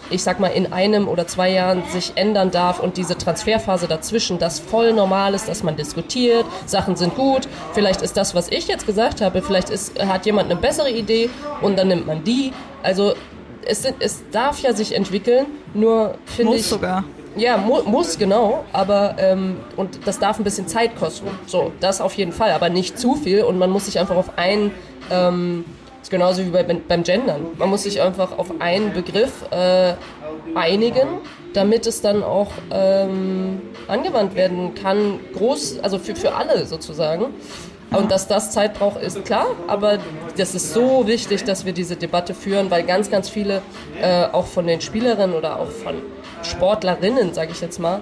Ich 0.09 0.23
sag 0.23 0.41
mal, 0.41 0.49
in 0.49 0.73
einem 0.73 1.07
oder 1.07 1.25
zwei 1.25 1.51
Jahren 1.51 1.83
sich 1.89 2.11
ändern 2.15 2.51
darf 2.51 2.81
und 2.81 2.97
diese 2.97 3.17
Transferphase 3.17 3.87
dazwischen, 3.87 4.39
das 4.39 4.59
voll 4.59 4.91
normal 4.91 5.33
ist, 5.33 5.47
dass 5.47 5.63
man 5.63 5.77
diskutiert, 5.77 6.45
Sachen 6.65 6.97
sind 6.97 7.15
gut. 7.15 7.47
Vielleicht 7.71 8.01
ist 8.01 8.17
das, 8.17 8.35
was 8.35 8.49
ich 8.49 8.67
jetzt 8.67 8.85
gesagt 8.85 9.21
habe, 9.21 9.41
vielleicht 9.41 9.69
ist, 9.69 9.97
hat 10.03 10.25
jemand 10.25 10.51
eine 10.51 10.59
bessere 10.59 10.91
Idee 10.91 11.29
und 11.61 11.79
dann 11.79 11.87
nimmt 11.87 12.07
man 12.07 12.25
die. 12.25 12.51
Also 12.83 13.13
es, 13.65 13.83
sind, 13.83 13.95
es 13.99 14.21
darf 14.31 14.61
ja 14.61 14.73
sich 14.73 14.95
entwickeln, 14.95 15.45
nur 15.73 16.15
finde 16.25 16.57
ich. 16.57 16.67
sogar. 16.67 17.05
Ja, 17.35 17.57
mu 17.57 17.81
muss, 17.85 18.17
genau. 18.17 18.65
Aber, 18.73 19.15
ähm, 19.17 19.57
und 19.77 20.05
das 20.05 20.19
darf 20.19 20.37
ein 20.37 20.43
bisschen 20.43 20.67
Zeit 20.67 20.95
kosten. 20.97 21.27
So, 21.47 21.71
das 21.79 22.01
auf 22.01 22.13
jeden 22.13 22.31
Fall. 22.33 22.51
Aber 22.51 22.69
nicht 22.69 22.99
zu 22.99 23.15
viel. 23.15 23.43
Und 23.43 23.57
man 23.57 23.69
muss 23.69 23.85
sich 23.85 23.99
einfach 23.99 24.15
auf 24.15 24.37
einen, 24.37 24.71
ähm, 25.09 25.65
ist 26.01 26.11
genauso 26.11 26.45
wie 26.45 26.49
bei, 26.49 26.63
beim 26.63 27.03
Gendern. 27.03 27.47
Man 27.57 27.69
muss 27.69 27.83
sich 27.83 28.01
einfach 28.01 28.37
auf 28.37 28.59
einen 28.59 28.93
Begriff 28.93 29.45
äh, 29.51 29.93
einigen, 30.55 31.07
damit 31.53 31.87
es 31.87 32.01
dann 32.01 32.23
auch 32.23 32.51
ähm, 32.71 33.61
angewandt 33.87 34.35
werden 34.35 34.75
kann. 34.75 35.19
Groß, 35.33 35.79
also 35.81 35.99
für, 35.99 36.15
für 36.15 36.35
alle 36.35 36.65
sozusagen. 36.65 37.27
Und 37.91 38.09
dass 38.09 38.27
das 38.27 38.51
Zeit 38.51 38.75
braucht, 38.75 39.01
ist 39.01 39.23
klar, 39.25 39.47
aber 39.67 39.99
das 40.37 40.55
ist 40.55 40.73
so 40.73 41.05
wichtig, 41.07 41.43
dass 41.43 41.65
wir 41.65 41.73
diese 41.73 41.97
Debatte 41.97 42.33
führen, 42.33 42.71
weil 42.71 42.83
ganz, 42.83 43.11
ganz 43.11 43.27
viele 43.27 43.61
äh, 44.01 44.23
auch 44.31 44.45
von 44.45 44.65
den 44.65 44.79
Spielerinnen 44.79 45.35
oder 45.35 45.59
auch 45.59 45.69
von 45.69 45.95
Sportlerinnen, 46.43 47.33
sage 47.33 47.51
ich 47.51 47.61
jetzt 47.61 47.79
mal, 47.79 48.01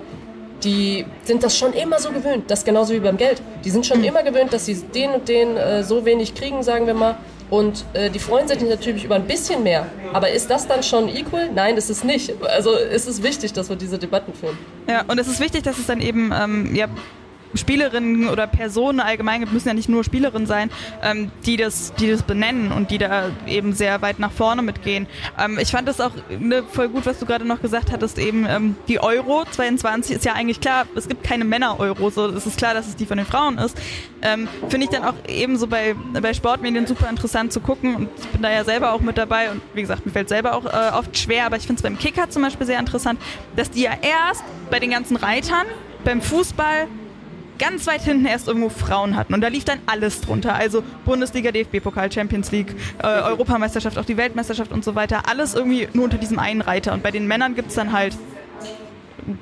die 0.64 1.06
sind 1.24 1.44
das 1.44 1.58
schon 1.58 1.74
immer 1.74 2.00
so 2.00 2.12
gewöhnt. 2.12 2.52
Das 2.52 2.66
genauso 2.66 2.94
wie 2.94 3.00
beim 3.00 3.18
Geld. 3.18 3.42
Die 3.64 3.70
sind 3.70 3.86
schon 3.86 4.04
immer 4.04 4.24
gewöhnt, 4.24 4.52
dass 4.54 4.66
sie 4.66 4.76
den 4.76 5.12
und 5.12 5.30
den 5.30 5.56
äh, 5.56 5.84
so 5.84 6.06
wenig 6.06 6.36
kriegen, 6.36 6.64
sagen 6.64 6.86
wir 6.86 6.94
mal. 6.94 7.18
Und 7.50 7.86
äh, 7.94 8.10
die 8.10 8.20
freuen 8.20 8.48
sich 8.48 8.62
natürlich 8.62 9.06
über 9.06 9.16
ein 9.16 9.26
bisschen 9.26 9.64
mehr. 9.64 9.88
Aber 10.14 10.30
ist 10.30 10.50
das 10.52 10.68
dann 10.68 10.84
schon 10.84 11.10
equal? 11.10 11.50
Nein, 11.54 11.76
das 11.76 11.90
ist 11.90 12.04
nicht. 12.04 12.34
Also 12.44 12.76
ist 12.76 13.08
es 13.08 13.24
wichtig, 13.24 13.54
dass 13.54 13.70
wir 13.70 13.76
diese 13.76 13.98
Debatten 13.98 14.34
führen. 14.34 14.58
Ja, 14.88 15.04
und 15.08 15.18
es 15.18 15.28
ist 15.28 15.40
wichtig, 15.40 15.64
dass 15.64 15.80
es 15.80 15.88
dann 15.88 16.02
eben 16.02 16.32
ähm, 16.32 16.76
ja, 16.76 16.88
Spielerinnen 17.54 18.30
oder 18.30 18.48
Personen 18.48 19.00
allgemein, 19.00 19.48
müssen 19.52 19.68
ja 19.68 19.74
nicht 19.74 19.90
nur 19.90 20.04
Spielerinnen 20.04 20.48
sein, 20.48 20.70
ähm, 21.02 21.32
die, 21.46 21.58
das, 21.58 21.94
die 21.96 22.10
das 22.10 22.24
benennen 22.24 22.72
und 22.72 22.92
die 22.92 22.98
da 22.98 23.30
eben 23.48 23.74
sehr 23.74 24.02
weit 24.02 24.20
nach 24.20 24.32
vorne 24.32 24.62
mitgehen. 24.62 25.08
Ähm, 25.38 25.58
ich 25.60 25.72
fand 25.72 25.88
das 25.88 26.00
auch 26.02 26.12
ne, 26.30 26.64
voll 26.64 26.90
gut, 26.90 27.06
was 27.06 27.20
du 27.20 27.26
gerade 27.26 27.46
noch 27.46 27.62
gesagt 27.62 27.92
hattest, 27.92 28.20
eben 28.20 28.46
ähm, 28.48 28.76
die 28.88 29.00
Euro 29.00 29.46
22 29.50 30.16
ist 30.16 30.26
ja 30.26 30.34
eigentlich 30.34 30.62
klar, 30.62 30.86
es 30.96 31.08
gibt 31.08 31.24
keine 31.24 31.46
Männer-Euro, 31.46 32.10
so 32.10 32.28
es 32.28 32.46
ist 32.46 32.58
klar, 32.58 32.74
dass 32.74 32.88
es 32.88 32.96
die 32.96 33.06
von 33.06 33.18
den 33.18 33.26
Frauen 33.26 33.58
ist. 33.58 33.78
Ähm, 34.22 34.48
Finde 34.70 34.86
ich 34.86 34.90
dann 34.90 35.04
auch 35.04 35.16
ebenso 35.28 35.68
bei, 35.68 35.96
bei 36.22 36.34
Sportmedien 36.34 36.86
super 36.86 37.10
interessant 37.10 37.54
zu 37.54 37.60
gucken 37.60 37.96
und 37.96 38.10
ich 38.20 38.28
bin 38.28 38.42
da 38.42 38.52
ja 38.52 38.64
selber 38.64 38.94
auch 38.94 39.02
mit 39.02 39.18
dabei 39.18 39.52
und 39.52 39.62
wie 39.74 39.82
gesagt, 39.82 40.06
mir 40.06 40.12
fällt 40.12 40.30
selber 40.30 40.56
auch 40.56 40.66
äh, 40.66 40.92
oft 40.94 41.18
schwer, 41.18 41.46
aber 41.46 41.58
ich 41.58 41.64
finde 41.64 41.76
es 41.76 41.84
beim 41.84 41.98
Kicker 41.98 42.30
zum 42.30 42.42
Beispiel 42.42 42.66
sehr 42.66 42.80
interessant, 42.80 43.20
dass 43.56 43.72
die 43.72 43.82
ja 43.82 43.92
erst 44.02 44.44
bei 44.70 44.80
den 44.80 44.92
ganzen 44.92 45.16
Reitern 45.16 45.66
beim 46.04 46.22
Fußball 46.22 46.88
ganz 47.60 47.86
weit 47.86 48.02
hinten 48.02 48.26
erst 48.26 48.48
irgendwo 48.48 48.70
Frauen 48.70 49.16
hatten. 49.16 49.34
Und 49.34 49.42
da 49.42 49.48
lief 49.50 49.66
dann 49.66 49.80
alles 49.86 50.22
drunter. 50.22 50.56
Also 50.56 50.84
Bundesliga, 51.06 51.52
DFB-Pokal, 51.52 52.12
Champions 52.12 52.52
League, 52.52 52.74
äh, 53.04 53.06
Europameisterschaft, 53.06 53.98
auch 53.98 54.06
die 54.06 54.18
Weltmeisterschaft 54.18 54.72
und 54.72 54.84
so 54.84 54.96
weiter. 54.96 55.24
Alles 55.30 55.54
irgendwie 55.54 55.88
nur 55.94 56.06
unter 56.06 56.18
diesem 56.18 56.40
einen 56.40 56.62
Reiter. 56.62 56.94
Und 56.94 57.04
bei 57.04 57.12
den 57.12 57.28
Männern 57.28 57.56
gibt 57.56 57.70
es 57.70 57.76
dann 57.76 57.92
halt 57.92 58.18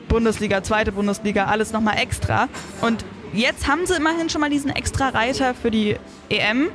Bundesliga, 0.08 0.64
zweite 0.64 0.92
Bundesliga, 0.92 1.46
alles 1.46 1.72
nochmal 1.72 1.98
extra. 2.00 2.50
Und 2.82 3.06
jetzt 3.34 3.68
haben 3.68 3.86
sie 3.86 3.96
immerhin 3.96 4.30
schon 4.30 4.42
mal 4.42 4.50
diesen 4.50 4.72
extra 4.72 5.10
Reiter 5.10 5.54
für 5.54 5.72
die 5.72 5.96
EM. 6.30 6.70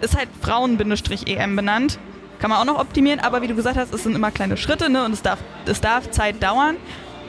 Ist 0.00 0.16
halt 0.16 0.28
Frauen-EM 0.40 1.56
benannt. 1.56 1.98
Kann 2.38 2.50
man 2.50 2.58
auch 2.58 2.64
noch 2.64 2.80
optimieren, 2.80 3.20
aber 3.20 3.40
wie 3.42 3.46
du 3.46 3.54
gesagt 3.54 3.76
hast, 3.76 3.94
es 3.94 4.02
sind 4.02 4.16
immer 4.16 4.32
kleine 4.32 4.56
Schritte 4.56 4.90
ne? 4.90 5.04
und 5.04 5.12
es 5.12 5.22
darf, 5.22 5.38
es 5.64 5.80
darf 5.80 6.10
Zeit 6.10 6.42
dauern. 6.42 6.76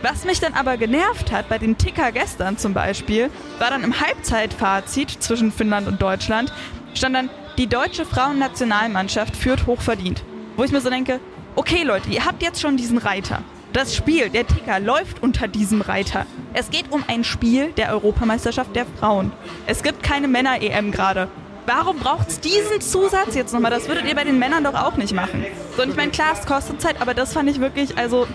Was 0.04 0.26
mich 0.26 0.42
dann 0.42 0.54
aber 0.54 0.76
genervt 0.76 1.32
hat, 1.32 1.48
bei 1.48 1.58
den 1.58 1.78
Ticker 1.78 2.12
gestern 2.12 2.58
zum 2.58 2.74
Beispiel, 2.74 3.30
war 3.58 3.70
dann 3.70 3.86
im 3.86 4.02
Halbzeitfazit 4.02 5.24
zwischen 5.24 5.50
Finnland 5.50 5.88
und 5.88 6.02
Deutschland, 6.02 6.52
stand 6.94 7.16
dann, 7.16 7.30
die 7.58 7.68
deutsche 7.68 8.04
Frauennationalmannschaft 8.04 9.38
führt 9.38 9.66
hochverdient. 9.66 10.26
Wo 10.58 10.66
ich 10.66 10.74
mir 10.74 10.82
so 10.82 10.90
denke, 10.90 11.22
okay 11.56 11.84
Leute, 11.84 12.10
ihr 12.10 12.26
habt 12.26 12.44
jetzt 12.44 12.60
schon 12.60 12.76
diesen 12.76 12.98
Reiter. 12.98 13.44
Das 13.72 13.96
Spiel, 13.96 14.30
der 14.30 14.46
Ticker, 14.46 14.82
läuft 14.82 15.24
unter 15.24 15.48
diesem 15.48 15.80
Reiter. 15.80 16.26
Es 16.54 16.70
geht 16.70 16.92
um 16.92 17.06
ein 17.08 17.24
Spiel 17.24 17.72
der 17.72 17.92
Europameisterschaft 17.92 18.76
der 18.76 18.86
Frauen. 19.00 19.32
Es 19.68 19.84
gibt 19.84 20.04
keine 20.04 20.28
Männer-EM 20.28 20.92
gerade. 20.92 21.30
Warum 21.66 22.00
braucht 22.00 22.28
es 22.28 22.42
diesen 22.42 22.82
Zusatz 22.82 23.36
jetzt 23.36 23.54
nochmal? 23.54 23.72
Das 23.72 23.88
würdet 23.88 24.04
ihr 24.04 24.16
bei 24.16 24.26
den 24.26 24.38
Männern 24.38 24.66
doch 24.66 24.76
auch 24.76 24.98
nicht 24.98 25.14
machen. 25.14 25.46
So, 25.78 25.84
und 25.84 25.92
ich 25.92 25.96
meine, 25.96 26.12
klar, 26.12 26.34
es 26.38 26.46
kostet 26.46 26.82
Zeit, 26.82 27.02
aber 27.02 27.14
das 27.14 27.32
fand 27.32 27.50
ich 27.50 27.62
wirklich, 27.62 27.98
also 27.98 28.28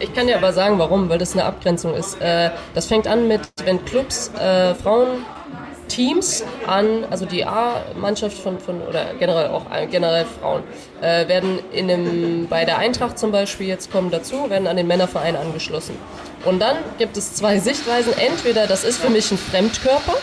ich 0.00 0.12
kann 0.14 0.26
dir 0.26 0.36
aber 0.36 0.52
sagen, 0.52 0.78
warum, 0.78 1.08
weil 1.08 1.18
das 1.18 1.32
eine 1.32 1.44
Abgrenzung 1.44 1.94
ist. 1.94 2.20
Äh, 2.20 2.50
das 2.74 2.86
fängt 2.86 3.06
an 3.06 3.28
mit, 3.28 3.40
wenn 3.64 3.84
Clubs 3.84 4.30
äh, 4.34 4.74
Frauenteams 4.74 6.44
an, 6.66 7.04
also 7.10 7.26
die 7.26 7.44
A-Mannschaft 7.44 8.38
von, 8.38 8.58
von, 8.58 8.82
oder 8.82 9.14
generell 9.18 9.48
auch 9.48 9.70
äh, 9.72 9.86
generell 9.86 10.24
Frauen, 10.40 10.62
äh, 11.00 11.28
werden 11.28 11.58
in 11.72 11.90
einem, 11.90 12.46
bei 12.48 12.64
der 12.64 12.78
Eintracht 12.78 13.18
zum 13.18 13.32
Beispiel 13.32 13.66
jetzt 13.66 13.92
kommen 13.92 14.10
dazu, 14.10 14.50
werden 14.50 14.66
an 14.66 14.76
den 14.76 14.86
Männerverein 14.86 15.36
angeschlossen. 15.36 15.96
Und 16.44 16.60
dann 16.60 16.76
gibt 16.98 17.16
es 17.16 17.34
zwei 17.34 17.58
Sichtweisen. 17.58 18.12
Entweder 18.18 18.66
das 18.66 18.84
ist 18.84 19.00
für 19.00 19.10
mich 19.10 19.30
ein 19.30 19.38
Fremdkörper 19.38 20.16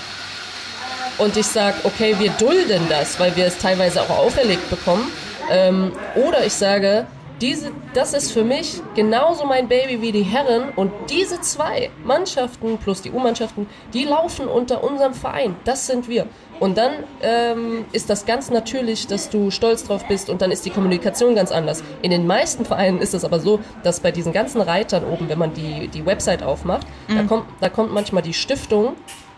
und 1.20 1.36
ich 1.36 1.48
sage, 1.48 1.76
okay, 1.84 2.16
wir 2.18 2.32
dulden 2.32 2.88
das, 2.90 3.20
weil 3.20 3.36
wir 3.36 3.46
es 3.46 3.58
teilweise 3.58 4.02
auch 4.02 4.10
auferlegt 4.10 4.70
bekommen. 4.70 5.12
Ähm, 5.52 5.92
oder 6.16 6.46
ich 6.46 6.54
sage, 6.54 7.06
diese, 7.42 7.72
das 7.94 8.14
ist 8.14 8.32
für 8.32 8.44
mich 8.44 8.82
genauso 8.96 9.46
mein 9.46 9.68
Baby 9.68 10.02
wie 10.02 10.12
die 10.12 10.24
Herren 10.24 10.70
und 10.76 10.92
diese 11.10 11.40
zwei 11.42 11.90
Mannschaften 12.04 12.78
plus 12.78 13.02
die 13.02 13.12
U-Mannschaften, 13.12 13.68
die 13.94 14.04
laufen 14.04 14.48
unter 14.48 14.84
unserem 14.84 15.14
Verein. 15.14 15.56
Das 15.64 15.88
sind 15.88 16.08
wir. 16.08 16.28
Und 16.60 16.78
dann 16.78 16.92
ähm, 17.22 17.86
ist 17.94 18.10
das 18.10 18.26
ganz 18.26 18.50
natürlich, 18.50 19.08
dass 19.08 19.30
du 19.30 19.50
stolz 19.50 19.86
drauf 19.86 20.06
bist 20.08 20.30
und 20.30 20.42
dann 20.42 20.52
ist 20.52 20.66
die 20.66 20.70
Kommunikation 20.70 21.34
ganz 21.36 21.52
anders. 21.52 21.84
In 22.02 22.12
den 22.12 22.28
meisten 22.28 22.66
Vereinen 22.66 23.00
ist 23.00 23.14
es 23.14 23.24
aber 23.24 23.40
so, 23.40 23.60
dass 23.84 24.02
bei 24.02 24.12
diesen 24.12 24.34
ganzen 24.34 24.60
Reitern 24.60 25.06
oben, 25.06 25.30
wenn 25.30 25.40
man 25.40 25.54
die, 25.54 25.88
die 25.88 26.06
Website 26.06 26.44
aufmacht, 26.44 26.86
mhm. 27.08 27.16
da, 27.16 27.24
kommt, 27.24 27.46
da 27.62 27.70
kommt 27.70 27.94
manchmal 27.94 28.24
die 28.24 28.34
Stiftung, 28.34 28.96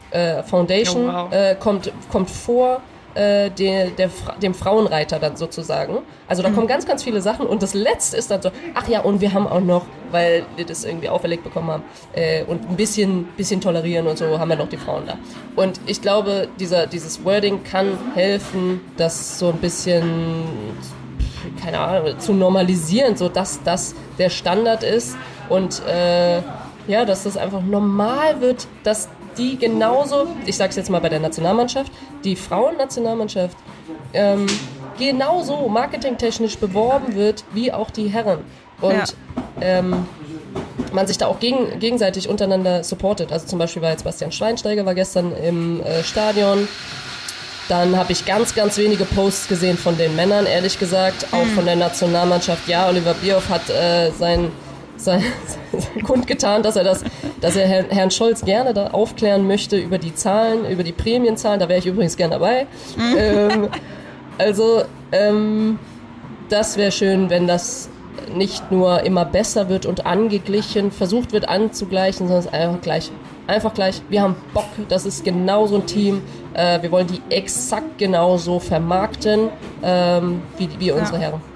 äh, 0.09 0.41
Foundation, 0.43 1.09
oh, 1.09 1.13
wow. 1.13 1.31
äh, 1.31 1.55
kommt, 1.55 1.91
kommt 2.11 2.29
vor 2.29 2.81
äh, 3.15 3.49
der, 3.49 3.87
der, 3.91 4.09
dem 4.41 4.53
Frauenreiter 4.53 5.19
dann 5.19 5.35
sozusagen. 5.35 5.99
Also 6.27 6.43
da 6.43 6.49
mhm. 6.49 6.55
kommen 6.55 6.67
ganz, 6.67 6.85
ganz 6.85 7.03
viele 7.03 7.21
Sachen 7.21 7.45
und 7.45 7.61
das 7.61 7.73
letzte 7.73 8.17
ist 8.17 8.31
dann 8.31 8.41
so, 8.41 8.51
ach 8.73 8.87
ja, 8.87 9.01
und 9.01 9.21
wir 9.21 9.33
haben 9.33 9.47
auch 9.47 9.61
noch, 9.61 9.85
weil 10.11 10.45
wir 10.55 10.65
das 10.65 10.85
irgendwie 10.85 11.09
auferlegt 11.09 11.43
bekommen 11.43 11.69
haben 11.69 11.83
äh, 12.13 12.43
und 12.43 12.69
ein 12.69 12.75
bisschen, 12.75 13.25
bisschen 13.37 13.61
tolerieren 13.61 14.07
und 14.07 14.17
so, 14.17 14.39
haben 14.39 14.49
wir 14.49 14.55
noch 14.55 14.69
die 14.69 14.77
Frauen 14.77 15.03
da. 15.07 15.17
Und 15.55 15.79
ich 15.85 16.01
glaube, 16.01 16.47
dieser, 16.59 16.87
dieses 16.87 17.23
Wording 17.25 17.63
kann 17.63 17.97
helfen, 18.13 18.81
das 18.97 19.39
so 19.39 19.49
ein 19.49 19.57
bisschen, 19.57 20.53
keine 21.61 21.79
Ahnung, 21.79 22.19
zu 22.19 22.33
normalisieren, 22.33 23.17
so 23.17 23.29
dass 23.29 23.61
das 23.63 23.95
der 24.17 24.29
Standard 24.29 24.83
ist 24.83 25.17
und 25.49 25.81
äh, 25.85 26.41
ja, 26.87 27.05
dass 27.05 27.23
das 27.23 27.37
einfach 27.37 27.61
normal 27.61 28.41
wird, 28.41 28.67
dass 28.83 29.09
die 29.37 29.57
genauso, 29.57 30.27
ich 30.45 30.57
sag's 30.57 30.75
jetzt 30.75 30.89
mal 30.89 31.01
bei 31.01 31.09
der 31.09 31.19
Nationalmannschaft, 31.19 31.91
die 32.23 32.35
Frauennationalmannschaft 32.35 33.57
ähm, 34.13 34.45
genauso 34.97 35.67
marketingtechnisch 35.67 36.57
beworben 36.57 37.15
wird 37.15 37.43
wie 37.53 37.71
auch 37.71 37.89
die 37.89 38.07
Herren. 38.07 38.39
Und 38.81 38.93
ja. 38.93 39.05
ähm, 39.61 40.05
man 40.91 41.07
sich 41.07 41.17
da 41.17 41.27
auch 41.27 41.39
gegen, 41.39 41.79
gegenseitig 41.79 42.27
untereinander 42.27 42.83
supportet. 42.83 43.31
Also 43.31 43.47
zum 43.47 43.59
Beispiel 43.59 43.81
war 43.81 43.91
jetzt 43.91 44.03
Bastian 44.03 44.31
Schweinsteiger 44.31 44.85
war 44.85 44.95
gestern 44.95 45.35
im 45.35 45.81
äh, 45.81 46.03
Stadion. 46.03 46.67
Dann 47.69 47.95
habe 47.95 48.11
ich 48.11 48.25
ganz, 48.25 48.53
ganz 48.53 48.77
wenige 48.77 49.05
Posts 49.05 49.47
gesehen 49.47 49.77
von 49.77 49.97
den 49.97 50.15
Männern, 50.15 50.45
ehrlich 50.45 50.77
gesagt. 50.77 51.27
Auch 51.31 51.45
mhm. 51.45 51.51
von 51.51 51.65
der 51.65 51.77
Nationalmannschaft. 51.77 52.67
Ja, 52.67 52.89
Oliver 52.89 53.13
Bierhoff 53.13 53.47
hat 53.49 53.69
äh, 53.69 54.11
sein 54.11 54.51
sein, 55.05 55.23
sein 55.71 56.03
kundgetan, 56.03 56.63
dass 56.63 56.75
er 56.75 56.83
das, 56.83 57.03
dass 57.39 57.55
er 57.55 57.67
Herrn, 57.67 58.11
Scholz 58.11 58.43
gerne 58.43 58.73
da 58.73 58.87
aufklären 58.87 59.47
möchte 59.47 59.77
über 59.77 59.97
die 59.97 60.13
Zahlen, 60.13 60.65
über 60.65 60.83
die 60.83 60.91
Prämienzahlen. 60.91 61.59
Da 61.59 61.69
wäre 61.69 61.79
ich 61.79 61.85
übrigens 61.85 62.17
gern 62.17 62.31
dabei. 62.31 62.67
Ähm, 63.17 63.69
also 64.37 64.83
ähm, 65.11 65.79
das 66.49 66.77
wäre 66.77 66.91
schön, 66.91 67.29
wenn 67.29 67.47
das 67.47 67.89
nicht 68.35 68.71
nur 68.71 69.03
immer 69.03 69.25
besser 69.25 69.69
wird 69.69 69.85
und 69.85 70.05
angeglichen, 70.05 70.91
versucht 70.91 71.33
wird 71.33 71.47
anzugleichen, 71.47 72.27
sondern 72.27 72.45
es 72.45 72.53
einfach 72.53 72.81
gleich. 72.81 73.11
Einfach 73.47 73.73
gleich, 73.73 74.01
wir 74.09 74.21
haben 74.21 74.35
Bock, 74.53 74.69
das 74.87 75.05
ist 75.05 75.25
genau 75.25 75.67
so 75.67 75.75
ein 75.75 75.85
Team. 75.85 76.21
Äh, 76.53 76.81
wir 76.81 76.91
wollen 76.91 77.07
die 77.07 77.21
exakt 77.35 77.97
genauso 77.97 78.59
vermarkten 78.59 79.49
ähm, 79.83 80.41
wie, 80.57 80.69
wie 80.79 80.91
unsere 80.91 81.17
ja. 81.17 81.23
Herren. 81.23 81.50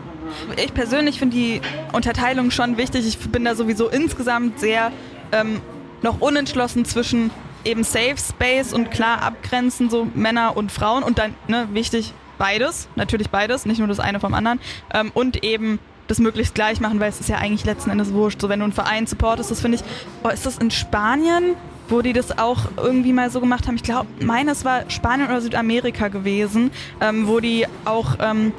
Ich 0.57 0.73
persönlich 0.73 1.19
finde 1.19 1.36
die 1.36 1.61
Unterteilung 1.91 2.51
schon 2.51 2.77
wichtig. 2.77 3.07
Ich 3.07 3.19
bin 3.19 3.45
da 3.45 3.55
sowieso 3.55 3.89
insgesamt 3.89 4.59
sehr 4.59 4.91
ähm, 5.31 5.61
noch 6.01 6.21
unentschlossen 6.21 6.86
zwischen 6.86 7.31
eben 7.63 7.83
Safe 7.83 8.15
Space 8.17 8.73
und 8.73 8.91
klar 8.91 9.21
abgrenzen, 9.21 9.89
so 9.89 10.07
Männer 10.13 10.55
und 10.55 10.71
Frauen 10.71 11.03
und 11.03 11.17
dann, 11.17 11.33
ne, 11.47 11.67
wichtig, 11.73 12.13
beides, 12.38 12.88
natürlich 12.95 13.29
beides, 13.29 13.65
nicht 13.65 13.79
nur 13.79 13.88
das 13.88 13.99
eine 13.99 14.19
vom 14.19 14.33
anderen 14.33 14.59
ähm, 14.93 15.11
und 15.13 15.43
eben 15.43 15.79
das 16.07 16.19
möglichst 16.19 16.53
gleich 16.53 16.79
machen, 16.79 16.99
weil 16.99 17.09
es 17.09 17.19
ist 17.19 17.29
ja 17.29 17.38
eigentlich 17.38 17.65
letzten 17.65 17.89
Endes 17.89 18.13
wurscht. 18.13 18.39
So, 18.39 18.49
wenn 18.49 18.59
du 18.59 18.65
einen 18.65 18.73
Verein 18.73 19.07
supportest, 19.07 19.49
das 19.49 19.61
finde 19.61 19.77
ich, 19.77 19.83
oh, 20.23 20.29
ist 20.29 20.45
das 20.45 20.57
in 20.59 20.69
Spanien, 20.69 21.55
wo 21.88 22.01
die 22.01 22.13
das 22.13 22.38
auch 22.38 22.59
irgendwie 22.77 23.13
mal 23.13 23.31
so 23.31 23.39
gemacht 23.39 23.67
haben? 23.67 23.75
Ich 23.75 23.83
glaube, 23.83 24.07
meines 24.19 24.65
war 24.65 24.89
Spanien 24.89 25.27
oder 25.27 25.41
Südamerika 25.41 26.09
gewesen, 26.09 26.71
ähm, 27.01 27.27
wo 27.27 27.39
die 27.39 27.65
auch 27.86 28.17
ähm, 28.19 28.53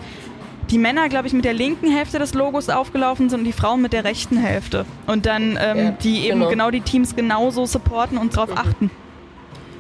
die 0.71 0.79
Männer, 0.79 1.09
glaube 1.09 1.29
ich, 1.29 1.33
mit 1.33 1.45
der 1.45 1.53
linken 1.53 1.91
Hälfte 1.91 2.19
des 2.19 2.35
Logos 2.35 2.69
aufgelaufen 2.69 3.29
sind 3.29 3.41
und 3.41 3.45
die 3.45 3.53
Frauen 3.53 3.83
mit 3.83 3.93
der 3.93 4.05
rechten 4.05 4.37
Hälfte. 4.37 4.85
Und 5.07 5.27
dann 5.27 5.59
ähm, 5.61 5.79
ja, 5.79 5.91
die 5.91 6.27
eben 6.27 6.39
genau. 6.39 6.51
genau. 6.51 6.71
die 6.71 6.81
Teams 6.81 7.15
genauso 7.15 7.67
supporten 7.67 8.19
und 8.19 8.37
darauf 8.37 8.51
mhm. 8.51 8.59
achten. 8.59 8.91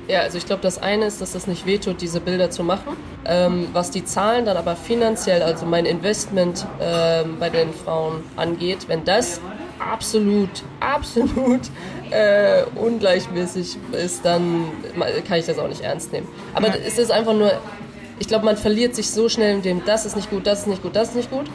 Ja, 0.08 0.20
also 0.20 0.38
ich 0.38 0.46
glaube, 0.46 0.62
das 0.62 0.80
eine 0.80 1.06
ist, 1.06 1.20
dass 1.20 1.32
das 1.32 1.48
nicht 1.48 1.66
wehtut, 1.66 2.00
diese 2.00 2.20
Bilder 2.20 2.50
zu 2.50 2.62
machen. 2.62 2.96
Ähm, 3.24 3.68
was 3.72 3.90
die 3.90 4.04
Zahlen 4.04 4.44
dann 4.44 4.56
aber 4.56 4.76
finanziell, 4.76 5.42
also 5.42 5.66
mein 5.66 5.84
Investment 5.84 6.64
ähm, 6.80 7.38
bei 7.40 7.50
den 7.50 7.72
Frauen 7.72 8.22
angeht, 8.36 8.86
wenn 8.86 9.04
das 9.04 9.40
absolut, 9.80 10.62
absolut 10.78 11.62
äh, 12.10 12.62
ungleichmäßig 12.76 13.78
ist, 13.92 14.24
dann 14.24 14.66
kann 15.26 15.38
ich 15.38 15.46
das 15.46 15.58
auch 15.58 15.68
nicht 15.68 15.80
ernst 15.80 16.12
nehmen. 16.12 16.28
Aber 16.54 16.68
ja. 16.68 16.74
es 16.86 16.98
ist 16.98 17.10
einfach 17.10 17.34
nur, 17.34 17.52
ich 18.18 18.28
glaube, 18.28 18.44
man 18.44 18.56
verliert 18.56 18.94
sich 18.94 19.10
so 19.10 19.28
schnell 19.28 19.56
in 19.56 19.62
dem, 19.62 19.84
das 19.84 20.06
ist 20.06 20.16
nicht 20.16 20.30
gut, 20.30 20.46
das 20.46 20.60
ist 20.60 20.66
nicht 20.66 20.82
gut, 20.82 20.96
das 20.96 21.08
ist 21.10 21.16
nicht 21.16 21.30
gut. 21.30 21.46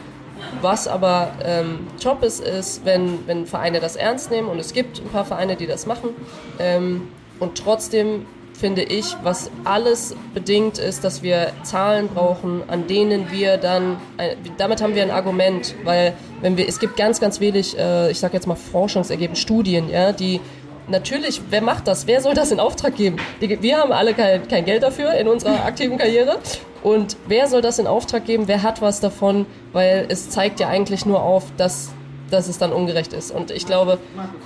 Was 0.60 0.88
aber 0.88 1.32
ähm, 1.44 1.86
Job 2.00 2.22
ist, 2.22 2.40
ist, 2.40 2.84
wenn, 2.84 3.26
wenn 3.26 3.46
Vereine 3.46 3.80
das 3.80 3.96
ernst 3.96 4.30
nehmen 4.30 4.48
und 4.48 4.58
es 4.58 4.72
gibt 4.72 5.00
ein 5.00 5.08
paar 5.08 5.24
Vereine, 5.24 5.56
die 5.56 5.66
das 5.66 5.86
machen 5.86 6.10
ähm, 6.58 7.08
und 7.38 7.56
trotzdem 7.58 8.26
finde 8.62 8.82
ich, 8.82 9.16
was 9.22 9.50
alles 9.64 10.14
bedingt 10.34 10.78
ist, 10.78 11.04
dass 11.04 11.22
wir 11.22 11.52
Zahlen 11.64 12.08
brauchen, 12.08 12.62
an 12.68 12.86
denen 12.86 13.32
wir 13.32 13.56
dann, 13.56 13.96
äh, 14.18 14.36
damit 14.58 14.82
haben 14.82 14.94
wir 14.94 15.02
ein 15.02 15.10
Argument, 15.10 15.74
weil 15.84 16.14
wenn 16.42 16.56
wir, 16.56 16.68
es 16.68 16.78
gibt 16.78 16.96
ganz, 16.96 17.18
ganz 17.18 17.40
wenig, 17.40 17.76
äh, 17.76 18.10
ich 18.10 18.20
sage 18.20 18.34
jetzt 18.34 18.46
mal 18.46 18.54
Forschungsergebnisse, 18.54 19.42
Studien, 19.42 19.88
ja, 19.88 20.12
die 20.12 20.40
natürlich, 20.88 21.40
wer 21.50 21.62
macht 21.62 21.86
das? 21.88 22.06
Wer 22.06 22.20
soll 22.20 22.34
das 22.34 22.50
in 22.50 22.60
Auftrag 22.60 22.96
geben? 22.96 23.16
Wir 23.40 23.78
haben 23.78 23.92
alle 23.92 24.14
kein, 24.14 24.46
kein 24.48 24.64
Geld 24.64 24.82
dafür 24.82 25.14
in 25.14 25.28
unserer 25.28 25.64
aktiven 25.64 25.98
Karriere. 25.98 26.38
Und 26.82 27.16
wer 27.28 27.46
soll 27.48 27.62
das 27.62 27.78
in 27.78 27.86
Auftrag 27.86 28.24
geben? 28.24 28.48
Wer 28.48 28.62
hat 28.62 28.82
was 28.82 29.00
davon? 29.00 29.46
Weil 29.72 30.06
es 30.08 30.30
zeigt 30.30 30.60
ja 30.60 30.68
eigentlich 30.68 31.06
nur 31.06 31.22
auf, 31.22 31.44
dass, 31.56 31.92
dass 32.30 32.48
es 32.48 32.58
dann 32.58 32.72
ungerecht 32.72 33.12
ist. 33.12 33.30
Und 33.30 33.50
ich 33.52 33.66
glaube, 33.66 33.98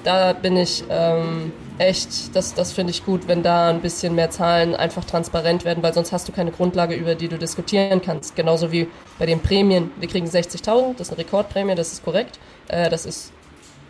da 0.04 0.34
bin 0.34 0.56
ich 0.56 0.84
ähm, 0.90 1.52
echt, 1.78 2.36
das, 2.36 2.52
das 2.52 2.72
finde 2.72 2.90
ich 2.90 3.06
gut, 3.06 3.26
wenn 3.26 3.42
da 3.42 3.70
ein 3.70 3.80
bisschen 3.80 4.14
mehr 4.14 4.30
Zahlen 4.30 4.74
einfach 4.74 5.04
transparent 5.04 5.64
werden, 5.64 5.82
weil 5.82 5.94
sonst 5.94 6.12
hast 6.12 6.28
du 6.28 6.32
keine 6.32 6.50
Grundlage, 6.50 6.94
über 6.94 7.14
die 7.14 7.28
du 7.28 7.38
diskutieren 7.38 8.02
kannst. 8.02 8.36
Genauso 8.36 8.70
wie 8.70 8.88
bei 9.18 9.24
den 9.24 9.40
Prämien. 9.40 9.90
Wir 9.98 10.08
kriegen 10.08 10.26
60.000, 10.26 10.92
das 10.98 11.08
ist 11.08 11.12
eine 11.12 11.18
Rekordprämie, 11.18 11.74
das 11.74 11.92
ist 11.92 12.04
korrekt. 12.04 12.38
Äh, 12.68 12.90
das 12.90 13.06
ist 13.06 13.32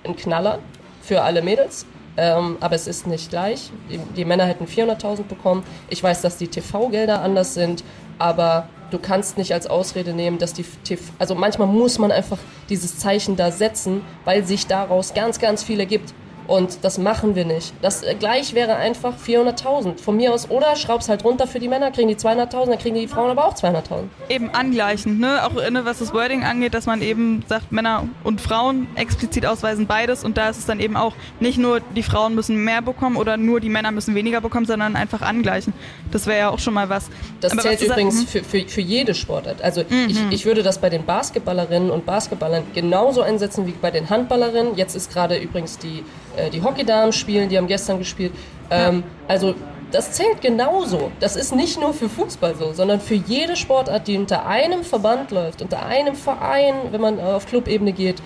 ein 0.05 0.15
Knaller 0.15 0.61
für 1.03 1.23
alle 1.23 1.43
Mädels. 1.43 1.85
Ähm, 2.17 2.57
aber 2.61 2.75
es 2.75 2.87
ist 2.87 3.07
nicht 3.07 3.31
gleich. 3.31 3.71
Die, 3.91 3.99
die 3.99 4.25
Männer 4.25 4.45
hätten 4.45 4.67
400.000 4.67 5.25
bekommen. 5.25 5.65
Ich 5.91 6.03
weiß, 6.03 6.23
dass 6.23 6.39
die 6.39 6.49
TV-Gelder 6.49 7.21
anders 7.21 7.55
sind, 7.55 7.85
aber 8.19 8.69
du 8.91 8.99
kannst 8.99 9.37
nicht 9.37 9.53
als 9.53 9.67
Ausrede 9.67 10.13
nehmen, 10.13 10.39
dass 10.39 10.53
die 10.53 10.65
TV, 10.85 11.03
also 11.19 11.35
manchmal 11.35 11.69
muss 11.69 11.99
man 11.99 12.11
einfach 12.13 12.39
dieses 12.69 12.99
Zeichen 12.99 13.37
da 13.37 13.51
setzen, 13.51 14.03
weil 14.25 14.45
sich 14.47 14.67
daraus 14.67 15.15
ganz, 15.15 15.39
ganz 15.39 15.63
viele 15.63 15.87
gibt. 15.87 16.15
Und 16.47 16.85
das 16.85 16.99
machen 16.99 17.35
wir 17.35 17.45
nicht. 17.45 17.73
Das 17.83 18.03
äh, 18.03 18.15
gleich 18.15 18.55
wäre 18.55 18.77
einfach 18.77 19.15
400.000 19.17 19.99
von 19.99 20.17
mir 20.17 20.33
aus. 20.33 20.51
Oder 20.51 20.77
schraub's 20.77 21.09
halt 21.09 21.25
runter 21.25 21.47
für 21.47 21.59
die 21.59 21.69
Männer, 21.69 21.91
kriegen 21.91 22.09
die 22.09 22.17
200.000, 22.17 22.67
dann 22.67 22.79
kriegen 22.79 22.97
die 22.97 23.09
Frauen 23.09 23.31
aber 23.31 23.47
auch 23.47 23.55
200.000. 23.55 24.05
Eben 24.29 24.51
angleichen, 24.51 25.19
ne? 25.19 25.45
Auch 25.45 25.55
ne, 25.55 25.85
was 25.85 25.99
das 25.99 26.13
Wording 26.15 26.45
angeht, 26.45 26.75
dass 26.75 26.87
man 26.87 27.03
eben 27.03 27.45
sagt, 27.49 27.73
Männer 27.73 28.09
und 28.23 28.41
Frauen 28.41 28.87
explizit 28.95 29.47
ausweisen 29.47 29.87
beides. 29.87 30.25
Und 30.25 30.37
da 30.37 30.49
ist 30.49 30.59
es 30.59 30.67
dann 30.67 30.81
eben 30.81 30.97
auch 30.97 31.15
nicht 31.41 31.59
nur 31.59 31.81
die 31.81 32.03
Frauen 32.03 32.35
müssen 32.35 32.57
mehr 32.65 32.83
bekommen 32.83 33.17
oder 33.17 33.37
nur 33.37 33.61
die 33.61 33.69
Männer 33.69 33.91
müssen 33.91 34.15
weniger 34.15 34.41
bekommen, 34.41 34.67
sondern 34.67 34.97
einfach 34.97 35.23
angleichen. 35.23 35.73
Das 36.13 36.27
wäre 36.27 36.39
ja 36.39 36.49
auch 36.51 36.59
schon 36.59 36.75
mal 36.75 36.89
was. 36.89 37.09
Das 37.41 37.53
aber 37.53 37.63
zählt 37.63 37.81
was 37.81 37.87
übrigens 37.89 38.21
hm? 38.21 38.27
für, 38.27 38.45
für, 38.45 38.69
für 38.69 38.81
jede 38.81 39.15
Sportart. 39.15 39.63
Also 39.63 39.83
mhm. 39.83 40.07
ich, 40.09 40.19
ich 40.31 40.47
würde 40.47 40.63
das 40.63 40.79
bei 40.79 40.91
den 40.91 41.05
Basketballerinnen 41.05 41.91
und 41.91 42.07
Basketballern 42.07 42.65
genauso 42.75 43.23
einsetzen 43.23 43.67
wie 43.67 43.73
bei 43.73 43.91
den 43.91 44.09
Handballerinnen. 44.11 44.77
Jetzt 44.77 44.95
ist 44.95 45.13
gerade 45.13 45.37
übrigens 45.37 45.79
die 45.79 46.05
äh, 46.37 46.51
die 46.51 46.63
Hockeydamen 46.63 47.13
spielen, 47.13 47.49
die 47.49 47.57
haben 47.57 47.67
gestern 47.67 47.99
gespielt. 47.99 48.33
Ähm, 48.71 49.03
also 49.29 49.55
das 49.93 50.13
zählt 50.13 50.41
genauso. 50.41 51.11
Das 51.21 51.37
ist 51.37 51.55
nicht 51.55 51.81
nur 51.81 51.95
für 51.95 52.09
Fußball 52.09 52.55
so, 52.57 52.73
sondern 52.73 53.01
für 53.01 53.15
jede 53.15 53.57
Sportart, 53.57 54.09
die 54.09 54.19
unter 54.19 54.47
einem 54.47 54.85
Verband 54.85 55.31
läuft, 55.31 55.63
unter 55.63 55.85
einem 55.87 56.15
Verein, 56.15 56.75
wenn 56.91 57.01
man 57.01 57.21
auf 57.21 57.47
Clubebene 57.47 57.93
geht. 57.93 58.17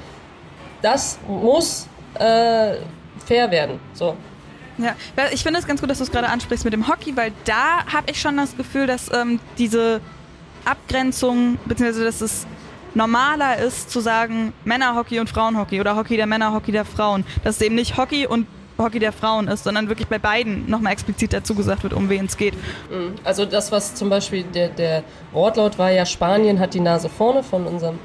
Das 0.83 1.19
muss 1.29 1.87
äh, 2.15 2.77
fair 3.27 3.51
werden. 3.51 3.79
So. 3.93 4.17
Ja, 4.79 4.95
ich 5.31 5.43
finde 5.43 5.61
es 5.61 5.67
ganz 5.67 5.81
gut, 5.81 5.91
dass 5.91 5.99
du 5.99 6.05
es 6.05 6.11
gerade 6.11 6.29
ansprichst 6.29 6.65
mit 6.65 6.73
dem 6.73 6.89
Hockey, 6.89 7.15
weil 7.17 7.33
da 7.45 7.85
habe 7.93 8.11
ich 8.11 8.21
schon 8.21 8.37
das 8.39 8.57
Gefühl, 8.57 8.87
dass 8.87 9.13
ähm, 9.13 9.39
diese 9.59 10.01
Abgrenzung, 10.65 11.59
beziehungsweise 11.67 12.05
dass 12.05 12.21
es 12.23 12.47
normaler 12.95 13.59
ist 13.59 13.91
zu 13.91 14.01
sagen 14.01 14.53
Männerhockey 14.65 15.21
und 15.21 15.29
Frauenhockey 15.29 15.81
oder 15.81 15.97
Hockey 15.97 16.17
der 16.17 16.27
Männer, 16.27 16.53
Hockey 16.53 16.73
der 16.73 16.85
Frauen. 16.85 17.25
Dass 17.45 17.57
es 17.57 17.63
eben 17.63 17.75
nicht 17.75 17.97
Hockey 17.97 18.27
und 18.27 18.47
Hockey 18.79 18.99
der 18.99 19.13
Frauen 19.13 19.49
ist, 19.49 19.65
sondern 19.65 19.89
wirklich 19.89 20.09
bei 20.09 20.19
beiden 20.19 20.69
nochmal 20.69 20.93
explizit 20.93 21.33
dazu 21.33 21.55
gesagt 21.55 21.83
wird, 21.83 21.93
um 21.93 22.09
wen 22.09 22.27
es 22.27 22.37
geht. 22.37 22.55
Mhm. 22.55 23.15
Also 23.25 23.45
das, 23.45 23.71
was 23.71 23.95
zum 23.95 24.09
Beispiel 24.09 24.43
der, 24.43 24.69
der 24.69 25.05
Wortlaut 25.33 25.79
war 25.79 25.91
ja, 25.91 26.07
Spanien 26.07 26.59
hat 26.59 26.75
die 26.75 26.81
Nase 26.81 27.09
vorne 27.09 27.43
von 27.43 27.67
unserem 27.67 27.99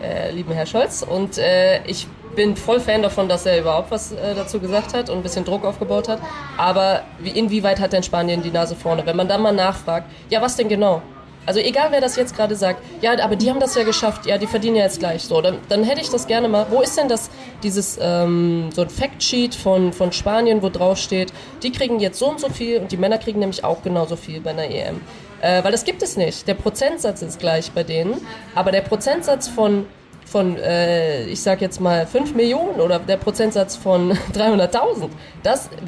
äh, 0.00 0.30
lieben 0.30 0.52
Herr 0.52 0.66
Scholz 0.66 1.02
und 1.02 1.36
äh, 1.38 1.84
ich 1.84 2.06
bin 2.36 2.56
voll 2.56 2.80
Fan 2.80 3.02
davon, 3.02 3.28
dass 3.28 3.44
er 3.44 3.60
überhaupt 3.60 3.90
was 3.90 4.12
äh, 4.12 4.34
dazu 4.34 4.60
gesagt 4.60 4.94
hat 4.94 5.10
und 5.10 5.18
ein 5.18 5.22
bisschen 5.22 5.44
Druck 5.44 5.64
aufgebaut 5.64 6.08
hat. 6.08 6.20
Aber 6.56 7.02
wie, 7.18 7.30
inwieweit 7.30 7.80
hat 7.80 7.92
denn 7.92 8.02
Spanien 8.02 8.42
die 8.42 8.52
Nase 8.52 8.76
vorne? 8.76 9.04
Wenn 9.04 9.16
man 9.16 9.28
dann 9.28 9.42
mal 9.42 9.52
nachfragt, 9.52 10.08
ja, 10.28 10.40
was 10.40 10.56
denn 10.56 10.68
genau? 10.68 11.02
Also 11.46 11.60
egal, 11.60 11.88
wer 11.90 12.00
das 12.00 12.16
jetzt 12.16 12.36
gerade 12.36 12.54
sagt, 12.54 12.82
ja, 13.00 13.18
aber 13.22 13.34
die 13.34 13.50
haben 13.50 13.60
das 13.60 13.74
ja 13.74 13.82
geschafft, 13.82 14.26
ja, 14.26 14.38
die 14.38 14.46
verdienen 14.46 14.76
ja 14.76 14.84
jetzt 14.84 14.98
gleich 14.98 15.22
so, 15.22 15.40
dann, 15.40 15.58
dann 15.68 15.84
hätte 15.84 16.00
ich 16.00 16.10
das 16.10 16.26
gerne 16.26 16.48
mal. 16.48 16.66
Wo 16.70 16.80
ist 16.80 16.96
denn 16.96 17.08
das, 17.08 17.30
dieses, 17.62 17.98
ähm, 18.00 18.70
so 18.74 18.82
ein 18.82 18.90
Factsheet 18.90 19.54
von, 19.54 19.92
von 19.92 20.12
Spanien, 20.12 20.62
wo 20.62 20.68
drauf 20.68 20.98
steht, 20.98 21.32
die 21.62 21.72
kriegen 21.72 21.98
jetzt 21.98 22.18
so 22.18 22.28
und 22.28 22.40
so 22.40 22.48
viel 22.50 22.78
und 22.78 22.92
die 22.92 22.96
Männer 22.96 23.18
kriegen 23.18 23.40
nämlich 23.40 23.64
auch 23.64 23.82
genauso 23.82 24.16
viel 24.16 24.40
bei 24.40 24.50
einer 24.50 24.64
EM. 24.64 25.00
Äh, 25.40 25.64
weil 25.64 25.72
das 25.72 25.84
gibt 25.84 26.02
es 26.02 26.16
nicht. 26.16 26.46
Der 26.46 26.54
Prozentsatz 26.54 27.22
ist 27.22 27.38
gleich 27.38 27.72
bei 27.72 27.82
denen, 27.82 28.20
aber 28.54 28.70
der 28.70 28.82
Prozentsatz 28.82 29.48
von 29.48 29.86
von, 30.30 30.56
äh, 30.58 31.24
ich 31.24 31.42
sag 31.42 31.60
jetzt 31.60 31.80
mal, 31.80 32.06
5 32.06 32.36
Millionen 32.36 32.80
oder 32.80 33.00
der 33.00 33.16
Prozentsatz 33.16 33.74
von 33.74 34.12
300.000, 34.32 35.08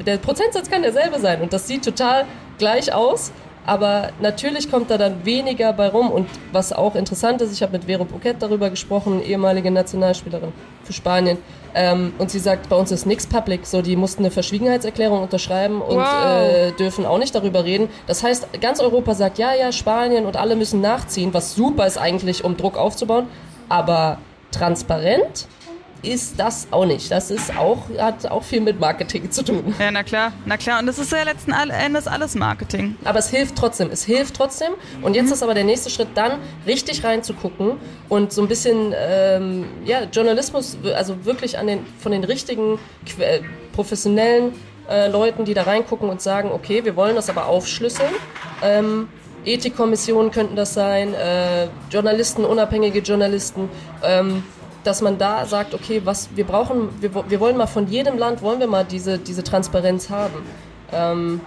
der 0.05 0.17
Prozentsatz 0.17 0.69
kann 0.69 0.81
derselbe 0.81 1.17
sein 1.19 1.41
und 1.41 1.53
das 1.53 1.65
sieht 1.65 1.85
total 1.85 2.25
gleich 2.57 2.93
aus, 2.93 3.31
aber 3.65 4.09
natürlich 4.21 4.69
kommt 4.69 4.89
da 4.91 4.97
dann 4.97 5.25
weniger 5.25 5.73
bei 5.73 5.87
rum 5.87 6.11
und 6.11 6.27
was 6.51 6.73
auch 6.73 6.95
interessant 6.95 7.41
ist, 7.41 7.53
ich 7.53 7.61
habe 7.61 7.73
mit 7.73 7.85
Vero 7.85 8.05
Bouquet 8.05 8.35
darüber 8.39 8.69
gesprochen, 8.69 9.21
ehemalige 9.21 9.71
Nationalspielerin 9.71 10.53
für 10.83 10.93
Spanien, 10.93 11.37
ähm, 11.75 12.13
und 12.19 12.29
sie 12.29 12.39
sagt, 12.39 12.69
bei 12.69 12.75
uns 12.75 12.91
ist 12.91 13.05
nichts 13.05 13.25
public, 13.25 13.65
so 13.65 13.81
die 13.81 13.95
mussten 13.95 14.23
eine 14.23 14.31
Verschwiegenheitserklärung 14.31 15.21
unterschreiben 15.21 15.81
und 15.81 15.97
wow. 15.97 16.05
äh, 16.05 16.71
dürfen 16.73 17.05
auch 17.05 17.17
nicht 17.17 17.33
darüber 17.33 17.63
reden. 17.63 17.89
Das 18.05 18.23
heißt, 18.23 18.61
ganz 18.61 18.79
Europa 18.79 19.15
sagt, 19.15 19.39
ja, 19.39 19.53
ja, 19.55 19.71
Spanien 19.71 20.25
und 20.25 20.37
alle 20.37 20.55
müssen 20.55 20.81
nachziehen, 20.81 21.33
was 21.33 21.55
super 21.55 21.87
ist 21.87 21.97
eigentlich, 21.97 22.43
um 22.43 22.57
Druck 22.57 22.77
aufzubauen, 22.77 23.27
aber 23.69 24.19
transparent 24.51 25.47
ist 26.03 26.39
das 26.39 26.67
auch 26.71 26.85
nicht. 26.85 27.09
Das 27.09 27.31
ist 27.31 27.57
auch, 27.57 27.89
hat 27.97 28.25
auch 28.25 28.43
viel 28.43 28.61
mit 28.61 28.79
Marketing 28.79 29.31
zu 29.31 29.43
tun. 29.43 29.73
Ja, 29.79 29.89
na 29.89 30.03
klar, 30.03 30.33
na 30.45 30.57
klar. 30.57 30.79
Und 30.79 30.85
das 30.85 30.99
ist 30.99 31.11
ja 31.11 31.23
letzten 31.23 31.51
Endes 31.51 32.07
alles 32.07 32.35
Marketing. 32.35 32.95
Aber 33.05 33.19
es 33.19 33.29
hilft 33.29 33.55
trotzdem. 33.55 33.89
Es 33.91 34.03
hilft 34.03 34.35
trotzdem. 34.35 34.73
Und 35.01 35.15
jetzt 35.15 35.27
mhm. 35.27 35.33
ist 35.33 35.43
aber 35.43 35.53
der 35.53 35.63
nächste 35.63 35.89
Schritt 35.89 36.09
dann, 36.15 36.39
richtig 36.67 37.03
reinzugucken 37.03 37.77
und 38.09 38.33
so 38.33 38.41
ein 38.41 38.47
bisschen 38.47 38.93
ähm, 38.95 39.65
ja, 39.85 40.03
Journalismus, 40.03 40.77
also 40.95 41.25
wirklich 41.25 41.57
an 41.57 41.67
den, 41.67 41.85
von 41.99 42.11
den 42.11 42.23
richtigen, 42.23 42.77
äh, 43.19 43.39
professionellen 43.73 44.53
äh, 44.89 45.07
Leuten, 45.07 45.45
die 45.45 45.53
da 45.53 45.63
reingucken 45.63 46.09
und 46.09 46.21
sagen, 46.21 46.51
okay, 46.51 46.83
wir 46.83 46.95
wollen 46.95 47.15
das 47.15 47.29
aber 47.29 47.47
aufschlüsseln. 47.47 48.11
Ähm, 48.61 49.07
Ethikkommissionen 49.45 50.31
könnten 50.31 50.55
das 50.55 50.73
sein, 50.73 51.13
äh, 51.13 51.67
Journalisten, 51.89 52.45
unabhängige 52.45 52.99
Journalisten. 52.99 53.69
Ähm, 54.03 54.43
dass 54.83 55.01
man 55.01 55.17
da 55.17 55.45
sagt, 55.45 55.73
okay, 55.73 56.01
was 56.03 56.29
wir 56.35 56.45
brauchen, 56.45 56.89
wir, 57.01 57.11
wir 57.29 57.39
wollen 57.39 57.57
mal 57.57 57.67
von 57.67 57.87
jedem 57.87 58.17
Land, 58.17 58.41
wollen 58.41 58.59
wir 58.59 58.67
mal 58.67 58.85
diese, 58.85 59.17
diese 59.17 59.43
Transparenz 59.43 60.09
haben. 60.09 60.43
Ähm, 60.91 61.41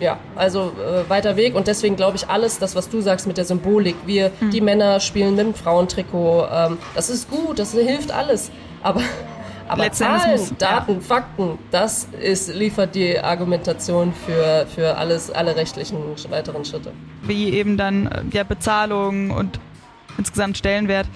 ja, 0.00 0.18
also 0.34 0.72
äh, 0.78 1.08
weiter 1.10 1.36
Weg 1.36 1.54
und 1.54 1.66
deswegen 1.66 1.94
glaube 1.96 2.16
ich 2.16 2.28
alles, 2.28 2.58
das 2.58 2.74
was 2.74 2.88
du 2.88 3.02
sagst 3.02 3.26
mit 3.26 3.36
der 3.36 3.44
Symbolik, 3.44 3.96
wir, 4.06 4.32
mhm. 4.40 4.50
die 4.50 4.60
Männer 4.62 4.98
spielen 4.98 5.36
mit 5.36 5.46
dem 5.46 5.54
Frauentrikot, 5.54 6.46
ähm, 6.50 6.78
das 6.94 7.10
ist 7.10 7.30
gut, 7.30 7.58
das 7.58 7.72
hilft 7.72 8.10
alles, 8.10 8.50
aber 8.82 9.02
aber 9.70 9.92
Zahlen, 9.92 10.40
Daten, 10.58 10.94
ja. 10.94 11.00
Fakten, 11.00 11.58
das 11.70 12.08
ist, 12.20 12.52
liefert 12.52 12.96
die 12.96 13.20
Argumentation 13.20 14.12
für, 14.26 14.66
für 14.66 14.96
alles, 14.96 15.30
alle 15.30 15.54
rechtlichen 15.54 15.98
weiteren 16.28 16.64
Schritte. 16.64 16.92
Wie 17.22 17.50
eben 17.50 17.76
dann 17.76 18.06
äh, 18.06 18.22
ja, 18.32 18.42
Bezahlung 18.42 19.30
und 19.30 19.60
insgesamt 20.18 20.58
Stellenwert. 20.58 21.06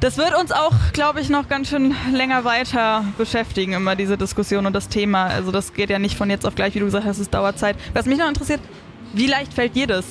Das 0.00 0.18
wird 0.18 0.38
uns 0.38 0.52
auch, 0.52 0.74
glaube 0.92 1.20
ich, 1.20 1.30
noch 1.30 1.48
ganz 1.48 1.70
schön 1.70 1.94
länger 2.12 2.44
weiter 2.44 3.04
beschäftigen, 3.16 3.72
immer 3.72 3.96
diese 3.96 4.18
Diskussion 4.18 4.66
und 4.66 4.74
das 4.74 4.88
Thema. 4.88 5.26
Also 5.26 5.52
das 5.52 5.72
geht 5.72 5.88
ja 5.88 5.98
nicht 5.98 6.18
von 6.18 6.28
jetzt 6.28 6.46
auf 6.46 6.54
gleich, 6.54 6.74
wie 6.74 6.80
du 6.80 6.84
gesagt 6.84 7.06
hast, 7.06 7.18
es 7.18 7.30
dauert 7.30 7.58
Zeit. 7.58 7.76
Was 7.94 8.04
mich 8.04 8.18
noch 8.18 8.28
interessiert, 8.28 8.60
wie 9.14 9.26
leicht 9.26 9.54
fällt 9.54 9.74
dir 9.74 9.86
das, 9.86 10.04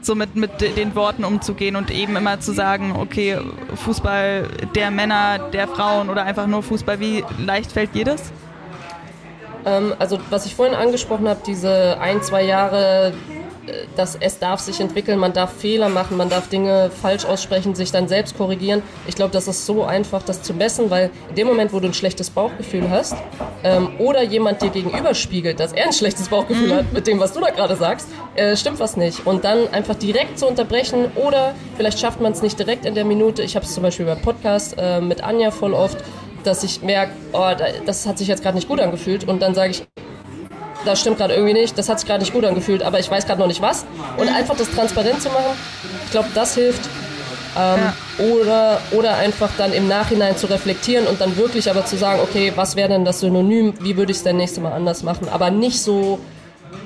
so 0.00 0.14
mit, 0.14 0.36
mit 0.36 0.60
den 0.60 0.94
Worten 0.94 1.24
umzugehen 1.24 1.74
und 1.74 1.90
eben 1.90 2.14
immer 2.14 2.38
zu 2.38 2.52
sagen, 2.52 2.94
okay, 2.96 3.38
Fußball 3.84 4.46
der 4.76 4.92
Männer, 4.92 5.50
der 5.50 5.66
Frauen 5.66 6.08
oder 6.08 6.22
einfach 6.22 6.46
nur 6.46 6.62
Fußball, 6.62 7.00
wie 7.00 7.24
leicht 7.38 7.72
fällt 7.72 7.96
dir 7.96 8.04
das? 8.04 8.32
Ähm, 9.66 9.92
also 9.98 10.20
was 10.30 10.46
ich 10.46 10.54
vorhin 10.54 10.76
angesprochen 10.76 11.28
habe, 11.28 11.40
diese 11.44 11.98
ein, 12.00 12.22
zwei 12.22 12.44
Jahre 12.44 13.12
dass 13.96 14.16
es 14.18 14.38
darf 14.38 14.60
sich 14.60 14.80
entwickeln, 14.80 15.18
man 15.18 15.32
darf 15.32 15.52
Fehler 15.52 15.88
machen, 15.88 16.16
man 16.16 16.28
darf 16.28 16.48
Dinge 16.48 16.90
falsch 16.90 17.24
aussprechen, 17.24 17.74
sich 17.74 17.92
dann 17.92 18.08
selbst 18.08 18.36
korrigieren. 18.36 18.82
Ich 19.06 19.14
glaube, 19.14 19.32
das 19.32 19.48
ist 19.48 19.66
so 19.66 19.84
einfach, 19.84 20.22
das 20.22 20.42
zu 20.42 20.54
messen, 20.54 20.90
weil 20.90 21.10
in 21.30 21.34
dem 21.36 21.46
Moment, 21.46 21.72
wo 21.72 21.80
du 21.80 21.86
ein 21.86 21.94
schlechtes 21.94 22.30
Bauchgefühl 22.30 22.90
hast 22.90 23.14
ähm, 23.64 23.90
oder 23.98 24.22
jemand 24.22 24.62
dir 24.62 24.70
gegenüberspiegelt, 24.70 25.60
dass 25.60 25.72
er 25.72 25.86
ein 25.86 25.92
schlechtes 25.92 26.28
Bauchgefühl 26.28 26.68
mhm. 26.68 26.76
hat 26.76 26.92
mit 26.92 27.06
dem, 27.06 27.20
was 27.20 27.32
du 27.32 27.40
da 27.40 27.50
gerade 27.50 27.76
sagst, 27.76 28.08
äh, 28.36 28.56
stimmt 28.56 28.80
was 28.80 28.96
nicht. 28.96 29.26
Und 29.26 29.44
dann 29.44 29.68
einfach 29.72 29.94
direkt 29.94 30.38
zu 30.38 30.46
unterbrechen 30.46 31.06
oder 31.14 31.54
vielleicht 31.76 31.98
schafft 31.98 32.20
man 32.20 32.32
es 32.32 32.42
nicht 32.42 32.58
direkt 32.58 32.86
in 32.86 32.94
der 32.94 33.04
Minute. 33.04 33.42
Ich 33.42 33.56
habe 33.56 33.66
es 33.66 33.74
zum 33.74 33.82
Beispiel 33.82 34.06
beim 34.06 34.20
Podcast 34.20 34.76
äh, 34.78 35.00
mit 35.00 35.22
Anja 35.22 35.50
voll 35.50 35.74
oft, 35.74 35.98
dass 36.44 36.64
ich 36.64 36.82
merke, 36.82 37.12
oh, 37.32 37.50
das 37.86 38.06
hat 38.06 38.18
sich 38.18 38.28
jetzt 38.28 38.42
gerade 38.42 38.56
nicht 38.56 38.68
gut 38.68 38.80
angefühlt 38.80 39.28
und 39.28 39.42
dann 39.42 39.54
sage 39.54 39.70
ich, 39.72 39.86
das 40.84 41.00
stimmt 41.00 41.18
gerade 41.18 41.34
irgendwie 41.34 41.54
nicht, 41.54 41.76
das 41.78 41.88
hat 41.88 42.00
sich 42.00 42.08
gerade 42.08 42.22
nicht 42.22 42.32
gut 42.32 42.44
angefühlt, 42.44 42.82
aber 42.82 42.98
ich 42.98 43.10
weiß 43.10 43.26
gerade 43.26 43.40
noch 43.40 43.46
nicht 43.46 43.62
was. 43.62 43.84
Und 44.16 44.28
einfach 44.28 44.56
das 44.56 44.70
transparent 44.70 45.20
zu 45.22 45.28
machen, 45.28 45.56
ich 46.04 46.10
glaube, 46.10 46.28
das 46.34 46.54
hilft. 46.54 46.88
Ähm, 47.58 47.80
ja. 47.80 48.24
oder, 48.24 48.80
oder 48.92 49.16
einfach 49.16 49.50
dann 49.58 49.72
im 49.72 49.88
Nachhinein 49.88 50.36
zu 50.36 50.46
reflektieren 50.46 51.08
und 51.08 51.20
dann 51.20 51.36
wirklich 51.36 51.68
aber 51.68 51.84
zu 51.84 51.96
sagen, 51.96 52.20
okay, 52.22 52.52
was 52.54 52.76
wäre 52.76 52.88
denn 52.88 53.04
das 53.04 53.18
Synonym, 53.18 53.74
wie 53.80 53.96
würde 53.96 54.12
ich 54.12 54.18
es 54.18 54.22
denn 54.22 54.36
nächste 54.36 54.60
Mal 54.60 54.70
anders 54.70 55.02
machen, 55.02 55.28
aber 55.28 55.50
nicht 55.50 55.82
so 55.82 56.20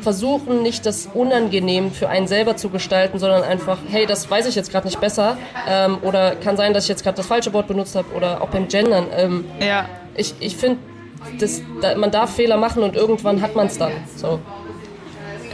versuchen, 0.01 0.63
nicht 0.63 0.87
das 0.87 1.09
unangenehm 1.13 1.91
für 1.91 2.09
einen 2.09 2.27
selber 2.27 2.57
zu 2.57 2.71
gestalten, 2.71 3.19
sondern 3.19 3.43
einfach, 3.43 3.79
hey, 3.91 4.07
das 4.07 4.31
weiß 4.31 4.47
ich 4.47 4.55
jetzt 4.55 4.71
gerade 4.71 4.87
nicht 4.87 5.01
besser 5.01 5.37
ähm, 5.69 5.99
oder 6.03 6.35
kann 6.37 6.57
sein, 6.57 6.73
dass 6.73 6.85
ich 6.85 6.89
jetzt 6.89 7.03
gerade 7.03 7.17
das 7.17 7.27
falsche 7.27 7.53
Wort 7.53 7.67
benutzt 7.67 7.95
habe 7.95 8.09
oder 8.15 8.41
auch 8.41 8.49
beim 8.49 8.69
Gendern. 8.69 9.07
Ähm, 9.15 9.45
ja. 9.61 9.87
Ich, 10.17 10.35
ich 10.41 10.57
finde, 10.57 10.79
das, 11.39 11.63
da, 11.81 11.97
man 11.97 12.11
darf 12.11 12.35
Fehler 12.35 12.57
machen 12.57 12.83
und 12.83 12.97
irgendwann 12.97 13.41
hat 13.41 13.55
man 13.55 13.67
es 13.67 13.79
dann. 13.79 13.93
So. 14.17 14.41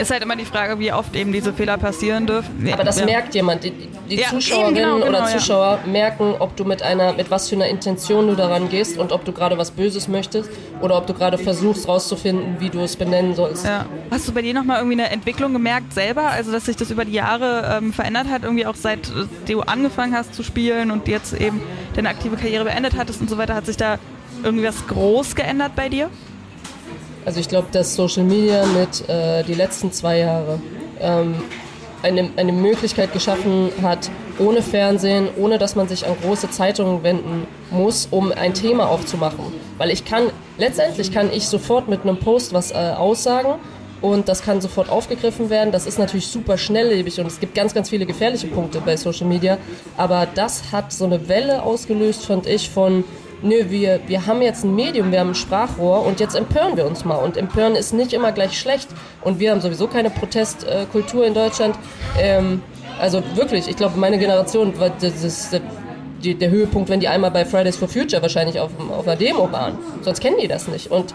Ist 0.01 0.09
halt 0.09 0.23
immer 0.23 0.35
die 0.35 0.45
Frage, 0.45 0.79
wie 0.79 0.91
oft 0.91 1.15
eben 1.15 1.31
diese 1.31 1.53
Fehler 1.53 1.77
passieren 1.77 2.25
dürfen. 2.25 2.67
Aber 2.73 2.83
das 2.83 2.99
ja. 2.99 3.05
merkt 3.05 3.35
jemand. 3.35 3.63
Die, 3.63 3.71
die 4.09 4.15
ja, 4.15 4.29
Zuschauerinnen 4.29 4.73
genau, 4.73 4.95
genau, 4.95 5.07
oder 5.07 5.25
Zuschauer 5.27 5.79
ja. 5.85 5.91
merken, 5.91 6.33
ob 6.39 6.55
du 6.55 6.65
mit 6.65 6.81
einer, 6.81 7.13
mit 7.13 7.29
was 7.29 7.49
für 7.49 7.55
einer 7.55 7.67
Intention 7.67 8.27
du 8.27 8.35
daran 8.35 8.67
gehst 8.69 8.97
und 8.97 9.11
ob 9.11 9.25
du 9.25 9.31
gerade 9.31 9.59
was 9.59 9.69
Böses 9.69 10.07
möchtest 10.07 10.49
oder 10.81 10.97
ob 10.97 11.05
du 11.05 11.13
gerade 11.13 11.37
versuchst 11.37 11.87
rauszufinden, 11.87 12.55
wie 12.59 12.69
du 12.69 12.79
es 12.79 12.95
benennen 12.95 13.35
sollst. 13.35 13.67
Hast 14.09 14.27
du 14.27 14.31
bei 14.31 14.41
dir 14.41 14.55
nochmal 14.55 14.77
irgendwie 14.77 14.99
eine 14.99 15.11
Entwicklung 15.11 15.53
gemerkt 15.53 15.93
selber? 15.93 16.29
Also 16.29 16.51
dass 16.51 16.65
sich 16.65 16.77
das 16.77 16.89
über 16.89 17.05
die 17.05 17.13
Jahre 17.13 17.77
ähm, 17.77 17.93
verändert 17.93 18.27
hat, 18.29 18.43
irgendwie 18.43 18.65
auch 18.65 18.75
seit 18.75 19.09
äh, 19.09 19.51
du 19.51 19.61
angefangen 19.61 20.15
hast 20.15 20.33
zu 20.33 20.41
spielen 20.41 20.89
und 20.89 21.07
jetzt 21.07 21.33
eben 21.33 21.61
deine 21.95 22.09
aktive 22.09 22.37
Karriere 22.37 22.63
beendet 22.63 22.97
hattest 22.97 23.21
und 23.21 23.29
so 23.29 23.37
weiter, 23.37 23.53
hat 23.53 23.67
sich 23.67 23.77
da 23.77 23.99
irgendwas 24.43 24.87
groß 24.87 25.35
geändert 25.35 25.75
bei 25.75 25.89
dir? 25.89 26.09
Also 27.25 27.39
ich 27.39 27.47
glaube, 27.47 27.67
dass 27.71 27.95
Social 27.95 28.23
Media 28.23 28.65
mit 28.65 29.07
äh, 29.07 29.43
die 29.43 29.53
letzten 29.53 29.91
zwei 29.91 30.19
Jahre 30.19 30.59
ähm, 30.99 31.35
eine, 32.03 32.29
eine 32.35 32.51
Möglichkeit 32.51 33.13
geschaffen 33.13 33.71
hat, 33.81 34.09
ohne 34.39 34.61
Fernsehen, 34.61 35.29
ohne 35.37 35.57
dass 35.57 35.75
man 35.75 35.87
sich 35.87 36.05
an 36.05 36.15
große 36.21 36.49
Zeitungen 36.49 37.03
wenden 37.03 37.45
muss, 37.69 38.07
um 38.09 38.31
ein 38.31 38.53
Thema 38.53 38.89
aufzumachen. 38.89 39.45
Weil 39.77 39.91
ich 39.91 40.03
kann, 40.03 40.31
letztendlich 40.57 41.11
kann 41.11 41.31
ich 41.31 41.47
sofort 41.47 41.87
mit 41.87 42.01
einem 42.01 42.17
Post 42.17 42.53
was 42.53 42.71
äh, 42.71 42.75
aussagen 42.75 43.59
und 44.01 44.27
das 44.27 44.41
kann 44.41 44.61
sofort 44.61 44.89
aufgegriffen 44.89 45.51
werden. 45.51 45.71
Das 45.71 45.85
ist 45.85 45.99
natürlich 45.99 46.27
super 46.27 46.57
schnelllebig 46.57 47.19
und 47.19 47.27
es 47.27 47.39
gibt 47.39 47.53
ganz, 47.53 47.73
ganz 47.73 47.89
viele 47.89 48.07
gefährliche 48.07 48.47
Punkte 48.47 48.81
bei 48.81 48.97
Social 48.97 49.27
Media. 49.27 49.59
Aber 49.95 50.27
das 50.33 50.71
hat 50.71 50.91
so 50.91 51.05
eine 51.05 51.27
Welle 51.27 51.61
ausgelöst, 51.61 52.25
fand 52.25 52.47
ich, 52.47 52.69
von 52.69 53.03
nö, 53.41 53.69
wir, 53.69 53.99
wir 54.07 54.25
haben 54.25 54.41
jetzt 54.41 54.63
ein 54.63 54.75
Medium, 54.75 55.11
wir 55.11 55.19
haben 55.19 55.31
ein 55.31 55.35
Sprachrohr 55.35 56.05
und 56.05 56.19
jetzt 56.19 56.35
empören 56.35 56.77
wir 56.77 56.85
uns 56.85 57.05
mal. 57.05 57.17
Und 57.17 57.37
empören 57.37 57.75
ist 57.75 57.93
nicht 57.93 58.13
immer 58.13 58.31
gleich 58.31 58.59
schlecht. 58.59 58.89
Und 59.21 59.39
wir 59.39 59.51
haben 59.51 59.61
sowieso 59.61 59.87
keine 59.87 60.09
Protestkultur 60.09 61.25
in 61.25 61.33
Deutschland. 61.33 61.75
Ähm, 62.19 62.61
also 62.99 63.23
wirklich, 63.35 63.67
ich 63.67 63.75
glaube, 63.75 63.97
meine 63.99 64.19
Generation 64.19 64.77
war 64.79 64.89
das 64.89 65.23
ist 65.23 65.59
die, 66.23 66.35
der 66.35 66.49
Höhepunkt, 66.49 66.89
wenn 66.89 66.99
die 66.99 67.07
einmal 67.07 67.31
bei 67.31 67.45
Fridays 67.45 67.77
for 67.77 67.87
Future 67.87 68.21
wahrscheinlich 68.21 68.59
auf, 68.59 68.69
auf 68.91 69.07
einer 69.07 69.15
Demo 69.15 69.51
waren. 69.51 69.77
Sonst 70.01 70.21
kennen 70.21 70.37
die 70.41 70.47
das 70.47 70.67
nicht. 70.67 70.91
Und 70.91 71.13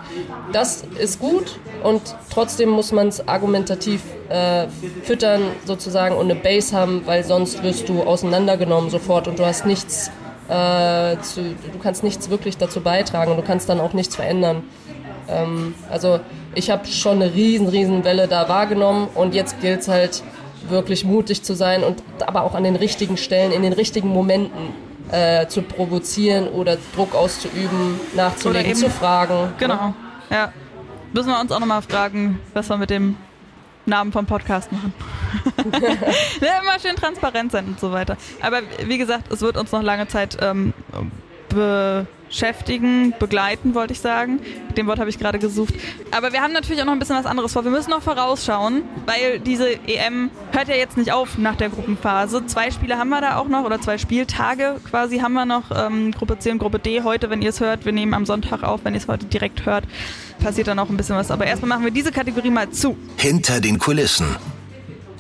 das 0.53 0.85
ist 0.99 1.20
gut 1.20 1.59
und 1.83 2.03
trotzdem 2.31 2.70
muss 2.70 2.93
man 2.93 3.09
es 3.09 3.27
argumentativ 3.27 4.03
äh, 4.29 4.66
füttern 5.05 5.43
sozusagen 5.64 6.16
und 6.16 6.31
eine 6.31 6.35
Base 6.35 6.77
haben, 6.77 7.03
weil 7.07 7.24
sonst 7.24 7.62
wirst 7.62 7.89
du 7.89 8.03
auseinandergenommen 8.03 8.91
sofort 8.91 9.29
und 9.29 9.39
du 9.39 9.47
hast 9.47 9.66
nichts 9.66 10.11
äh, 10.49 11.18
zu, 11.20 11.42
du 11.42 11.78
kannst 11.82 12.05
nichts 12.05 12.30
wirklich 12.30 12.57
dazu 12.57 12.80
beitragen 12.80 13.32
und 13.32 13.36
du 13.36 13.42
kannst 13.42 13.68
dann 13.68 13.80
auch 13.80 13.92
nichts 13.92 14.16
verändern. 14.16 14.62
Ähm, 15.28 15.74
also 15.90 16.20
ich 16.55 16.70
habe 16.70 16.86
schon 16.86 17.20
eine 17.20 17.34
riesen, 17.34 17.68
riesen 17.68 18.05
Welle 18.05 18.28
da 18.28 18.49
wahrgenommen 18.49 19.09
und 19.14 19.34
jetzt 19.34 19.61
gilt 19.61 19.80
es 19.80 19.88
halt 19.88 20.22
wirklich 20.68 21.05
mutig 21.05 21.42
zu 21.42 21.55
sein 21.55 21.84
und 21.84 22.03
aber 22.26 22.42
auch 22.42 22.55
an 22.55 22.64
den 22.64 22.76
richtigen 22.76 23.16
Stellen, 23.16 23.53
in 23.53 23.62
den 23.62 23.72
richtigen 23.72 24.09
Momenten 24.09 24.74
äh, 25.11 25.47
zu 25.47 25.62
provozieren 25.62 26.49
oder 26.49 26.76
Druck 26.94 27.14
auszuüben, 27.14 28.01
nachzulegen, 28.14 28.74
zu 28.74 28.90
fragen. 28.90 29.53
Genau, 29.59 29.94
ja. 30.30 30.53
Müssen 31.12 31.28
wir 31.28 31.40
uns 31.40 31.53
auch 31.53 31.61
nochmal 31.61 31.82
fragen, 31.82 32.40
was 32.53 32.68
wir 32.68 32.76
mit 32.76 32.90
dem 32.90 33.16
Namen 33.86 34.12
vom 34.12 34.26
Podcast 34.26 34.70
machen. 34.72 34.92
immer 36.41 36.79
schön 36.81 36.97
transparent 36.97 37.53
sein 37.53 37.66
und 37.66 37.81
so 37.81 37.93
weiter. 37.93 38.16
Aber 38.41 38.61
wie 38.85 38.99
gesagt, 38.99 39.33
es 39.33 39.41
wird 39.41 39.57
uns 39.57 39.72
noch 39.72 39.83
lange 39.83 40.09
Zeit 40.09 40.37
ähm, 40.41 40.72
beschäftigen, 42.29 43.14
begleiten, 43.18 43.74
wollte 43.74 43.93
ich 43.93 44.01
sagen. 44.01 44.41
Dem 44.77 44.87
Wort 44.87 44.99
habe 44.99 45.11
ich 45.11 45.18
gerade 45.18 45.39
gesucht. 45.39 45.74
Aber 46.11 46.33
wir 46.33 46.43
haben 46.43 46.53
natürlich 46.53 46.81
auch 46.83 46.87
noch 46.87 46.93
ein 46.93 46.99
bisschen 46.99 47.16
was 47.16 47.27
anderes 47.27 47.53
vor. 47.53 47.64
Wir 47.64 47.70
müssen 47.70 47.91
noch 47.91 48.03
vorausschauen, 48.03 48.83
weil 49.07 49.41
diese 49.41 49.70
EM 49.87 50.31
hört 50.53 50.68
ja 50.68 50.74
jetzt 50.74 50.97
nicht 50.97 51.12
auf 51.12 51.39
nach 51.39 51.57
der 51.57 51.70
Gruppenphase. 51.70 52.45
Zwei 52.47 52.70
Spiele 52.70 52.99
haben 52.99 53.09
wir 53.09 53.20
da 53.20 53.39
auch 53.39 53.49
noch 53.49 53.64
oder 53.64 53.81
zwei 53.81 53.99
Spieltage 53.99 54.77
quasi 54.89 55.18
haben 55.18 55.33
wir 55.35 55.47
noch. 55.47 55.70
Ähm, 55.74 56.12
Gruppe 56.12 56.39
C 56.39 56.51
und 56.51 56.59
Gruppe 56.59 56.79
D 56.79 57.03
heute, 57.03 57.31
wenn 57.31 57.43
ihr 57.43 57.51
es 57.51 57.61
hört. 57.61 57.85
Wir 57.85 57.93
nehmen 57.93 58.14
am 58.14 58.27
Sonntag 58.27 58.62
auf, 58.62 58.85
wenn 58.85 58.95
ihr 58.95 59.01
es 59.01 59.09
heute 59.09 59.27
direkt 59.27 59.64
hört. 59.66 59.85
Passiert 60.41 60.68
dann 60.68 60.79
auch 60.79 60.91
ein 60.91 60.97
bisschen 60.97 61.16
was. 61.16 61.31
Aber 61.31 61.47
erstmal 61.47 61.70
machen 61.70 61.85
wir 61.85 61.91
diese 61.91 62.12
Kategorie 62.12 62.51
mal 62.51 62.70
zu. 62.70 62.97
Hinter 63.16 63.61
den 63.61 63.79
Kulissen. 63.79 64.37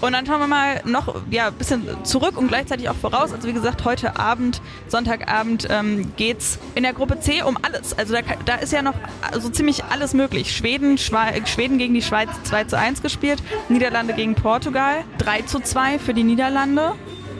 Und 0.00 0.12
dann 0.12 0.26
schauen 0.26 0.40
wir 0.40 0.46
mal 0.46 0.80
noch 0.84 1.14
ja, 1.30 1.48
ein 1.48 1.54
bisschen 1.54 1.88
zurück 2.04 2.36
und 2.36 2.48
gleichzeitig 2.48 2.88
auch 2.88 2.96
voraus. 2.96 3.32
Also 3.32 3.48
wie 3.48 3.52
gesagt, 3.52 3.84
heute 3.84 4.18
Abend, 4.18 4.60
Sonntagabend 4.88 5.68
ähm, 5.70 6.12
es 6.18 6.58
in 6.74 6.82
der 6.82 6.92
Gruppe 6.92 7.20
C 7.20 7.42
um 7.42 7.56
alles. 7.62 7.96
Also 7.98 8.14
da, 8.14 8.20
da 8.44 8.56
ist 8.56 8.72
ja 8.72 8.82
noch 8.82 8.94
so 9.38 9.48
ziemlich 9.48 9.84
alles 9.84 10.12
möglich. 10.12 10.54
Schweden, 10.54 10.98
Schweden 10.98 11.78
gegen 11.78 11.94
die 11.94 12.02
Schweiz 12.02 12.28
2 12.44 12.64
zu 12.64 12.78
1 12.78 13.02
gespielt, 13.02 13.42
Niederlande 13.68 14.12
gegen 14.12 14.34
Portugal 14.34 15.04
3 15.18 15.42
zu 15.42 15.60
2 15.60 15.98
für 15.98 16.14
die 16.14 16.24
Niederlande. 16.24 16.92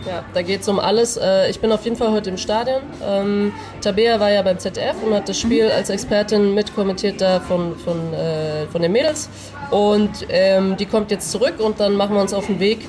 Ja, 0.07 0.25
da 0.35 0.43
geht 0.43 0.61
es 0.61 0.69
um 0.69 0.79
alles. 0.79 1.17
Äh, 1.17 1.51
ich 1.51 1.59
bin 1.59 1.73
auf 1.73 1.85
jeden 1.85 1.97
Fall 1.97 2.13
heute 2.13 2.31
im 2.31 2.37
Stadion. 2.37 2.81
Ähm, 3.05 3.53
Tabea 3.81 4.21
war 4.21 4.31
ja 4.31 4.41
beim 4.43 4.59
ZDF 4.59 4.95
und 5.03 5.13
hat 5.13 5.29
das 5.29 5.39
Spiel 5.39 5.69
als 5.69 5.91
Expertin 5.91 6.55
mitkommentiert 6.55 7.21
da 7.21 7.41
von, 7.41 7.77
von, 7.77 8.15
äh, 8.15 8.67
von 8.67 8.83
den 8.83 8.93
Mädels. 8.93 9.29
Und 9.71 10.27
ähm, 10.29 10.77
die 10.77 10.87
kommt 10.87 11.11
jetzt 11.11 11.31
zurück 11.31 11.55
und 11.59 11.81
dann 11.81 11.95
machen 11.95 12.15
wir 12.15 12.23
uns 12.23 12.33
auf 12.33 12.47
den 12.47 12.61
Weg 12.61 12.87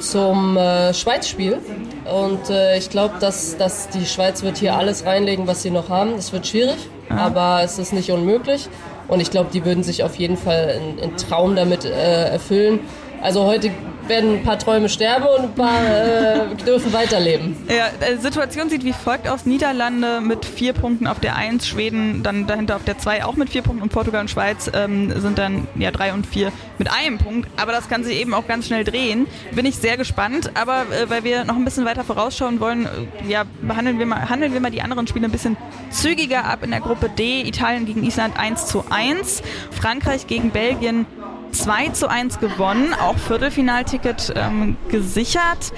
zum 0.00 0.56
äh, 0.56 0.92
Schweiz-Spiel. 0.92 1.58
Und 2.04 2.50
äh, 2.50 2.76
ich 2.78 2.90
glaube, 2.90 3.14
dass, 3.20 3.56
dass 3.56 3.88
die 3.88 4.04
Schweiz 4.04 4.42
wird 4.42 4.58
hier 4.58 4.74
alles 4.74 5.04
reinlegen, 5.04 5.46
was 5.46 5.62
sie 5.62 5.70
noch 5.70 5.88
haben. 5.88 6.12
Das 6.16 6.32
wird 6.32 6.46
schwierig, 6.46 6.78
ja. 7.08 7.16
aber 7.16 7.62
es 7.62 7.78
ist 7.78 7.92
nicht 7.92 8.10
unmöglich. 8.10 8.68
Und 9.08 9.20
ich 9.20 9.30
glaube, 9.30 9.50
die 9.52 9.64
würden 9.64 9.82
sich 9.82 10.04
auf 10.04 10.16
jeden 10.16 10.36
Fall 10.36 10.80
einen 11.02 11.16
Traum 11.16 11.56
damit 11.56 11.84
äh, 11.84 12.30
erfüllen. 12.30 12.80
Also 13.22 13.44
heute 13.44 13.70
werden 14.10 14.38
ein 14.38 14.42
paar 14.42 14.58
Träume 14.58 14.88
sterben 14.88 15.26
und 15.26 15.44
ein 15.44 15.54
paar 15.54 15.82
äh, 15.82 16.54
dürfen 16.66 16.92
weiterleben. 16.92 17.56
Ja, 17.68 17.86
die 18.00 18.20
Situation 18.20 18.68
sieht 18.68 18.84
wie 18.84 18.92
folgt 18.92 19.28
aus. 19.28 19.46
Niederlande 19.46 20.20
mit 20.20 20.44
vier 20.44 20.72
Punkten 20.72 21.06
auf 21.06 21.20
der 21.20 21.36
1, 21.36 21.66
Schweden 21.66 22.22
dann 22.22 22.46
dahinter 22.46 22.76
auf 22.76 22.84
der 22.84 22.98
2 22.98 23.24
auch 23.24 23.36
mit 23.36 23.50
vier 23.50 23.62
Punkten 23.62 23.82
und 23.82 23.92
Portugal 23.92 24.20
und 24.20 24.28
Schweiz 24.28 24.70
ähm, 24.74 25.18
sind 25.20 25.38
dann 25.38 25.68
ja 25.76 25.90
3 25.90 26.12
und 26.12 26.26
4 26.26 26.52
mit 26.78 26.90
einem 26.92 27.18
Punkt. 27.18 27.48
Aber 27.60 27.72
das 27.72 27.88
kann 27.88 28.04
sich 28.04 28.20
eben 28.20 28.34
auch 28.34 28.46
ganz 28.46 28.66
schnell 28.66 28.84
drehen. 28.84 29.26
Bin 29.52 29.64
ich 29.64 29.76
sehr 29.76 29.96
gespannt. 29.96 30.50
Aber 30.54 30.82
äh, 30.82 31.08
weil 31.08 31.24
wir 31.24 31.44
noch 31.44 31.56
ein 31.56 31.64
bisschen 31.64 31.84
weiter 31.84 32.04
vorausschauen 32.04 32.58
wollen, 32.58 32.86
äh, 32.86 33.30
ja, 33.30 33.44
behandeln 33.62 33.98
wir 33.98 34.06
mal, 34.06 34.28
handeln 34.28 34.52
wir 34.52 34.60
mal 34.60 34.70
die 34.70 34.82
anderen 34.82 35.06
Spiele 35.06 35.26
ein 35.26 35.32
bisschen 35.32 35.56
zügiger 35.90 36.44
ab 36.44 36.64
in 36.64 36.70
der 36.70 36.80
Gruppe 36.80 37.08
D. 37.08 37.42
Italien 37.42 37.86
gegen 37.86 38.02
Island 38.02 38.38
1 38.38 38.66
zu 38.66 38.84
1. 38.90 39.42
Frankreich 39.70 40.26
gegen 40.26 40.50
Belgien 40.50 41.06
2 41.50 41.88
zu 41.90 42.08
1 42.08 42.38
gewonnen, 42.38 42.94
auch 42.94 43.16
Viertelfinalticket 43.18 44.32
ähm, 44.36 44.76
gesichert. 44.88 45.72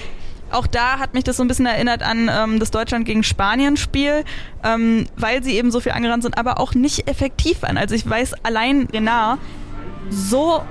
Auch 0.51 0.67
da 0.67 0.99
hat 0.99 1.15
mich 1.15 1.25
das 1.25 1.39
so 1.39 1.45
ein 1.45 1.49
bisschen 1.49 1.67
erinnert 1.67 2.03
an 2.03 2.31
ähm, 2.31 2.59
das 2.59 2.71
Deutschland 2.71 3.07
gegen 3.07 3.23
Spanien 3.23 3.77
Spiel, 3.77 4.25
ähm, 4.63 5.07
weil 5.17 5.43
sie 5.43 5.57
eben 5.57 5.71
so 5.71 5.81
viel 5.81 5.93
angerannt 5.93 6.23
sind, 6.23 6.37
aber 6.37 6.61
auch 6.61 6.75
nicht 6.75 7.09
effektiv 7.09 7.63
waren. 7.63 7.79
Also 7.79 7.95
ich 7.95 8.09
weiß 8.09 8.35
allein 8.45 8.87
Renard 8.93 9.39
so 10.11 10.63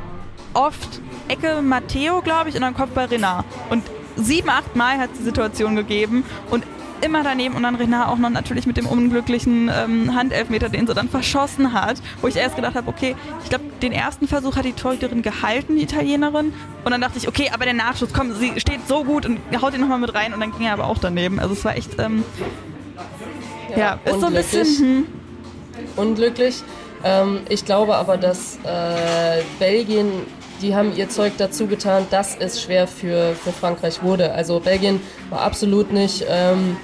oft 0.54 1.02
Ecke 1.28 1.62
Matteo, 1.62 2.22
glaube 2.22 2.50
ich, 2.50 2.56
und 2.56 2.62
dann 2.62 2.76
Kopf 2.76 2.92
bei 2.92 3.06
Renard. 3.06 3.46
Und 3.70 3.84
sieben, 4.16 4.50
acht 4.50 4.76
Mal 4.76 5.00
hat 5.00 5.12
es 5.14 5.20
die 5.20 5.24
Situation 5.24 5.76
gegeben 5.76 6.24
und 6.52 6.64
immer 7.02 7.24
daneben 7.24 7.56
und 7.56 7.64
dann 7.64 7.76
Renard 7.76 8.10
auch 8.10 8.18
noch 8.18 8.30
natürlich 8.30 8.66
mit 8.66 8.78
dem 8.78 8.86
unglücklichen 8.86 9.70
ähm, 9.74 10.16
Handelfmeter, 10.16 10.70
den 10.70 10.88
sie 10.88 10.94
dann 10.94 11.10
verschossen 11.10 11.74
hat, 11.74 12.02
wo 12.22 12.28
ich 12.28 12.36
erst 12.36 12.56
gedacht 12.56 12.76
habe, 12.76 12.88
okay, 12.88 13.16
ich 13.44 13.50
glaube, 13.50 13.66
den 13.82 13.92
ersten 13.92 14.28
Versuch 14.28 14.56
hat 14.56 14.66
die 14.66 14.74
Torhüterin 14.74 15.22
gehalten, 15.22 15.76
die 15.76 15.84
Italienerin. 15.84 16.54
Und 16.84 16.92
dann 16.92 17.02
dachte 17.02 17.18
ich, 17.18 17.28
okay, 17.28 17.50
aber 17.54 17.66
der 17.66 17.74
Nachschuss, 17.74 18.10
komm, 18.14 18.34
sie 18.34 18.60
steht 18.60 18.88
so 18.88 19.04
gut 19.04 19.26
und 19.26 19.40
haut 19.62 19.74
ihn 19.74 19.82
nochmal 19.82 20.00
mit 20.00 20.14
rein 20.14 20.34
und 20.34 20.40
dann 20.40 20.52
ging 20.52 20.68
er 20.68 20.74
aber 20.74 20.86
auch 20.86 20.98
daneben. 20.98 21.40
Also 21.40 21.54
es 21.54 21.66
war 21.66 21.76
echt, 21.76 22.00
ähm, 22.00 22.24
ja, 23.72 23.78
ja, 23.78 24.00
ist 24.06 24.20
so 24.20 24.28
ein 24.28 24.34
bisschen... 24.34 24.66
Hm. 24.66 25.08
Unglücklich. 25.96 26.64
Ähm, 27.04 27.40
ich 27.50 27.66
glaube 27.66 27.96
aber, 27.96 28.18
dass 28.18 28.58
äh, 28.64 29.42
Belgien 29.60 30.08
die 30.62 30.76
haben 30.76 30.96
ihr 30.96 31.10
Zeug 31.10 31.34
dazu 31.38 31.68
getan, 31.68 32.06
dass 32.12 32.36
es 32.38 32.62
schwer 32.62 32.88
für, 32.88 33.34
für 33.36 33.52
Frankreich 33.52 34.04
wurde. 34.04 34.32
Also 34.34 34.60
Belgien 34.60 35.02
war 35.30 35.42
absolut 35.42 35.92
nicht 35.92 36.26
ähm, 36.30 36.78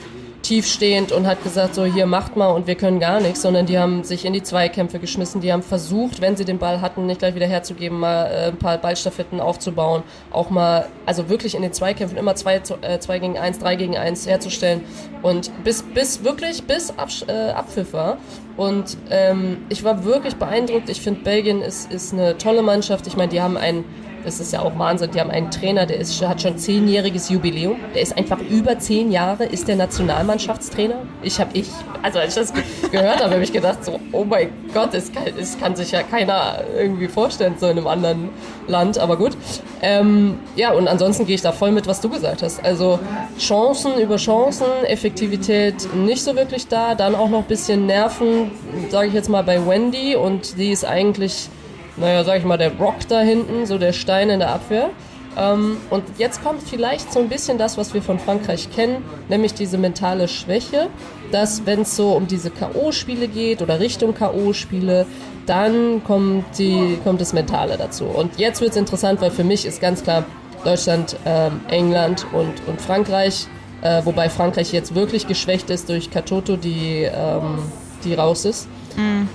tiefstehend 0.48 1.12
und 1.12 1.28
hat 1.28 1.44
gesagt, 1.44 1.76
so 1.76 1.84
hier 1.84 2.06
macht 2.06 2.38
mal 2.38 2.48
und 2.48 2.68
wir 2.68 2.76
können 2.76 3.02
gar 3.02 3.20
nichts, 3.20 3.42
sondern 3.42 3.66
die 3.66 3.78
haben 3.78 4.06
sich 4.06 4.24
in 4.24 4.32
die 4.32 4.42
Zweikämpfe 4.42 4.98
geschmissen, 4.98 5.42
die 5.42 5.52
haben 5.52 5.62
versucht, 5.62 6.22
wenn 6.22 6.38
sie 6.38 6.46
den 6.46 6.58
Ball 6.58 6.80
hatten, 6.80 7.06
nicht 7.06 7.20
gleich 7.20 7.36
wieder 7.36 7.48
herzugeben, 7.48 8.00
mal 8.00 8.28
äh, 8.28 8.48
ein 8.48 8.58
paar 8.58 8.78
Ballstaffetten 8.78 9.42
aufzubauen, 9.42 10.04
auch 10.32 10.50
mal, 10.50 10.88
also 11.06 11.28
wirklich 11.28 11.54
in 11.54 11.64
den 11.64 11.74
Zweikämpfen 11.74 12.18
immer 12.18 12.36
zwei, 12.36 12.62
äh, 12.82 13.00
zwei 13.00 13.20
gegen 13.20 13.38
eins, 13.38 13.60
drei 13.60 13.76
gegen 13.76 13.98
eins 13.98 14.26
herzustellen. 14.26 14.86
Und 15.22 15.52
bis, 15.66 15.84
bis 15.84 16.24
wirklich 16.24 16.64
bis 16.64 16.98
Absch 16.98 17.26
äh, 17.28 17.50
Abpfiff 17.50 17.92
war. 17.92 18.18
Und 18.56 18.98
ähm, 19.10 19.66
ich 19.68 19.84
war 19.84 20.06
wirklich 20.06 20.38
beeindruckt, 20.38 20.90
ich 20.90 21.02
finde 21.02 21.22
Belgien 21.22 21.62
ist, 21.62 21.92
ist 21.92 22.14
eine 22.14 22.38
tolle 22.38 22.62
Mannschaft, 22.62 23.06
ich 23.06 23.18
meine, 23.18 23.32
die 23.32 23.42
haben 23.42 23.58
einen 23.58 23.84
das 24.24 24.40
ist 24.40 24.54
ja 24.54 24.62
auch 24.62 24.78
Wahnsinn. 24.78 25.12
Die 25.12 25.20
haben 25.20 25.32
einen 25.32 25.52
Trainer, 25.52 25.86
der 25.86 25.98
ist, 25.98 26.22
hat 26.22 26.42
schon 26.42 26.58
zehnjähriges 26.58 27.30
Jubiläum. 27.30 27.78
Der 27.96 28.02
ist 28.02 28.18
einfach 28.18 28.40
über 28.40 28.78
zehn 28.80 29.12
Jahre, 29.12 29.46
ist 29.46 29.68
der 29.68 29.76
Nationalmannschaftstrainer. 29.76 31.04
Ich 31.22 31.40
habe 31.40 31.52
ich, 31.54 31.68
also 32.02 32.20
als 32.20 32.36
ich 32.36 32.44
das 32.44 32.54
gehört 32.92 33.24
habe, 33.24 33.34
habe 33.34 33.44
ich 33.44 33.54
gedacht 33.54 33.84
so, 33.84 34.00
oh 34.12 34.24
mein 34.24 34.50
Gott, 34.74 34.94
das 34.94 35.12
kann, 35.12 35.24
das 35.38 35.58
kann 35.60 35.76
sich 35.76 35.92
ja 35.92 36.04
keiner 36.04 36.64
irgendwie 36.78 37.08
vorstellen, 37.08 37.56
so 37.58 37.68
in 37.68 37.78
einem 37.78 37.88
anderen 37.88 38.30
Land. 38.68 38.98
Aber 38.98 39.18
gut. 39.18 39.38
Ähm, 39.82 40.40
ja, 40.56 40.72
und 40.72 40.88
ansonsten 40.88 41.26
gehe 41.26 41.36
ich 41.36 41.42
da 41.42 41.52
voll 41.52 41.72
mit, 41.72 41.88
was 41.88 42.02
du 42.02 42.10
gesagt 42.10 42.44
hast. 42.44 42.64
Also 42.64 43.00
Chancen 43.40 43.98
über 44.00 44.18
Chancen, 44.18 44.68
Effektivität 44.86 45.94
nicht 45.94 46.24
so 46.24 46.36
wirklich 46.36 46.68
da. 46.68 46.96
Dann 46.96 47.16
auch 47.16 47.30
noch 47.30 47.40
ein 47.40 47.46
bisschen 47.48 47.86
Nerven, 47.86 48.52
sage 48.90 49.08
ich 49.08 49.14
jetzt 49.14 49.30
mal 49.30 49.44
bei 49.44 49.66
Wendy. 49.66 50.16
Und 50.16 50.58
die 50.58 50.72
ist 50.72 50.86
eigentlich 50.86 51.50
naja, 51.98 52.24
sag 52.24 52.40
ich 52.40 52.46
mal, 52.46 52.58
der 52.58 52.76
Rock 52.78 53.08
da 53.08 53.20
hinten, 53.20 53.66
so 53.66 53.78
der 53.78 53.94
Stein 53.94 54.30
in 54.30 54.40
der 54.40 54.50
Abwehr. 54.50 54.90
Ähm, 55.38 55.78
und 55.90 56.04
jetzt 56.18 56.44
kommt 56.44 56.64
vielleicht 56.64 57.14
so 57.14 57.20
ein 57.20 57.30
bisschen 57.30 57.58
das, 57.58 57.78
was 57.78 57.94
wir 57.94 58.02
von 58.02 58.20
Frankreich 58.20 58.70
kennen, 58.72 59.04
nämlich 59.30 59.54
diese 59.54 59.78
mentale 59.78 60.28
Schwäche, 60.28 60.88
dass 61.32 61.66
wenn 61.66 61.82
es 61.82 61.96
so 61.96 62.14
um 62.14 62.28
diese 62.28 62.50
K.O.-Spiele 62.50 63.28
geht 63.28 63.62
oder 63.62 63.80
Richtung 63.80 64.16
K.O.-Spiele, 64.16 65.06
dann 65.46 66.04
kommt, 66.04 66.58
die, 66.58 66.98
kommt 67.04 67.22
das 67.22 67.34
Mentale 67.34 67.78
dazu. 67.78 68.06
Und 68.06 68.38
jetzt 68.38 68.62
wird 68.62 68.72
es 68.72 68.78
interessant, 68.78 69.22
weil 69.22 69.32
für 69.32 69.44
mich 69.44 69.66
ist 69.66 69.80
ganz 69.80 70.04
klar 70.04 70.26
Deutschland, 70.64 71.16
ähm, 71.26 71.62
England 71.70 72.26
und, 72.34 72.54
und 72.68 72.82
Frankreich, 72.82 73.48
äh, 73.82 74.02
wobei 74.06 74.30
Frankreich 74.30 74.74
jetzt 74.74 74.96
wirklich 74.96 75.28
geschwächt 75.28 75.70
ist 75.70 75.88
durch 75.90 76.10
Katoto, 76.10 76.58
die, 76.58 77.04
ähm, 77.04 77.60
die 78.04 78.16
raus 78.16 78.46
ist. 78.46 78.68
Mhm. 78.98 79.30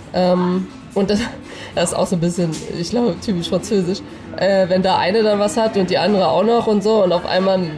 Und 0.95 1.11
das, 1.11 1.21
das, 1.75 1.91
ist 1.91 1.95
auch 1.97 2.07
so 2.07 2.17
ein 2.17 2.21
bisschen, 2.21 2.51
ich 2.79 2.91
glaube, 2.91 3.17
typisch 3.21 3.49
französisch. 3.49 4.01
Äh, 4.37 4.69
wenn 4.69 4.83
da 4.83 4.99
eine 4.99 5.23
dann 5.23 5.39
was 5.39 5.57
hat 5.57 5.77
und 5.77 5.91
die 5.91 5.99
andere 5.99 6.29
auch 6.29 6.45
noch 6.45 6.67
und 6.67 6.83
so 6.83 7.03
und 7.05 7.13
auf 7.13 7.25
einmal, 7.27 7.59
ne, 7.59 7.71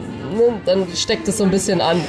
dann 0.65 0.87
steckt 0.95 1.27
es 1.27 1.37
so 1.37 1.43
ein 1.43 1.51
bisschen 1.51 1.81
an. 1.81 2.01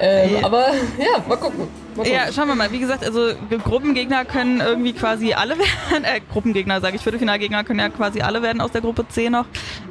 Ähm, 0.00 0.42
aber 0.42 0.68
ja, 0.98 1.22
mal 1.28 1.36
gucken. 1.36 1.68
mal 1.94 2.04
gucken. 2.04 2.12
Ja, 2.12 2.32
schauen 2.32 2.48
wir 2.48 2.54
mal. 2.54 2.72
Wie 2.72 2.78
gesagt, 2.78 3.04
also 3.04 3.32
Gruppengegner 3.64 4.24
können 4.24 4.60
irgendwie 4.60 4.94
quasi 4.94 5.34
alle 5.34 5.58
werden. 5.90 6.04
Äh, 6.04 6.20
Gruppengegner, 6.32 6.80
sage 6.80 6.96
ich, 6.96 7.02
Viertelfinalgegner 7.02 7.64
können 7.64 7.80
ja 7.80 7.90
quasi 7.90 8.22
alle 8.22 8.42
werden 8.42 8.60
aus 8.60 8.70
der 8.70 8.80
Gruppe 8.80 9.06
C 9.08 9.28
noch. 9.28 9.46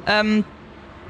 Ähm, 0.06 0.44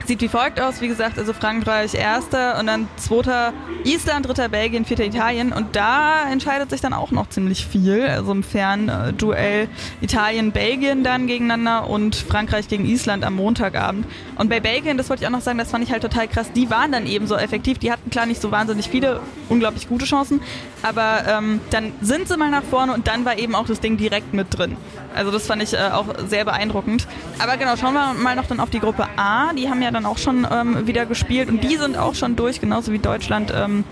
Sieht 0.07 0.23
wie 0.23 0.29
folgt 0.29 0.61
aus, 0.61 0.81
wie 0.81 0.89
gesagt, 0.89 1.19
also 1.19 1.33
Frankreich 1.33 1.95
erster 1.95 2.59
und 2.59 2.67
dann 2.67 2.89
zweiter 2.97 3.53
Island, 3.85 4.27
dritter 4.27 4.49
Belgien, 4.49 4.85
vierter 4.85 5.05
Italien. 5.05 5.53
Und 5.53 5.77
da 5.77 6.29
entscheidet 6.31 6.71
sich 6.71 6.81
dann 6.81 6.93
auch 6.93 7.11
noch 7.11 7.29
ziemlich 7.29 7.67
viel, 7.67 8.07
also 8.07 8.33
im 8.33 8.43
Fernduell 8.43 9.69
Italien-Belgien 10.01 11.05
dann 11.05 11.27
gegeneinander 11.27 11.89
und 11.89 12.17
Frankreich 12.17 12.67
gegen 12.67 12.87
Island 12.87 13.25
am 13.25 13.35
Montagabend. 13.35 14.07
Und 14.37 14.49
bei 14.49 14.59
Belgien, 14.59 14.97
das 14.97 15.11
wollte 15.11 15.23
ich 15.23 15.27
auch 15.29 15.33
noch 15.33 15.43
sagen, 15.43 15.59
das 15.59 15.71
fand 15.71 15.85
ich 15.85 15.93
halt 15.93 16.03
total 16.03 16.27
krass, 16.27 16.51
die 16.53 16.71
waren 16.71 16.93
dann 16.93 17.07
eben 17.07 17.27
so 17.27 17.37
effektiv, 17.37 17.79
die 17.79 17.93
hatten 17.93 18.11
klar 18.11 18.27
nicht 18.27 18.41
so 18.41 18.51
wahnsinnig 18.51 18.89
viele 18.89 19.21
unglaublich 19.49 19.89
gute 19.89 20.07
Chancen, 20.07 20.41
aber 20.83 21.25
ähm, 21.29 21.61
dann 21.71 21.93
sind 22.01 22.27
sie 22.27 22.37
mal 22.37 22.51
nach 22.51 22.65
vorne 22.65 22.95
und 22.95 23.07
dann 23.07 23.25
war 23.25 23.39
eben 23.39 23.55
auch 23.55 23.67
das 23.67 23.81
Ding 23.81 23.97
direkt 23.97 24.35
mit 24.35 24.57
drin. 24.57 24.77
Also 25.15 25.31
das 25.31 25.47
fand 25.47 25.63
ich 25.63 25.73
äh, 25.75 25.91
auch 25.93 26.07
sehr 26.29 26.45
beeindruckend. 26.45 27.07
Aber 27.39 27.57
genau, 27.57 27.77
schauen 27.77 27.95
wir 27.95 28.15
mal 28.15 28.37
noch 28.37 28.47
dann 28.47 28.61
auf 28.61 28.71
die 28.71 28.81
Gruppe 28.81 29.07
A, 29.17 29.53
die 29.53 29.69
haben 29.69 29.83
ja 29.83 29.91
dann 29.91 30.07
auch 30.07 30.19
schon 30.19 30.47
ähm, 30.51 30.87
wieder 30.87 31.07
gespielt 31.07 31.49
und 31.49 31.63
die 31.63 31.77
sind 31.77 31.97
auch 31.97 32.15
schon 32.15 32.37
durch, 32.37 32.61
genauso 32.61 32.93
wie 32.93 32.99
Deutschland. 32.99 33.53
Ähm, 33.55 33.85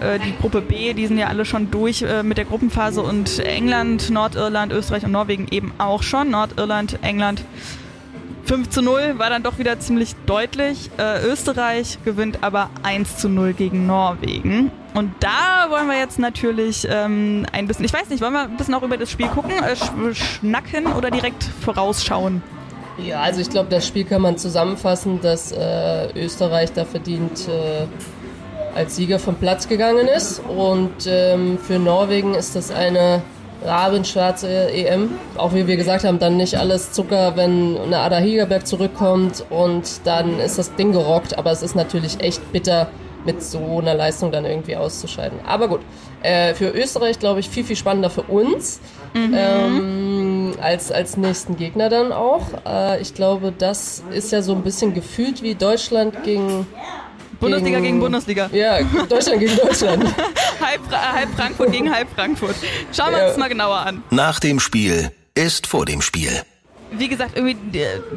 äh, 0.00 0.18
die 0.18 0.36
Gruppe 0.36 0.60
B, 0.60 0.92
die 0.94 1.06
sind 1.06 1.18
ja 1.18 1.28
alle 1.28 1.44
schon 1.44 1.70
durch 1.70 2.02
äh, 2.02 2.22
mit 2.22 2.38
der 2.38 2.44
Gruppenphase 2.44 3.02
und 3.02 3.38
England, 3.38 4.10
Nordirland, 4.10 4.72
Österreich 4.72 5.04
und 5.04 5.12
Norwegen 5.12 5.46
eben 5.50 5.72
auch 5.78 6.02
schon. 6.02 6.30
Nordirland, 6.30 6.98
England 7.02 7.42
5 8.44 8.68
zu 8.70 8.82
0 8.82 9.14
war 9.18 9.30
dann 9.30 9.42
doch 9.42 9.58
wieder 9.58 9.80
ziemlich 9.80 10.14
deutlich. 10.26 10.90
Äh, 10.98 11.26
Österreich 11.26 11.98
gewinnt 12.04 12.42
aber 12.42 12.70
1 12.82 13.16
zu 13.16 13.28
0 13.28 13.54
gegen 13.54 13.86
Norwegen. 13.86 14.70
Und 14.96 15.12
da 15.20 15.70
wollen 15.70 15.88
wir 15.88 15.98
jetzt 15.98 16.18
natürlich 16.18 16.88
ähm, 16.90 17.44
ein 17.52 17.66
bisschen, 17.66 17.84
ich 17.84 17.92
weiß 17.92 18.08
nicht, 18.08 18.22
wollen 18.22 18.32
wir 18.32 18.44
ein 18.44 18.56
bisschen 18.56 18.72
auch 18.72 18.82
über 18.82 18.96
das 18.96 19.10
Spiel 19.10 19.28
gucken, 19.28 19.52
äh, 19.52 20.14
schnacken 20.14 20.86
oder 20.86 21.10
direkt 21.10 21.44
vorausschauen? 21.44 22.42
Ja, 22.96 23.20
also 23.20 23.42
ich 23.42 23.50
glaube, 23.50 23.68
das 23.68 23.86
Spiel 23.86 24.04
kann 24.04 24.22
man 24.22 24.38
zusammenfassen, 24.38 25.20
dass 25.20 25.52
äh, 25.52 26.08
Österreich 26.18 26.72
da 26.72 26.86
verdient 26.86 27.46
äh, 27.46 27.86
als 28.74 28.96
Sieger 28.96 29.18
vom 29.18 29.34
Platz 29.34 29.68
gegangen 29.68 30.08
ist. 30.08 30.40
Und 30.40 31.06
ähm, 31.06 31.58
für 31.58 31.78
Norwegen 31.78 32.34
ist 32.34 32.56
das 32.56 32.70
eine 32.70 33.20
rabenschwarze 33.66 34.72
EM. 34.72 35.10
Auch 35.36 35.52
wie 35.52 35.66
wir 35.66 35.76
gesagt 35.76 36.04
haben, 36.04 36.18
dann 36.18 36.38
nicht 36.38 36.54
alles 36.54 36.92
Zucker, 36.92 37.36
wenn 37.36 37.76
eine 37.76 37.98
Ada 37.98 38.16
Hiegerberg 38.16 38.66
zurückkommt 38.66 39.44
und 39.50 40.00
dann 40.04 40.40
ist 40.40 40.56
das 40.56 40.74
Ding 40.76 40.92
gerockt. 40.92 41.36
Aber 41.36 41.50
es 41.50 41.62
ist 41.62 41.76
natürlich 41.76 42.18
echt 42.20 42.50
bitter, 42.50 42.88
mit 43.26 43.42
so 43.42 43.78
einer 43.78 43.94
Leistung 43.94 44.32
dann 44.32 44.46
irgendwie 44.46 44.76
auszuscheiden. 44.76 45.40
Aber 45.46 45.68
gut, 45.68 45.80
äh, 46.22 46.54
für 46.54 46.70
Österreich 46.70 47.18
glaube 47.18 47.40
ich 47.40 47.50
viel, 47.50 47.64
viel 47.64 47.76
spannender 47.76 48.08
für 48.08 48.22
uns. 48.22 48.80
Mhm. 49.12 49.34
Ähm, 49.36 50.54
als, 50.60 50.90
als 50.90 51.16
nächsten 51.16 51.56
Gegner 51.56 51.88
dann 51.88 52.12
auch. 52.12 52.46
Äh, 52.66 53.00
ich 53.00 53.14
glaube, 53.14 53.52
das 53.56 54.02
ist 54.12 54.32
ja 54.32 54.42
so 54.42 54.54
ein 54.54 54.62
bisschen 54.62 54.94
gefühlt 54.94 55.42
wie 55.42 55.54
Deutschland 55.54 56.22
gegen 56.24 56.66
Bundesliga 57.40 57.76
gegen, 57.76 57.82
gegen, 57.84 58.00
Bundesliga. 58.00 58.48
Ja, 58.52 58.82
Deutschland 59.08 59.40
gegen 59.40 59.56
Deutschland. 59.56 60.04
halb, 60.60 60.80
halb, 60.90 61.28
Frankfurt 61.36 61.72
gegen 61.72 61.92
halb 61.92 62.08
Frankfurt. 62.14 62.56
Schauen 62.92 63.10
wir 63.10 63.18
ja. 63.18 63.24
uns 63.24 63.32
das 63.32 63.38
mal 63.38 63.48
genauer 63.48 63.76
an. 63.76 64.02
Nach 64.10 64.40
dem 64.40 64.60
Spiel 64.60 65.10
ist 65.34 65.66
vor 65.66 65.84
dem 65.84 66.00
Spiel. 66.00 66.30
Wie 66.92 67.08
gesagt, 67.08 67.36
irgendwie 67.36 67.56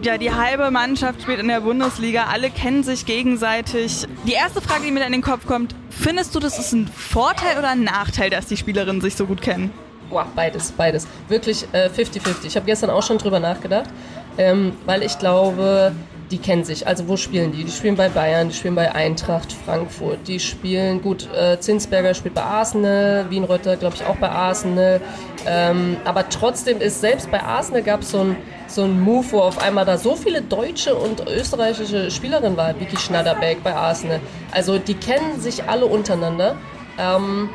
ja, 0.03 0.17
die 0.17 0.31
halbe 0.31 0.69
Mannschaft 0.71 1.21
spielt 1.23 1.39
in 1.39 1.47
der 1.47 1.61
Bundesliga, 1.61 2.25
alle 2.31 2.49
kennen 2.49 2.83
sich 2.83 3.05
gegenseitig. 3.05 4.05
Die 4.27 4.33
erste 4.33 4.61
Frage, 4.61 4.83
die 4.85 4.91
mir 4.91 5.05
in 5.05 5.11
den 5.11 5.21
Kopf 5.21 5.45
kommt, 5.45 5.75
findest 5.89 6.35
du, 6.35 6.39
das 6.39 6.59
ist 6.59 6.73
ein 6.73 6.87
Vorteil 6.87 7.57
oder 7.57 7.69
ein 7.69 7.83
Nachteil, 7.83 8.29
dass 8.29 8.45
die 8.45 8.57
Spielerinnen 8.57 9.01
sich 9.01 9.15
so 9.15 9.25
gut 9.25 9.41
kennen? 9.41 9.71
Boah, 10.09 10.27
beides, 10.35 10.71
beides. 10.71 11.07
Wirklich 11.27 11.65
50-50. 11.73 11.73
Äh, 11.73 12.47
ich 12.47 12.55
habe 12.55 12.65
gestern 12.65 12.89
auch 12.89 13.03
schon 13.03 13.17
drüber 13.17 13.39
nachgedacht, 13.39 13.89
ähm, 14.37 14.73
weil 14.85 15.03
ich 15.03 15.17
glaube, 15.19 15.93
die 16.31 16.37
kennen 16.37 16.63
sich. 16.63 16.87
Also 16.87 17.07
wo 17.07 17.17
spielen 17.17 17.51
die? 17.51 17.63
Die 17.63 17.71
spielen 17.71 17.95
bei 17.95 18.09
Bayern, 18.09 18.49
die 18.49 18.55
spielen 18.55 18.75
bei 18.75 18.93
Eintracht 18.93 19.51
Frankfurt, 19.65 20.27
die 20.27 20.39
spielen, 20.39 21.01
gut, 21.01 21.27
äh, 21.33 21.59
Zinsberger 21.59 22.13
spielt 22.13 22.35
bei 22.35 22.43
Arsenal, 22.43 23.29
Wienreuter 23.29 23.77
glaube 23.77 23.95
ich 23.95 24.05
auch 24.05 24.17
bei 24.17 24.29
Arsenal. 24.29 25.01
Ähm, 25.45 25.97
aber 26.05 26.29
trotzdem 26.29 26.81
ist, 26.81 27.01
selbst 27.01 27.31
bei 27.31 27.41
Arsenal 27.41 27.81
gab 27.81 28.01
es 28.01 28.11
so 28.11 28.19
ein 28.19 28.35
so 28.69 28.83
ein 28.83 29.01
Move, 29.01 29.31
wo 29.31 29.39
auf 29.41 29.57
einmal 29.59 29.83
da 29.83 29.97
so 29.97 30.15
viele 30.15 30.41
deutsche 30.41 30.93
und 30.93 31.27
österreichische 31.27 32.11
Spielerinnen 32.11 32.55
waren, 32.55 32.79
Vicky 32.79 32.97
Schnatterbeck 32.97 33.63
bei 33.63 33.73
Arsenal. 33.73 34.19
Also 34.51 34.77
die 34.77 34.93
kennen 34.93 35.39
sich 35.39 35.63
alle 35.63 35.87
untereinander. 35.87 36.55
Ähm, 36.99 37.49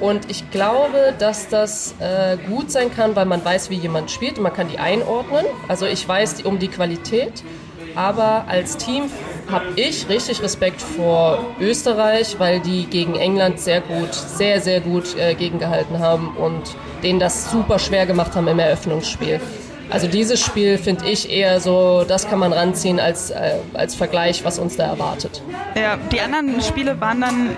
und 0.00 0.30
ich 0.30 0.50
glaube, 0.50 1.14
dass 1.18 1.48
das 1.48 1.94
äh, 1.98 2.36
gut 2.48 2.70
sein 2.70 2.94
kann, 2.94 3.16
weil 3.16 3.24
man 3.24 3.44
weiß, 3.44 3.70
wie 3.70 3.76
jemand 3.76 4.10
spielt 4.10 4.36
und 4.36 4.44
man 4.44 4.52
kann 4.52 4.68
die 4.68 4.78
einordnen. 4.78 5.44
Also 5.68 5.86
ich 5.86 6.06
weiß 6.06 6.42
um 6.44 6.58
die 6.58 6.68
Qualität. 6.68 7.42
Aber 7.94 8.44
als 8.48 8.76
Team 8.76 9.04
habe 9.50 9.66
ich 9.76 10.08
richtig 10.08 10.42
Respekt 10.42 10.80
vor 10.80 11.38
Österreich, 11.60 12.36
weil 12.38 12.60
die 12.60 12.86
gegen 12.86 13.14
England 13.16 13.60
sehr 13.60 13.80
gut, 13.80 14.14
sehr, 14.14 14.60
sehr 14.60 14.80
gut 14.80 15.16
äh, 15.16 15.34
gegengehalten 15.34 15.98
haben 15.98 16.36
und 16.36 16.62
denen 17.02 17.20
das 17.20 17.50
super 17.50 17.78
schwer 17.78 18.06
gemacht 18.06 18.34
haben 18.34 18.48
im 18.48 18.58
Eröffnungsspiel. 18.58 19.40
Also 19.90 20.06
dieses 20.06 20.40
Spiel 20.40 20.78
finde 20.78 21.06
ich 21.06 21.30
eher 21.30 21.60
so, 21.60 22.04
das 22.08 22.26
kann 22.26 22.38
man 22.38 22.52
ranziehen 22.54 22.98
als, 22.98 23.30
äh, 23.30 23.56
als 23.74 23.94
Vergleich, 23.94 24.42
was 24.42 24.58
uns 24.58 24.76
da 24.76 24.84
erwartet. 24.84 25.42
Ja, 25.74 25.98
die 26.10 26.20
anderen 26.20 26.62
Spiele 26.62 26.98
waren 26.98 27.20
dann 27.20 27.50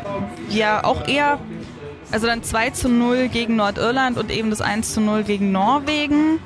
ja 0.49 0.83
auch 0.83 1.07
eher, 1.07 1.39
also 2.11 2.27
dann 2.27 2.43
2 2.43 2.71
zu 2.71 2.89
0 2.89 3.29
gegen 3.29 3.55
Nordirland 3.55 4.19
und 4.19 4.33
eben 4.33 4.51
das 4.51 4.61
1 4.61 4.95
zu 4.95 5.01
0 5.01 5.23
gegen 5.23 5.53
Norwegen 5.53 6.41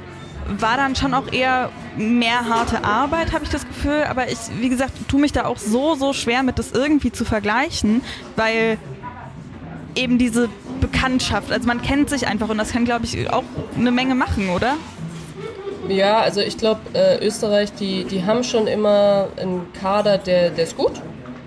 war 0.48 0.76
dann 0.76 0.96
schon 0.96 1.14
auch 1.14 1.30
eher 1.32 1.70
mehr 1.96 2.48
harte 2.48 2.84
Arbeit, 2.84 3.32
habe 3.32 3.44
ich 3.44 3.50
das 3.50 3.66
Gefühl. 3.66 4.04
Aber 4.08 4.30
ich, 4.30 4.38
wie 4.60 4.68
gesagt, 4.68 4.92
tue 5.08 5.20
mich 5.20 5.32
da 5.32 5.44
auch 5.44 5.58
so, 5.58 5.94
so 5.94 6.12
schwer 6.12 6.42
mit, 6.42 6.58
das 6.58 6.72
irgendwie 6.72 7.12
zu 7.12 7.24
vergleichen, 7.24 8.02
weil 8.36 8.78
eben 9.94 10.18
diese 10.18 10.48
Bekanntschaft, 10.80 11.50
also 11.50 11.66
man 11.66 11.82
kennt 11.82 12.08
sich 12.08 12.26
einfach 12.26 12.48
und 12.48 12.58
das 12.58 12.72
kann, 12.72 12.84
glaube 12.84 13.04
ich, 13.04 13.30
auch 13.30 13.42
eine 13.76 13.90
Menge 13.90 14.14
machen, 14.14 14.50
oder? 14.50 14.76
Ja, 15.88 16.20
also 16.20 16.40
ich 16.40 16.58
glaube, 16.58 16.80
äh, 16.92 17.24
Österreich, 17.26 17.72
die, 17.72 18.04
die 18.04 18.24
haben 18.24 18.44
schon 18.44 18.66
immer 18.66 19.28
einen 19.36 19.72
Kader, 19.72 20.18
der, 20.18 20.50
der 20.50 20.64
ist 20.64 20.76
gut. 20.76 20.92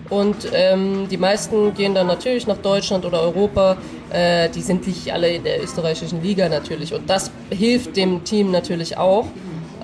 Und 0.10 0.49
ähm, 0.54 1.08
die 1.10 1.18
meisten 1.18 1.74
gehen 1.74 1.95
dann 1.95 2.08
natürlich 2.08 2.45
nach 2.47 2.58
Deutschland 2.58 3.06
oder 3.06 3.22
Europa. 3.22 3.78
Äh, 4.12 4.49
die 4.49 4.62
sind 4.62 4.88
nicht 4.88 5.12
alle 5.14 5.30
in 5.30 5.43
der 5.43 5.64
österreichischen 5.64 6.22
Liga 6.22 6.49
natürlich. 6.49 6.93
Und 6.93 7.09
das 7.09 7.32
hilft 7.49 7.95
dem 7.95 8.24
Team 8.24 8.51
natürlich 8.51 8.97
auch. 8.97 9.26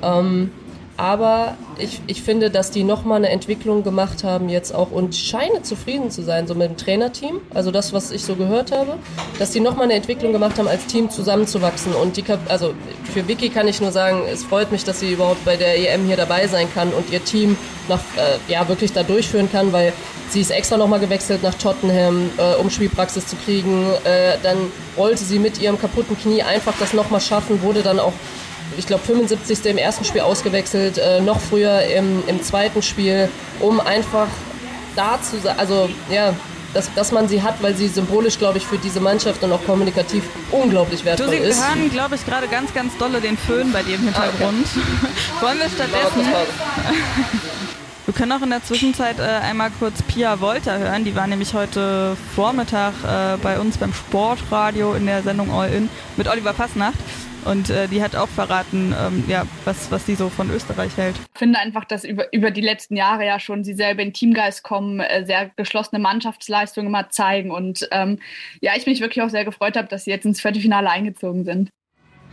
Ähm, 0.03 0.51
aber 0.97 1.55
ich, 1.77 2.01
ich 2.07 2.23
finde, 2.23 2.49
dass 2.49 2.71
die 2.71 2.83
nochmal 2.83 3.17
eine 3.17 3.29
Entwicklung 3.29 3.83
gemacht 3.83 4.23
haben 4.23 4.49
jetzt 4.49 4.73
auch 4.73 4.91
und 4.91 5.15
scheine 5.15 5.61
zufrieden 5.61 6.09
zu 6.09 6.23
sein, 6.23 6.47
so 6.47 6.55
mit 6.55 6.69
dem 6.69 6.77
Trainerteam. 6.77 7.39
Also 7.53 7.69
das, 7.69 7.93
was 7.93 8.09
ich 8.09 8.23
so 8.23 8.35
gehört 8.35 8.71
habe, 8.71 8.97
dass 9.37 9.51
die 9.51 9.59
nochmal 9.59 9.85
eine 9.85 9.93
Entwicklung 9.93 10.31
gemacht 10.31 10.57
haben, 10.57 10.67
als 10.67 10.87
Team 10.87 11.11
zusammenzuwachsen. 11.11 11.93
Und 11.93 12.17
die, 12.17 12.23
also 12.47 12.73
für 13.13 13.27
Vicky 13.27 13.49
kann 13.49 13.67
ich 13.67 13.79
nur 13.79 13.91
sagen, 13.91 14.23
es 14.31 14.43
freut 14.43 14.71
mich, 14.71 14.83
dass 14.83 14.99
sie 14.99 15.13
überhaupt 15.13 15.45
bei 15.45 15.55
der 15.55 15.77
EM 15.77 16.05
hier 16.05 16.17
dabei 16.17 16.47
sein 16.47 16.67
kann 16.73 16.91
und 16.91 17.11
ihr 17.11 17.23
Team 17.23 17.55
nach, 17.87 17.99
äh, 18.17 18.51
ja, 18.51 18.67
wirklich 18.67 18.91
da 18.91 19.03
durchführen 19.03 19.51
kann, 19.51 19.71
weil 19.71 19.93
sie 20.29 20.41
ist 20.41 20.49
extra 20.49 20.77
nochmal 20.77 20.99
gewechselt 20.99 21.43
nach 21.43 21.53
Tottenham, 21.53 22.31
äh, 22.37 22.55
um 22.55 22.71
Spielpraxis 22.71 23.27
zu 23.27 23.35
kriegen. 23.35 23.85
Äh, 24.03 24.37
dann 24.41 24.57
wollte 24.95 25.23
sie 25.23 25.37
mit 25.37 25.61
ihrem 25.61 25.79
kaputten 25.79 26.17
Knie 26.17 26.41
einfach 26.41 26.73
das 26.79 26.93
nochmal 26.93 27.21
schaffen, 27.21 27.61
wurde 27.61 27.83
dann 27.83 27.99
auch 27.99 28.13
ich 28.77 28.87
glaube, 28.87 29.03
75. 29.03 29.65
im 29.65 29.77
ersten 29.77 30.03
Spiel 30.03 30.21
ausgewechselt, 30.21 30.97
äh, 30.97 31.21
noch 31.21 31.39
früher 31.39 31.81
im, 31.83 32.23
im 32.27 32.41
zweiten 32.41 32.81
Spiel, 32.81 33.29
um 33.59 33.79
einfach 33.79 34.27
da 34.95 35.19
zu 35.21 35.39
sein, 35.39 35.57
also 35.57 35.89
ja, 36.09 36.33
dass, 36.73 36.93
dass 36.93 37.11
man 37.11 37.27
sie 37.27 37.41
hat, 37.41 37.61
weil 37.63 37.75
sie 37.75 37.87
symbolisch, 37.87 38.37
glaube 38.37 38.57
ich, 38.57 38.65
für 38.65 38.77
diese 38.77 38.99
Mannschaft 38.99 39.41
und 39.43 39.51
auch 39.51 39.63
kommunikativ 39.65 40.23
unglaublich 40.51 41.05
wertvoll 41.05 41.27
du, 41.27 41.31
sie 41.31 41.37
ist. 41.39 41.59
Wir 41.59 41.67
hören, 41.67 41.89
glaube 41.91 42.15
ich, 42.15 42.25
gerade 42.25 42.47
ganz, 42.47 42.73
ganz 42.73 42.97
dolle 42.97 43.21
den 43.21 43.37
Föhn 43.37 43.71
bei 43.71 43.83
dir 43.83 43.95
im 43.95 44.03
Hintergrund. 44.03 44.67
Ah, 44.75 44.79
okay. 44.79 45.13
Wollen 45.41 45.59
wir 45.59 45.69
stattdessen... 45.69 46.27
Wir 48.07 48.13
können 48.13 48.31
auch 48.31 48.41
in 48.41 48.51
der 48.51 48.63
Zwischenzeit 48.63 49.19
äh, 49.19 49.23
einmal 49.23 49.69
kurz 49.69 50.01
Pia 50.01 50.39
Wolter 50.39 50.79
hören. 50.79 51.03
Die 51.03 51.13
war 51.13 51.27
nämlich 51.27 51.53
heute 51.53 52.15
Vormittag 52.37 52.93
äh, 53.03 53.35
bei 53.43 53.59
uns 53.59 53.77
beim 53.77 53.93
Sportradio 53.93 54.93
in 54.93 55.05
der 55.05 55.23
Sendung 55.23 55.51
All 55.51 55.69
In 55.73 55.89
mit 56.15 56.29
Oliver 56.29 56.53
Fassnacht. 56.53 56.95
Und 57.45 57.69
äh, 57.69 57.87
die 57.87 58.01
hat 58.01 58.15
auch 58.15 58.27
verraten, 58.27 58.93
ähm, 58.99 59.23
ja, 59.27 59.45
was, 59.65 59.91
was 59.91 60.05
sie 60.05 60.15
so 60.15 60.29
von 60.29 60.49
Österreich 60.49 60.95
hält. 60.97 61.15
Ich 61.33 61.39
finde 61.39 61.59
einfach, 61.59 61.85
dass 61.85 62.03
über, 62.03 62.31
über 62.33 62.51
die 62.51 62.61
letzten 62.61 62.95
Jahre 62.95 63.25
ja 63.25 63.39
schon 63.39 63.63
sie 63.63 63.73
selber 63.73 64.01
in 64.01 64.13
Teamgeist 64.13 64.63
kommen, 64.63 64.99
äh, 64.99 65.25
sehr 65.25 65.51
geschlossene 65.55 65.99
Mannschaftsleistungen 65.99 66.87
immer 66.87 67.09
zeigen. 67.09 67.51
Und 67.51 67.87
ähm, 67.91 68.19
ja, 68.61 68.73
ich 68.75 68.85
mich 68.85 68.99
wirklich 68.99 69.23
auch 69.23 69.29
sehr 69.29 69.45
gefreut 69.45 69.77
habe, 69.77 69.87
dass 69.87 70.05
sie 70.05 70.11
jetzt 70.11 70.25
ins 70.25 70.41
Viertelfinale 70.41 70.89
eingezogen 70.89 71.45
sind. 71.45 71.69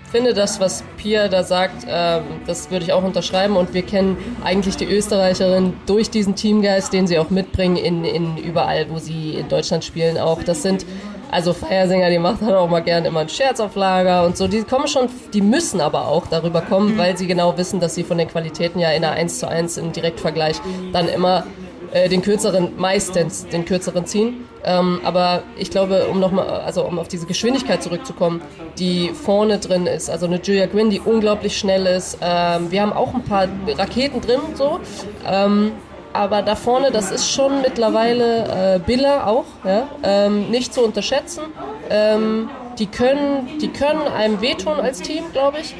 Ich 0.06 0.10
finde 0.10 0.34
das, 0.34 0.60
was 0.60 0.84
Pia 0.96 1.26
da 1.26 1.42
sagt, 1.42 1.84
äh, 1.84 2.20
das 2.46 2.70
würde 2.70 2.84
ich 2.84 2.92
auch 2.92 3.02
unterschreiben. 3.02 3.56
Und 3.56 3.74
wir 3.74 3.82
kennen 3.82 4.16
eigentlich 4.44 4.76
die 4.76 4.84
Österreicherin 4.84 5.72
durch 5.86 6.08
diesen 6.08 6.36
Teamgeist, 6.36 6.92
den 6.92 7.06
sie 7.06 7.18
auch 7.18 7.30
mitbringen 7.30 7.76
in, 7.76 8.04
in 8.04 8.36
überall, 8.36 8.88
wo 8.90 8.98
sie 8.98 9.34
in 9.34 9.48
Deutschland 9.48 9.84
spielen. 9.84 10.18
Auch 10.18 10.42
das 10.44 10.62
sind 10.62 10.86
also 11.34 11.52
Feiersänger, 11.52 12.10
die 12.10 12.20
macht 12.20 12.42
dann 12.42 12.54
auch 12.54 12.68
mal 12.68 12.80
gern 12.80 13.04
immer 13.04 13.20
einen 13.20 13.28
Scherz 13.28 13.58
auf 13.58 13.74
Lager 13.74 14.24
und 14.24 14.36
so. 14.36 14.46
Die 14.46 14.62
kommen 14.62 14.86
schon, 14.86 15.08
die 15.32 15.40
müssen 15.40 15.80
aber 15.80 16.06
auch 16.06 16.28
darüber 16.28 16.60
kommen, 16.60 16.94
mhm. 16.94 16.98
weil 16.98 17.18
sie 17.18 17.26
genau 17.26 17.58
wissen, 17.58 17.80
dass 17.80 17.96
sie 17.96 18.04
von 18.04 18.18
den 18.18 18.28
Qualitäten 18.28 18.78
ja 18.78 18.90
in 18.92 19.04
einer 19.04 19.14
1 19.14 19.40
zu 19.40 19.48
1 19.48 19.76
im 19.78 19.90
Direktvergleich 19.90 20.60
dann 20.92 21.08
immer 21.08 21.44
äh, 21.92 22.08
den 22.08 22.22
kürzeren, 22.22 22.74
meistens 22.76 23.48
den 23.48 23.64
kürzeren 23.64 24.06
ziehen. 24.06 24.46
Ähm, 24.64 25.00
aber 25.02 25.42
ich 25.58 25.70
glaube, 25.70 26.06
um 26.06 26.20
nochmal, 26.20 26.46
also 26.46 26.84
um 26.84 27.00
auf 27.00 27.08
diese 27.08 27.26
Geschwindigkeit 27.26 27.82
zurückzukommen, 27.82 28.40
die 28.78 29.08
vorne 29.08 29.58
drin 29.58 29.88
ist, 29.88 30.08
also 30.10 30.26
eine 30.26 30.40
Julia 30.40 30.66
Gwynn, 30.66 30.88
die 30.88 31.00
unglaublich 31.00 31.58
schnell 31.58 31.86
ist. 31.86 32.18
Ähm, 32.22 32.70
wir 32.70 32.80
haben 32.80 32.92
auch 32.92 33.12
ein 33.12 33.24
paar 33.24 33.48
Raketen 33.76 34.20
drin, 34.20 34.38
so. 34.54 34.78
Ähm, 35.26 35.72
aber 36.14 36.42
da 36.42 36.54
vorne, 36.54 36.92
das 36.92 37.10
ist 37.10 37.28
schon 37.30 37.60
mittlerweile 37.60 38.76
äh, 38.76 38.78
Biller 38.78 39.26
auch, 39.26 39.44
ja? 39.64 39.88
ähm, 40.04 40.48
nicht 40.48 40.72
zu 40.72 40.82
unterschätzen. 40.82 41.42
Ähm, 41.90 42.48
die, 42.78 42.86
können, 42.86 43.58
die 43.60 43.68
können 43.68 44.02
einem 44.02 44.40
wehtun 44.40 44.80
als 44.80 45.02
Team, 45.02 45.24
glaube 45.32 45.58
ich. 45.60 45.74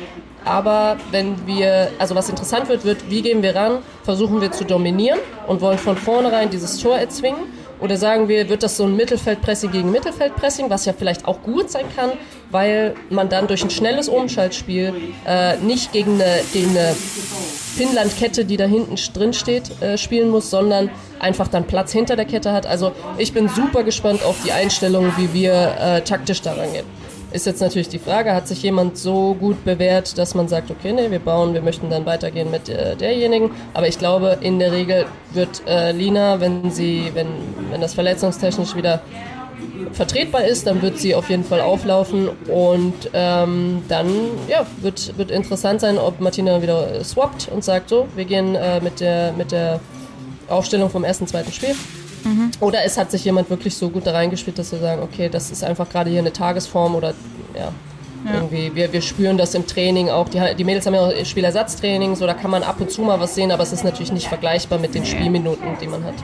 Aber 0.44 0.96
wenn 1.12 1.46
wir, 1.46 1.90
also 1.98 2.16
was 2.16 2.28
interessant 2.28 2.68
wird, 2.68 2.84
wird, 2.84 3.08
wie 3.08 3.22
gehen 3.22 3.42
wir 3.42 3.54
ran? 3.54 3.78
Versuchen 4.02 4.40
wir 4.40 4.50
zu 4.50 4.64
dominieren 4.64 5.20
und 5.46 5.60
wollen 5.60 5.78
von 5.78 5.96
vornherein 5.96 6.50
dieses 6.50 6.78
Tor 6.78 6.98
erzwingen 6.98 7.44
Oder 7.84 7.98
sagen 7.98 8.28
wir, 8.28 8.48
wird 8.48 8.62
das 8.62 8.78
so 8.78 8.84
ein 8.84 8.96
Mittelfeldpressing 8.96 9.70
gegen 9.70 9.90
Mittelfeldpressing, 9.90 10.70
was 10.70 10.86
ja 10.86 10.94
vielleicht 10.94 11.28
auch 11.28 11.42
gut 11.42 11.70
sein 11.70 11.84
kann, 11.94 12.12
weil 12.50 12.94
man 13.10 13.28
dann 13.28 13.46
durch 13.46 13.62
ein 13.62 13.68
schnelles 13.68 14.08
Umschaltspiel 14.08 14.94
äh, 15.26 15.58
nicht 15.58 15.92
gegen 15.92 16.14
eine, 16.14 16.40
gegen 16.54 16.70
eine 16.70 16.96
Finnland-Kette, 17.76 18.46
die 18.46 18.56
da 18.56 18.64
hinten 18.64 18.96
drin 19.12 19.34
steht, 19.34 19.82
äh, 19.82 19.98
spielen 19.98 20.30
muss, 20.30 20.48
sondern 20.48 20.88
einfach 21.20 21.48
dann 21.48 21.66
Platz 21.66 21.92
hinter 21.92 22.16
der 22.16 22.24
Kette 22.24 22.52
hat. 22.52 22.64
Also 22.64 22.92
ich 23.18 23.34
bin 23.34 23.50
super 23.50 23.82
gespannt 23.82 24.24
auf 24.24 24.36
die 24.42 24.52
Einstellung, 24.52 25.12
wie 25.18 25.34
wir 25.34 25.76
äh, 25.78 26.00
taktisch 26.00 26.40
daran 26.40 26.72
gehen. 26.72 26.86
Ist 27.34 27.46
jetzt 27.46 27.60
natürlich 27.60 27.88
die 27.88 27.98
Frage, 27.98 28.32
hat 28.32 28.46
sich 28.46 28.62
jemand 28.62 28.96
so 28.96 29.34
gut 29.34 29.64
bewährt, 29.64 30.18
dass 30.18 30.36
man 30.36 30.46
sagt, 30.46 30.70
okay, 30.70 30.92
nee, 30.92 31.10
wir 31.10 31.18
bauen, 31.18 31.52
wir 31.52 31.62
möchten 31.62 31.90
dann 31.90 32.06
weitergehen 32.06 32.48
mit 32.48 32.68
äh, 32.68 32.94
derjenigen. 32.94 33.50
Aber 33.72 33.88
ich 33.88 33.98
glaube, 33.98 34.38
in 34.40 34.60
der 34.60 34.70
Regel 34.70 35.06
wird 35.32 35.62
äh, 35.66 35.90
Lina, 35.90 36.38
wenn 36.38 36.70
sie, 36.70 37.10
wenn, 37.12 37.26
wenn 37.72 37.80
das 37.80 37.94
verletzungstechnisch 37.94 38.76
wieder 38.76 39.02
vertretbar 39.90 40.44
ist, 40.44 40.68
dann 40.68 40.80
wird 40.80 41.00
sie 41.00 41.16
auf 41.16 41.28
jeden 41.28 41.42
Fall 41.42 41.60
auflaufen 41.60 42.28
und 42.46 43.10
ähm, 43.12 43.82
dann 43.88 44.06
ja, 44.46 44.64
wird, 44.80 45.18
wird 45.18 45.32
interessant 45.32 45.80
sein, 45.80 45.98
ob 45.98 46.20
Martina 46.20 46.62
wieder 46.62 47.02
swappt 47.02 47.48
und 47.52 47.64
sagt 47.64 47.88
so, 47.88 48.06
wir 48.14 48.26
gehen 48.26 48.54
äh, 48.54 48.80
mit, 48.80 49.00
der, 49.00 49.32
mit 49.32 49.50
der 49.50 49.80
Aufstellung 50.48 50.88
vom 50.88 51.02
ersten, 51.02 51.26
zweiten 51.26 51.50
Spiel. 51.50 51.74
Mhm. 52.24 52.50
Oder 52.60 52.84
es 52.84 52.96
hat 52.96 53.10
sich 53.10 53.24
jemand 53.24 53.50
wirklich 53.50 53.76
so 53.76 53.90
gut 53.90 54.06
da 54.06 54.12
reingespielt, 54.12 54.58
dass 54.58 54.72
wir 54.72 54.78
sagen, 54.78 55.02
okay, 55.02 55.28
das 55.28 55.50
ist 55.50 55.62
einfach 55.62 55.88
gerade 55.88 56.10
hier 56.10 56.20
eine 56.20 56.32
Tagesform 56.32 56.94
oder 56.94 57.14
ja, 57.54 57.72
ja. 58.24 58.34
Irgendwie, 58.34 58.74
wir, 58.74 58.90
wir 58.92 59.02
spüren 59.02 59.36
das 59.36 59.54
im 59.54 59.66
Training 59.66 60.08
auch. 60.08 60.28
Die, 60.30 60.40
die 60.56 60.64
Mädels 60.64 60.86
haben 60.86 60.94
ja 60.94 61.00
auch 61.00 61.12
Spielersatztraining, 61.24 62.16
so 62.16 62.26
da 62.26 62.32
kann 62.32 62.50
man 62.50 62.62
ab 62.62 62.80
und 62.80 62.90
zu 62.90 63.02
mal 63.02 63.20
was 63.20 63.34
sehen, 63.34 63.52
aber 63.52 63.62
es 63.62 63.72
ist 63.72 63.84
natürlich 63.84 64.12
nicht 64.12 64.28
vergleichbar 64.28 64.78
mit 64.78 64.94
den 64.94 65.04
Spielminuten, 65.04 65.76
die 65.80 65.86
man 65.86 66.04
hat. 66.04 66.14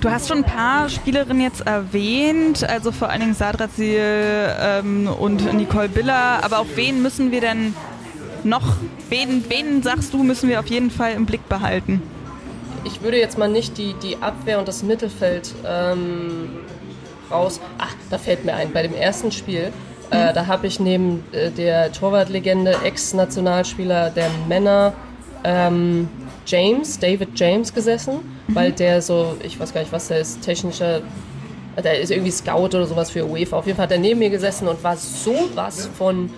Du 0.00 0.10
hast 0.10 0.28
schon 0.28 0.38
ein 0.38 0.44
paar 0.44 0.90
Spielerinnen 0.90 1.42
jetzt 1.42 1.66
erwähnt, 1.66 2.62
also 2.68 2.92
vor 2.92 3.08
allen 3.08 3.20
Dingen 3.20 3.34
Sadra 3.34 3.70
Ziel 3.70 4.00
ähm, 4.60 5.08
und 5.18 5.54
Nicole 5.54 5.88
Biller, 5.88 6.44
aber 6.44 6.58
auf 6.58 6.66
wen 6.74 7.00
müssen 7.00 7.30
wir 7.30 7.40
denn 7.40 7.74
noch, 8.42 8.76
wen, 9.08 9.44
wen 9.48 9.82
sagst 9.82 10.12
du, 10.12 10.22
müssen 10.22 10.50
wir 10.50 10.60
auf 10.60 10.66
jeden 10.66 10.90
Fall 10.90 11.12
im 11.12 11.24
Blick 11.24 11.48
behalten? 11.48 12.02
Ich 12.84 13.02
würde 13.02 13.18
jetzt 13.18 13.38
mal 13.38 13.48
nicht 13.48 13.78
die, 13.78 13.94
die 13.94 14.16
Abwehr 14.18 14.58
und 14.58 14.68
das 14.68 14.82
Mittelfeld 14.82 15.54
ähm, 15.66 16.50
raus. 17.30 17.60
Ach, 17.78 17.94
da 18.10 18.18
fällt 18.18 18.44
mir 18.44 18.54
ein, 18.54 18.72
bei 18.72 18.82
dem 18.82 18.94
ersten 18.94 19.32
Spiel, 19.32 19.72
äh, 20.10 20.30
mhm. 20.30 20.34
da 20.34 20.46
habe 20.46 20.66
ich 20.66 20.80
neben 20.80 21.24
äh, 21.32 21.50
der 21.50 21.92
Torwartlegende, 21.92 22.76
Ex-Nationalspieler 22.84 24.10
der 24.10 24.30
Männer, 24.48 24.92
ähm, 25.44 26.08
James, 26.46 26.98
David 26.98 27.38
James 27.38 27.72
gesessen, 27.72 28.16
mhm. 28.46 28.54
weil 28.54 28.72
der 28.72 29.02
so, 29.02 29.36
ich 29.42 29.58
weiß 29.58 29.72
gar 29.72 29.80
nicht, 29.80 29.92
was 29.92 30.08
der 30.08 30.18
ist, 30.18 30.42
technischer, 30.42 31.00
der 31.82 32.00
ist 32.00 32.10
irgendwie 32.10 32.30
Scout 32.30 32.66
oder 32.66 32.86
sowas 32.86 33.10
für 33.10 33.26
UEFA. 33.26 33.58
Auf 33.58 33.66
jeden 33.66 33.76
Fall 33.76 33.84
hat 33.84 33.92
er 33.92 33.98
neben 33.98 34.20
mir 34.20 34.30
gesessen 34.30 34.68
und 34.68 34.82
war 34.84 34.96
sowas 34.96 35.88
von 35.96 36.30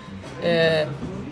äh, 0.42 0.86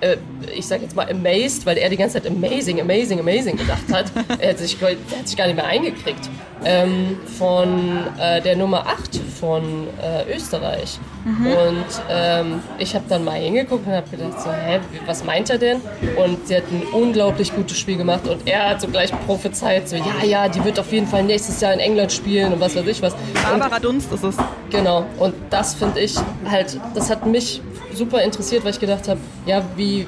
äh, 0.04 0.16
ich 0.54 0.66
sag 0.66 0.82
jetzt 0.82 0.94
mal 0.94 1.10
amazed, 1.10 1.64
weil 1.66 1.78
er 1.78 1.88
die 1.88 1.96
ganze 1.96 2.20
Zeit 2.20 2.30
amazing, 2.30 2.80
amazing, 2.80 3.18
amazing 3.20 3.56
gedacht 3.56 3.90
hat. 3.90 4.12
er, 4.38 4.50
hat 4.50 4.58
sich, 4.58 4.80
er 4.80 4.90
hat 4.90 5.28
sich 5.28 5.36
gar 5.36 5.46
nicht 5.46 5.56
mehr 5.56 5.66
eingekriegt. 5.66 6.28
Ähm, 6.64 7.18
von 7.38 8.06
äh, 8.18 8.40
der 8.40 8.56
Nummer 8.56 8.86
8 8.86 9.20
von 9.40 9.88
äh, 10.00 10.34
Österreich. 10.34 10.98
Mhm. 11.24 11.46
Und 11.46 11.84
ähm, 12.10 12.62
ich 12.78 12.94
habe 12.94 13.04
dann 13.08 13.24
mal 13.24 13.38
hingeguckt 13.38 13.86
und 13.86 13.92
habe 13.92 14.08
gedacht, 14.08 14.40
so, 14.40 14.50
hä, 14.50 14.80
was 15.06 15.24
meint 15.24 15.50
er 15.50 15.58
denn? 15.58 15.80
Und 16.16 16.46
sie 16.46 16.56
hat 16.56 16.64
ein 16.70 16.82
unglaublich 16.92 17.54
gutes 17.54 17.78
Spiel 17.78 17.96
gemacht 17.96 18.26
und 18.28 18.46
er 18.46 18.70
hat 18.70 18.80
so 18.80 18.88
gleich 18.88 19.10
prophezeit, 19.26 19.88
so, 19.88 19.96
ja, 19.96 20.24
ja, 20.24 20.48
die 20.48 20.64
wird 20.64 20.78
auf 20.78 20.92
jeden 20.92 21.06
Fall 21.06 21.24
nächstes 21.24 21.60
Jahr 21.60 21.72
in 21.72 21.80
England 21.80 22.12
spielen 22.12 22.52
und 22.52 22.60
was 22.60 22.76
weiß 22.76 22.86
ich 22.86 23.02
was. 23.02 23.14
Barbara 23.42 23.78
Dunst 23.78 24.12
ist 24.12 24.24
es. 24.24 24.36
Genau, 24.70 25.04
und 25.18 25.34
das 25.50 25.74
finde 25.74 26.00
ich 26.00 26.14
halt, 26.48 26.78
das 26.94 27.10
hat 27.10 27.26
mich 27.26 27.60
super 27.92 28.22
interessiert, 28.22 28.64
weil 28.64 28.72
ich 28.72 28.80
gedacht 28.80 29.08
habe, 29.08 29.20
ja, 29.46 29.62
wie, 29.76 30.06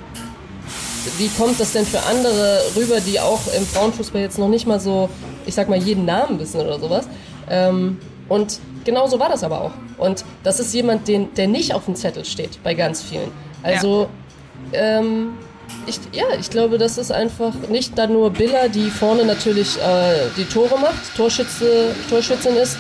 wie 1.19 1.29
kommt 1.29 1.59
das 1.61 1.73
denn 1.73 1.87
für 1.87 2.03
andere 2.03 2.61
rüber, 2.77 3.01
die 3.01 3.21
auch 3.21 3.41
im 3.57 3.67
Frauenfußball 3.67 4.21
jetzt 4.21 4.39
noch 4.39 4.49
nicht 4.49 4.67
mal 4.67 4.81
so, 4.81 5.09
ich 5.45 5.55
sag 5.55 5.69
mal, 5.69 5.79
jeden 5.79 6.05
Namen 6.05 6.39
wissen 6.39 6.61
oder 6.61 6.79
sowas. 6.79 7.09
Ähm, 7.49 7.99
und 8.29 8.59
genau 8.85 9.07
so 9.07 9.19
war 9.19 9.29
das 9.29 9.45
aber 9.45 9.61
auch. 9.61 9.73
Und 9.99 10.25
das 10.43 10.61
ist 10.61 10.75
jemand, 10.75 11.09
den, 11.09 11.33
der 11.35 11.49
nicht 11.49 11.75
auf 11.75 11.85
dem 11.85 11.95
Zettel 11.95 12.25
steht 12.25 12.63
bei 12.63 12.75
ganz 12.75 13.03
vielen. 13.03 13.31
Also, 13.63 14.09
ja. 14.73 14.99
ähm, 14.99 15.35
ich, 15.87 15.99
ja, 16.13 16.25
ich 16.39 16.51
glaube, 16.51 16.79
das 16.79 16.99
ist 16.99 17.13
einfach 17.13 17.53
nicht 17.69 17.97
dann 17.99 18.13
nur 18.13 18.31
Billa, 18.31 18.69
die 18.69 18.91
vorne 18.91 19.25
natürlich 19.25 19.77
äh, 19.77 20.29
die 20.37 20.45
Tore 20.45 20.79
macht, 20.79 21.17
Torschütze, 21.17 21.95
Torschützin 22.09 22.57
ist, 22.57 22.77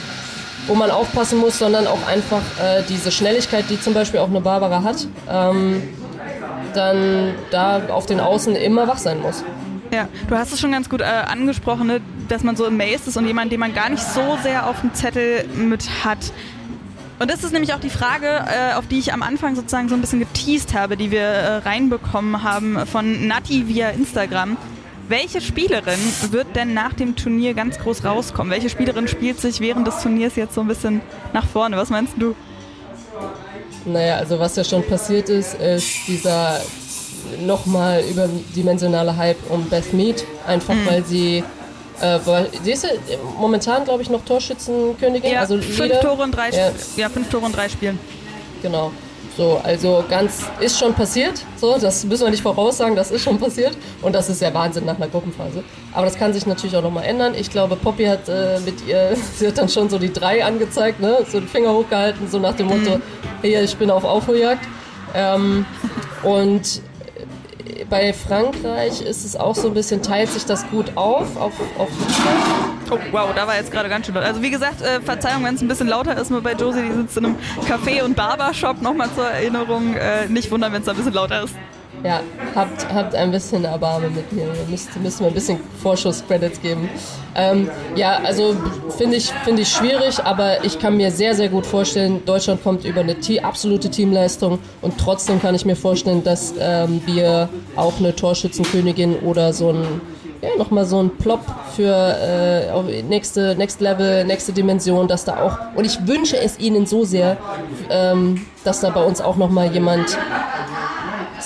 wo 0.66 0.74
man 0.74 0.91
aufpassen 0.91 1.39
muss, 1.39 1.59
sondern 1.59 1.87
auch 1.87 2.05
einfach 2.07 2.43
äh, 2.62 2.83
diese 2.89 3.11
Schnelligkeit, 3.11 3.64
die 3.70 3.81
zum 3.81 3.95
Beispiel 3.95 4.20
auch 4.20 4.29
eine 4.29 4.41
Barbara 4.41 4.83
hat, 4.83 5.07
ähm, 5.31 5.83
dann 6.77 7.35
da 7.51 7.89
auf 7.89 8.07
den 8.07 8.20
Außen 8.20 8.55
immer 8.55 8.87
wach 8.89 8.99
sein 8.99 9.20
muss. 9.20 9.45
Ja, 9.93 10.09
du 10.29 10.37
hast 10.37 10.53
es 10.53 10.61
schon 10.61 10.72
ganz 10.72 10.89
gut 10.89 11.01
äh, 11.01 11.05
angesprochen, 11.05 11.87
ne? 11.87 12.01
dass 12.29 12.43
man 12.43 12.57
so 12.57 12.66
amazed 12.66 13.07
ist 13.07 13.16
und 13.16 13.27
jemand, 13.27 13.53
den 13.53 13.61
man 13.61 13.72
gar 13.74 13.89
nicht 13.89 14.03
so 14.03 14.37
sehr 14.43 14.66
auf 14.68 14.81
dem 14.81 14.93
Zettel 14.95 15.45
mit 15.55 16.05
hat. 16.05 16.18
Und 17.18 17.31
das 17.31 17.45
ist 17.45 17.53
nämlich 17.53 17.72
auch 17.72 17.81
die 17.81 17.91
Frage, 17.91 18.27
äh, 18.27 18.74
auf 18.74 18.87
die 18.89 18.99
ich 18.99 19.12
am 19.12 19.22
Anfang 19.22 19.55
sozusagen 19.55 19.89
so 19.89 19.95
ein 19.95 20.01
bisschen 20.01 20.18
geteased 20.18 20.74
habe, 20.74 20.97
die 20.97 21.11
wir 21.11 21.22
äh, 21.22 21.57
reinbekommen 21.59 22.43
haben 22.43 22.85
von 22.87 23.27
Nati 23.27 23.68
via 23.68 23.91
Instagram. 23.91 24.57
Welche 25.09 25.41
Spielerin 25.41 26.01
wird 26.31 26.57
denn 26.57 26.74
nach 26.74 26.93
dem 26.93 27.14
Turnier 27.14 27.55
ganz 27.55 27.79
groß 27.79 28.05
rauskommen? 28.05 28.51
Welche 28.51 28.68
Spielerin 28.68 29.07
spielt 29.07 29.41
sich 29.41 29.61
während 29.61 29.87
des 29.87 30.03
Turniers 30.03 30.35
jetzt 30.35 30.55
so 30.55 30.62
ein 30.62 30.66
bisschen 30.66 31.01
nach 31.33 31.47
vorne? 31.47 31.77
Was 31.77 31.91
meinst 31.91 32.14
du? 32.18 32.35
Naja, 33.87 34.16
also 34.16 34.39
was 34.39 34.57
ja 34.57 34.64
schon 34.64 34.82
passiert 34.82 35.28
ist, 35.28 35.55
ist 35.55 36.09
dieser 36.09 36.61
nochmal 37.41 38.03
überdimensionale 38.03 39.16
Hype 39.16 39.51
um 39.51 39.68
Beth 39.68 39.93
Mead. 39.93 40.24
Einfach 40.47 40.74
mhm. 40.74 40.87
weil 40.87 41.05
sie 41.05 41.45
äh, 42.01 42.18
sie 42.62 42.72
ist 42.72 42.84
ja 42.84 42.91
momentan, 43.39 43.84
glaube 43.84 44.03
ich, 44.03 44.11
noch 44.11 44.24
Torschützenkönigin. 44.24 45.32
Ja, 45.32 45.41
also 45.41 45.59
fünf, 45.59 46.01
Tore 46.01 46.22
und 46.22 46.32
drei, 46.32 46.51
ja. 46.51 46.70
ja, 46.97 47.09
fünf 47.09 47.30
Tore 47.30 47.47
und 47.47 47.57
drei 47.57 47.68
Spielen. 47.68 47.99
Genau. 48.61 48.93
So, 49.37 49.61
also 49.62 50.03
ganz 50.09 50.45
ist 50.61 50.78
schon 50.78 50.95
passiert. 50.95 51.45
So, 51.57 51.78
das 51.78 52.05
müssen 52.05 52.24
wir 52.24 52.30
nicht 52.30 52.43
voraussagen, 52.43 52.97
das 52.97 53.11
ist 53.11 53.22
schon 53.22 53.39
passiert. 53.39 53.76
Und 54.01 54.14
das 54.14 54.30
ist 54.30 54.41
ja 54.41 54.53
Wahnsinn 54.55 54.87
nach 54.87 54.97
einer 54.97 55.09
Gruppenphase. 55.09 55.62
Aber 55.93 56.07
das 56.07 56.16
kann 56.16 56.32
sich 56.32 56.47
natürlich 56.47 56.74
auch 56.76 56.82
nochmal 56.82 57.05
ändern. 57.05 57.34
Ich 57.37 57.51
glaube, 57.51 57.76
Poppy 57.76 58.05
hat 58.05 58.28
äh, 58.28 58.59
mit 58.61 58.87
ihr, 58.87 59.14
sie 59.37 59.49
hat 59.49 59.59
dann 59.59 59.68
schon 59.68 59.91
so 59.91 59.99
die 59.99 60.12
drei 60.12 60.45
angezeigt, 60.45 61.01
ne? 61.01 61.18
So 61.30 61.39
den 61.39 61.49
Finger 61.49 61.72
hochgehalten, 61.72 62.28
so 62.28 62.39
nach 62.39 62.55
dem 62.55 62.68
Motto, 62.68 62.97
mhm. 62.97 63.03
hey, 63.43 63.62
ich 63.62 63.76
bin 63.76 63.91
auf 63.91 64.05
Aufholjagd. 64.05 64.66
Ähm, 65.14 65.66
und 66.22 66.80
bei 67.89 68.12
Frankreich 68.12 69.01
ist 69.01 69.25
es 69.25 69.37
auch 69.37 69.55
so 69.55 69.69
ein 69.69 69.75
bisschen, 69.75 70.03
teilt 70.03 70.31
sich 70.31 70.45
das 70.45 70.69
gut 70.69 70.97
auf, 70.97 71.37
auf, 71.37 71.53
auf 71.79 71.89
Oh, 72.91 72.99
wow, 73.11 73.31
da 73.35 73.47
war 73.47 73.57
jetzt 73.57 73.73
gerade 73.73 73.89
ganz 73.89 74.07
schön 74.07 74.14
laut. 74.14 74.25
Also 74.25 74.43
wie 74.43 74.51
gesagt, 74.51 74.81
äh, 74.81 75.01
Verzeihung, 75.01 75.45
wenn 75.45 75.57
es 75.57 75.61
ein 75.61 75.69
bisschen 75.69 75.89
lauter 75.89 76.17
ist, 76.17 76.31
nur 76.31 76.41
bei 76.41 76.53
Josie, 76.53 76.83
die 76.83 76.95
sitzt 76.95 77.17
in 77.17 77.27
einem 77.27 77.37
Café- 77.69 78.03
und 78.03 78.14
Barbershop, 78.14 78.81
nochmal 78.81 79.09
zur 79.14 79.27
Erinnerung. 79.27 79.95
Äh, 79.95 80.29
nicht 80.29 80.51
wundern, 80.51 80.73
wenn 80.73 80.81
es 80.81 80.87
da 80.87 80.93
ein 80.93 80.97
bisschen 80.97 81.12
lauter 81.12 81.43
ist. 81.43 81.55
Ja, 82.05 82.20
habt, 82.55 82.92
habt 82.92 83.14
ein 83.14 83.30
bisschen 83.30 83.64
Erbarme 83.64 84.11
mit 84.11 84.32
mir. 84.32 84.44
Ihr 84.44 84.70
müsst, 84.70 84.97
müsst 85.01 85.20
mir 85.20 85.28
ein 85.28 85.34
bisschen 85.34 85.59
Vorschuss-Credits 85.82 86.61
geben. 86.61 86.88
Ähm, 87.34 87.68
ja, 87.94 88.18
also 88.24 88.57
finde 88.97 89.16
ich, 89.16 89.30
find 89.44 89.59
ich 89.59 89.68
schwierig, 89.68 90.22
aber 90.24 90.64
ich 90.64 90.78
kann 90.78 90.97
mir 90.97 91.11
sehr, 91.11 91.34
sehr 91.34 91.49
gut 91.49 91.66
vorstellen, 91.66 92.24
Deutschland 92.24 92.62
kommt 92.62 92.84
über 92.84 93.01
eine 93.01 93.16
absolute 93.42 93.90
Teamleistung 93.90 94.59
und 94.82 94.99
trotzdem 94.99 95.40
kann 95.40 95.55
ich 95.55 95.64
mir 95.64 95.76
vorstellen, 95.76 96.24
dass 96.24 96.55
ähm, 96.59 97.03
wir 97.07 97.49
auch 97.76 97.99
eine 97.99 98.14
Torschützenkönigin 98.14 99.16
oder 99.20 99.53
so 99.53 99.70
ein 99.70 100.01
ja, 100.42 100.51
nochmal 100.59 100.84
so 100.84 101.03
ein 101.03 101.11
Plop 101.16 101.40
für 101.74 101.94
äh, 101.94 103.03
nächste, 103.03 103.55
next 103.57 103.80
Level, 103.80 104.24
nächste 104.24 104.53
Dimension, 104.53 105.09
dass 105.09 105.24
da 105.24 105.42
auch, 105.42 105.59
und 105.74 105.84
ich 105.84 106.07
wünsche 106.07 106.38
es 106.38 106.59
ihnen 106.59 106.86
so 106.86 107.05
sehr, 107.05 107.36
ähm, 107.90 108.47
dass 108.64 108.80
da 108.80 108.90
bei 108.90 109.03
uns 109.03 109.20
auch 109.20 109.36
nochmal 109.36 109.72
jemand 109.72 110.18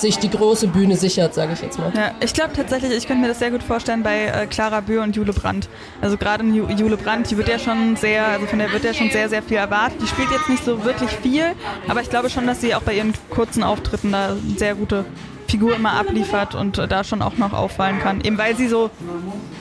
sich 0.01 0.17
die 0.17 0.29
große 0.29 0.67
Bühne 0.67 0.95
sichert, 0.95 1.33
sage 1.33 1.53
ich 1.53 1.61
jetzt 1.61 1.79
mal. 1.79 1.91
Ja, 1.95 2.11
ich 2.19 2.33
glaube 2.33 2.53
tatsächlich, 2.53 2.91
ich 2.91 3.07
könnte 3.07 3.21
mir 3.21 3.27
das 3.27 3.39
sehr 3.39 3.51
gut 3.51 3.63
vorstellen 3.63 4.03
bei 4.03 4.25
äh, 4.25 4.47
Clara 4.47 4.81
Böhr 4.81 5.03
und 5.03 5.15
Jule 5.15 5.33
Brandt. 5.33 5.69
Also 6.01 6.17
gerade 6.17 6.43
Jule 6.43 6.97
Brandt, 6.97 7.29
die 7.31 7.37
wird 7.37 7.47
ja 7.47 7.59
schon 7.59 7.95
sehr, 7.95 8.27
also 8.27 8.47
von 8.47 8.59
der 8.59 8.71
wird 8.71 8.83
ja 8.83 8.93
schon 8.93 9.09
sehr, 9.11 9.29
sehr 9.29 9.43
viel 9.43 9.57
erwartet. 9.57 10.01
Die 10.01 10.07
spielt 10.07 10.31
jetzt 10.31 10.49
nicht 10.49 10.65
so 10.65 10.83
wirklich 10.83 11.11
viel, 11.11 11.45
aber 11.87 12.01
ich 12.01 12.09
glaube 12.09 12.29
schon, 12.29 12.47
dass 12.47 12.61
sie 12.61 12.75
auch 12.75 12.81
bei 12.81 12.95
ihren 12.95 13.13
kurzen 13.29 13.63
Auftritten 13.63 14.11
da 14.11 14.35
sehr 14.57 14.75
gute 14.75 15.05
Figur 15.51 15.75
immer 15.75 15.93
abliefert 15.93 16.55
und 16.55 16.77
äh, 16.77 16.87
da 16.87 17.03
schon 17.03 17.21
auch 17.21 17.37
noch 17.37 17.51
auffallen 17.53 17.99
kann. 17.99 18.21
Eben 18.21 18.37
weil 18.37 18.55
sie 18.55 18.67
so 18.67 18.89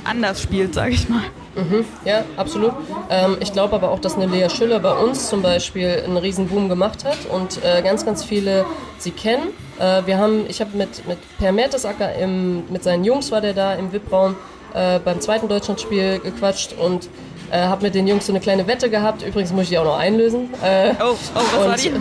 anders 0.04 0.40
spielt, 0.40 0.72
sage 0.72 0.92
ich 0.92 1.08
mal. 1.08 1.22
Mhm, 1.56 1.84
ja, 2.04 2.22
absolut. 2.36 2.72
Ähm, 3.10 3.36
ich 3.40 3.52
glaube 3.52 3.74
aber 3.74 3.90
auch, 3.90 3.98
dass 3.98 4.14
eine 4.14 4.26
Lea 4.26 4.48
Schüller 4.48 4.78
bei 4.78 4.92
uns 4.92 5.28
zum 5.28 5.42
Beispiel 5.42 6.02
einen 6.04 6.16
riesen 6.16 6.46
Boom 6.46 6.68
gemacht 6.68 7.04
hat 7.04 7.18
und 7.28 7.62
äh, 7.64 7.82
ganz, 7.82 8.06
ganz 8.06 8.22
viele 8.22 8.64
sie 8.98 9.10
kennen. 9.10 9.48
Äh, 9.80 10.06
wir 10.06 10.18
haben, 10.18 10.46
ich 10.48 10.60
habe 10.60 10.76
mit, 10.76 11.06
mit 11.08 11.18
Per 11.38 11.50
Mertesacker, 11.50 12.14
im, 12.14 12.70
mit 12.70 12.84
seinen 12.84 13.04
Jungs 13.04 13.32
war 13.32 13.40
der 13.40 13.54
da 13.54 13.74
im 13.74 13.92
VIP-Raum 13.92 14.36
äh, 14.74 15.00
beim 15.00 15.20
zweiten 15.20 15.48
Deutschlandspiel 15.48 16.20
gequatscht 16.20 16.74
und 16.74 17.08
Äh, 17.50 17.58
habe 17.58 17.82
mit 17.82 17.94
den 17.94 18.06
Jungs 18.06 18.26
so 18.26 18.32
eine 18.32 18.40
kleine 18.40 18.66
Wette 18.66 18.88
gehabt. 18.90 19.22
Übrigens 19.22 19.52
muss 19.52 19.64
ich 19.64 19.70
die 19.70 19.78
auch 19.78 19.84
noch 19.84 19.98
einlösen. 19.98 20.50
Äh, 20.62 20.92
oh, 21.00 21.14
oh, 21.34 21.40
was 21.56 21.66
war 21.66 21.76
die? 21.76 21.92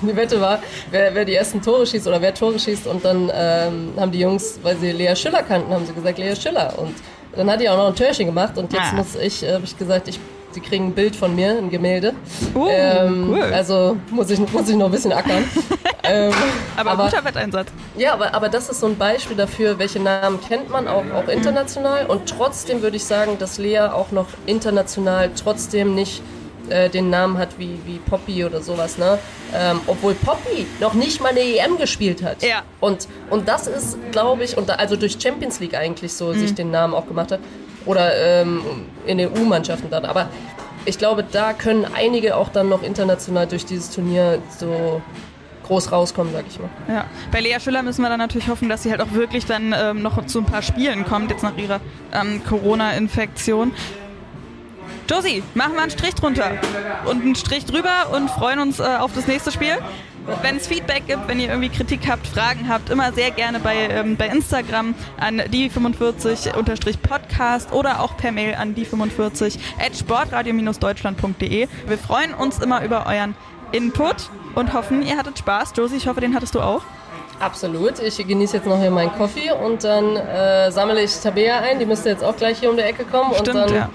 Die 0.00 0.14
Wette 0.14 0.40
war, 0.40 0.60
wer, 0.92 1.12
wer, 1.12 1.24
die 1.24 1.34
ersten 1.34 1.60
Tore 1.60 1.84
schießt 1.84 2.06
oder 2.06 2.22
wer 2.22 2.32
Tore 2.32 2.56
schießt. 2.56 2.86
Und 2.86 3.04
dann 3.04 3.32
ähm, 3.34 3.94
haben 3.96 4.12
die 4.12 4.20
Jungs, 4.20 4.60
weil 4.62 4.76
sie 4.76 4.92
Lea 4.92 5.16
Schüller 5.16 5.42
kannten, 5.42 5.72
haben 5.72 5.86
sie 5.86 5.92
gesagt, 5.92 6.18
Lea 6.18 6.36
Schüller. 6.36 6.72
Und 6.78 6.94
dann 7.34 7.50
hat 7.50 7.60
die 7.60 7.68
auch 7.68 7.76
noch 7.76 7.88
ein 7.88 7.96
Törchen 7.96 8.26
gemacht. 8.26 8.56
Und 8.58 8.72
jetzt 8.72 8.92
ah. 8.92 8.96
muss 8.96 9.14
ich, 9.16 9.42
äh, 9.42 9.54
habe 9.54 9.64
ich 9.64 9.76
gesagt, 9.76 10.08
ich 10.08 10.18
Sie 10.50 10.60
kriegen 10.60 10.86
ein 10.86 10.94
Bild 10.94 11.14
von 11.14 11.34
mir, 11.36 11.58
ein 11.58 11.68
Gemälde. 11.68 12.14
Uh, 12.54 12.68
ähm, 12.70 13.28
cool. 13.30 13.42
Also 13.42 13.96
muss 14.10 14.30
ich, 14.30 14.38
muss 14.38 14.68
ich 14.68 14.76
noch 14.76 14.86
ein 14.86 14.92
bisschen 14.92 15.12
ackern. 15.12 15.44
ähm, 16.04 16.32
aber, 16.76 16.92
aber 16.92 17.04
guter 17.04 17.24
Wetteinsatz. 17.24 17.68
Ja, 17.96 18.14
aber, 18.14 18.34
aber 18.34 18.48
das 18.48 18.70
ist 18.70 18.80
so 18.80 18.86
ein 18.86 18.96
Beispiel 18.96 19.36
dafür, 19.36 19.78
welche 19.78 20.00
Namen 20.00 20.40
kennt 20.40 20.70
man 20.70 20.88
auch, 20.88 21.04
auch 21.14 21.28
international. 21.28 22.06
Und 22.06 22.28
trotzdem 22.28 22.80
würde 22.80 22.96
ich 22.96 23.04
sagen, 23.04 23.36
dass 23.38 23.58
Lea 23.58 23.80
auch 23.80 24.10
noch 24.10 24.28
international 24.46 25.30
trotzdem 25.36 25.94
nicht 25.94 26.22
äh, 26.70 26.88
den 26.88 27.10
Namen 27.10 27.38
hat 27.38 27.58
wie, 27.58 27.78
wie 27.84 27.98
Poppy 27.98 28.44
oder 28.44 28.60
sowas, 28.60 28.98
ne? 28.98 29.18
Ähm, 29.54 29.80
obwohl 29.86 30.14
Poppy 30.14 30.66
noch 30.80 30.94
nicht 30.94 31.20
mal 31.20 31.30
eine 31.30 31.40
EM 31.40 31.78
gespielt 31.78 32.22
hat. 32.22 32.42
Ja. 32.42 32.62
Und, 32.80 33.08
und 33.30 33.48
das 33.48 33.66
ist, 33.66 33.96
glaube 34.12 34.44
ich, 34.44 34.56
und 34.56 34.68
da, 34.68 34.74
also 34.74 34.96
durch 34.96 35.16
Champions 35.20 35.60
League 35.60 35.74
eigentlich 35.74 36.12
so 36.12 36.26
mhm. 36.26 36.38
sich 36.38 36.54
den 36.54 36.70
Namen 36.70 36.94
auch 36.94 37.06
gemacht 37.06 37.32
hat 37.32 37.40
oder 37.86 38.14
ähm, 38.16 38.62
in 39.06 39.18
den 39.18 39.30
U-Mannschaften 39.30 39.90
dann. 39.90 40.04
Aber 40.04 40.28
ich 40.84 40.98
glaube, 40.98 41.24
da 41.30 41.52
können 41.52 41.86
einige 41.94 42.36
auch 42.36 42.48
dann 42.50 42.68
noch 42.68 42.82
international 42.82 43.46
durch 43.46 43.64
dieses 43.64 43.90
Turnier 43.90 44.40
so 44.58 45.02
groß 45.68 45.92
rauskommen, 45.92 46.32
sag 46.32 46.44
ich 46.48 46.58
mal. 46.58 46.70
Ja, 46.88 47.04
bei 47.30 47.40
Lea 47.40 47.60
Schüller 47.60 47.82
müssen 47.82 48.02
wir 48.02 48.08
dann 48.08 48.18
natürlich 48.18 48.48
hoffen, 48.48 48.68
dass 48.68 48.82
sie 48.82 48.90
halt 48.90 49.00
auch 49.00 49.12
wirklich 49.12 49.44
dann 49.46 49.74
ähm, 49.76 50.02
noch 50.02 50.24
zu 50.26 50.40
ein 50.40 50.46
paar 50.46 50.62
Spielen 50.62 51.04
kommt, 51.04 51.30
jetzt 51.30 51.42
nach 51.42 51.56
ihrer 51.56 51.80
ähm, 52.12 52.42
Corona-Infektion. 52.44 53.72
Josie, 55.08 55.42
machen 55.54 55.72
wir 55.72 55.80
einen 55.80 55.90
Strich 55.90 56.14
drunter 56.14 56.50
und 57.06 57.22
einen 57.22 57.34
Strich 57.34 57.64
drüber 57.64 58.10
und 58.12 58.30
freuen 58.30 58.58
uns 58.58 58.78
äh, 58.78 58.82
auf 58.82 59.14
das 59.14 59.26
nächste 59.26 59.50
Spiel. 59.50 59.78
Wenn 60.42 60.58
es 60.58 60.66
Feedback 60.66 61.06
gibt, 61.06 61.26
wenn 61.28 61.40
ihr 61.40 61.48
irgendwie 61.48 61.70
Kritik 61.70 62.00
habt, 62.06 62.26
Fragen 62.26 62.68
habt, 62.68 62.90
immer 62.90 63.10
sehr 63.14 63.30
gerne 63.30 63.58
bei, 63.58 63.74
ähm, 63.74 64.18
bei 64.18 64.26
Instagram 64.26 64.94
an 65.18 65.40
die45-podcast 65.40 67.72
oder 67.72 68.02
auch 68.02 68.18
per 68.18 68.32
Mail 68.32 68.54
an 68.54 68.74
die45 68.74 69.58
at 69.78 69.96
sportradio-deutschland.de. 69.96 71.68
Wir 71.86 71.98
freuen 71.98 72.34
uns 72.34 72.58
immer 72.58 72.84
über 72.84 73.06
euren 73.06 73.34
Input 73.72 74.28
und 74.54 74.74
hoffen, 74.74 75.00
ihr 75.00 75.16
hattet 75.16 75.38
Spaß. 75.38 75.72
Josie, 75.74 75.96
ich 75.96 76.06
hoffe, 76.06 76.20
den 76.20 76.34
hattest 76.34 76.54
du 76.54 76.60
auch. 76.60 76.82
Absolut. 77.40 77.98
Ich 78.00 78.18
genieße 78.18 78.58
jetzt 78.58 78.66
noch 78.66 78.78
hier 78.78 78.90
meinen 78.90 79.16
Kaffee 79.16 79.52
und 79.52 79.84
dann 79.84 80.16
äh, 80.16 80.70
sammle 80.70 81.02
ich 81.02 81.18
Tabea 81.18 81.60
ein. 81.60 81.78
Die 81.78 81.86
müsste 81.86 82.10
jetzt 82.10 82.22
auch 82.22 82.36
gleich 82.36 82.58
hier 82.58 82.68
um 82.68 82.76
die 82.76 82.82
Ecke 82.82 83.06
kommen. 83.06 83.32
Stimmt, 83.32 83.48
und 83.48 83.56
dann 83.56 83.74
ja 83.74 83.88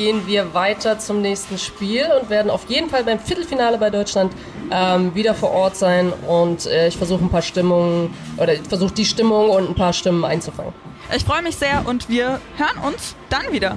gehen 0.00 0.26
wir 0.26 0.54
weiter 0.54 0.98
zum 0.98 1.20
nächsten 1.20 1.58
Spiel 1.58 2.06
und 2.18 2.30
werden 2.30 2.50
auf 2.50 2.64
jeden 2.70 2.88
Fall 2.88 3.04
beim 3.04 3.18
Viertelfinale 3.18 3.76
bei 3.76 3.90
Deutschland 3.90 4.32
ähm, 4.70 5.14
wieder 5.14 5.34
vor 5.34 5.50
Ort 5.50 5.76
sein 5.76 6.10
und 6.26 6.64
äh, 6.64 6.88
ich 6.88 6.96
versuche 6.96 7.22
ein 7.22 7.28
paar 7.28 7.42
Stimmungen 7.42 8.14
oder 8.38 8.54
ich 8.54 8.62
versuche 8.62 8.94
die 8.94 9.04
Stimmung 9.04 9.50
und 9.50 9.68
ein 9.68 9.74
paar 9.74 9.92
Stimmen 9.92 10.24
einzufangen. 10.24 10.72
Ich 11.14 11.22
freue 11.22 11.42
mich 11.42 11.56
sehr 11.56 11.82
und 11.86 12.08
wir 12.08 12.40
hören 12.56 12.78
uns 12.86 13.14
dann 13.28 13.52
wieder. 13.52 13.76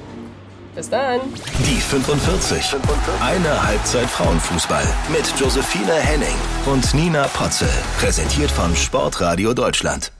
Bis 0.74 0.90
dann. 0.90 1.20
Die 1.60 1.82
45. 1.82 2.74
Eine 3.20 3.62
Halbzeit 3.62 4.10
Frauenfußball 4.10 4.88
mit 5.12 5.26
Josephine 5.38 5.94
Henning 5.94 6.38
und 6.68 6.94
Nina 6.94 7.28
Potzel. 7.34 7.68
Präsentiert 8.00 8.50
von 8.50 8.74
Sportradio 8.78 9.54
Deutschland. 9.54 10.14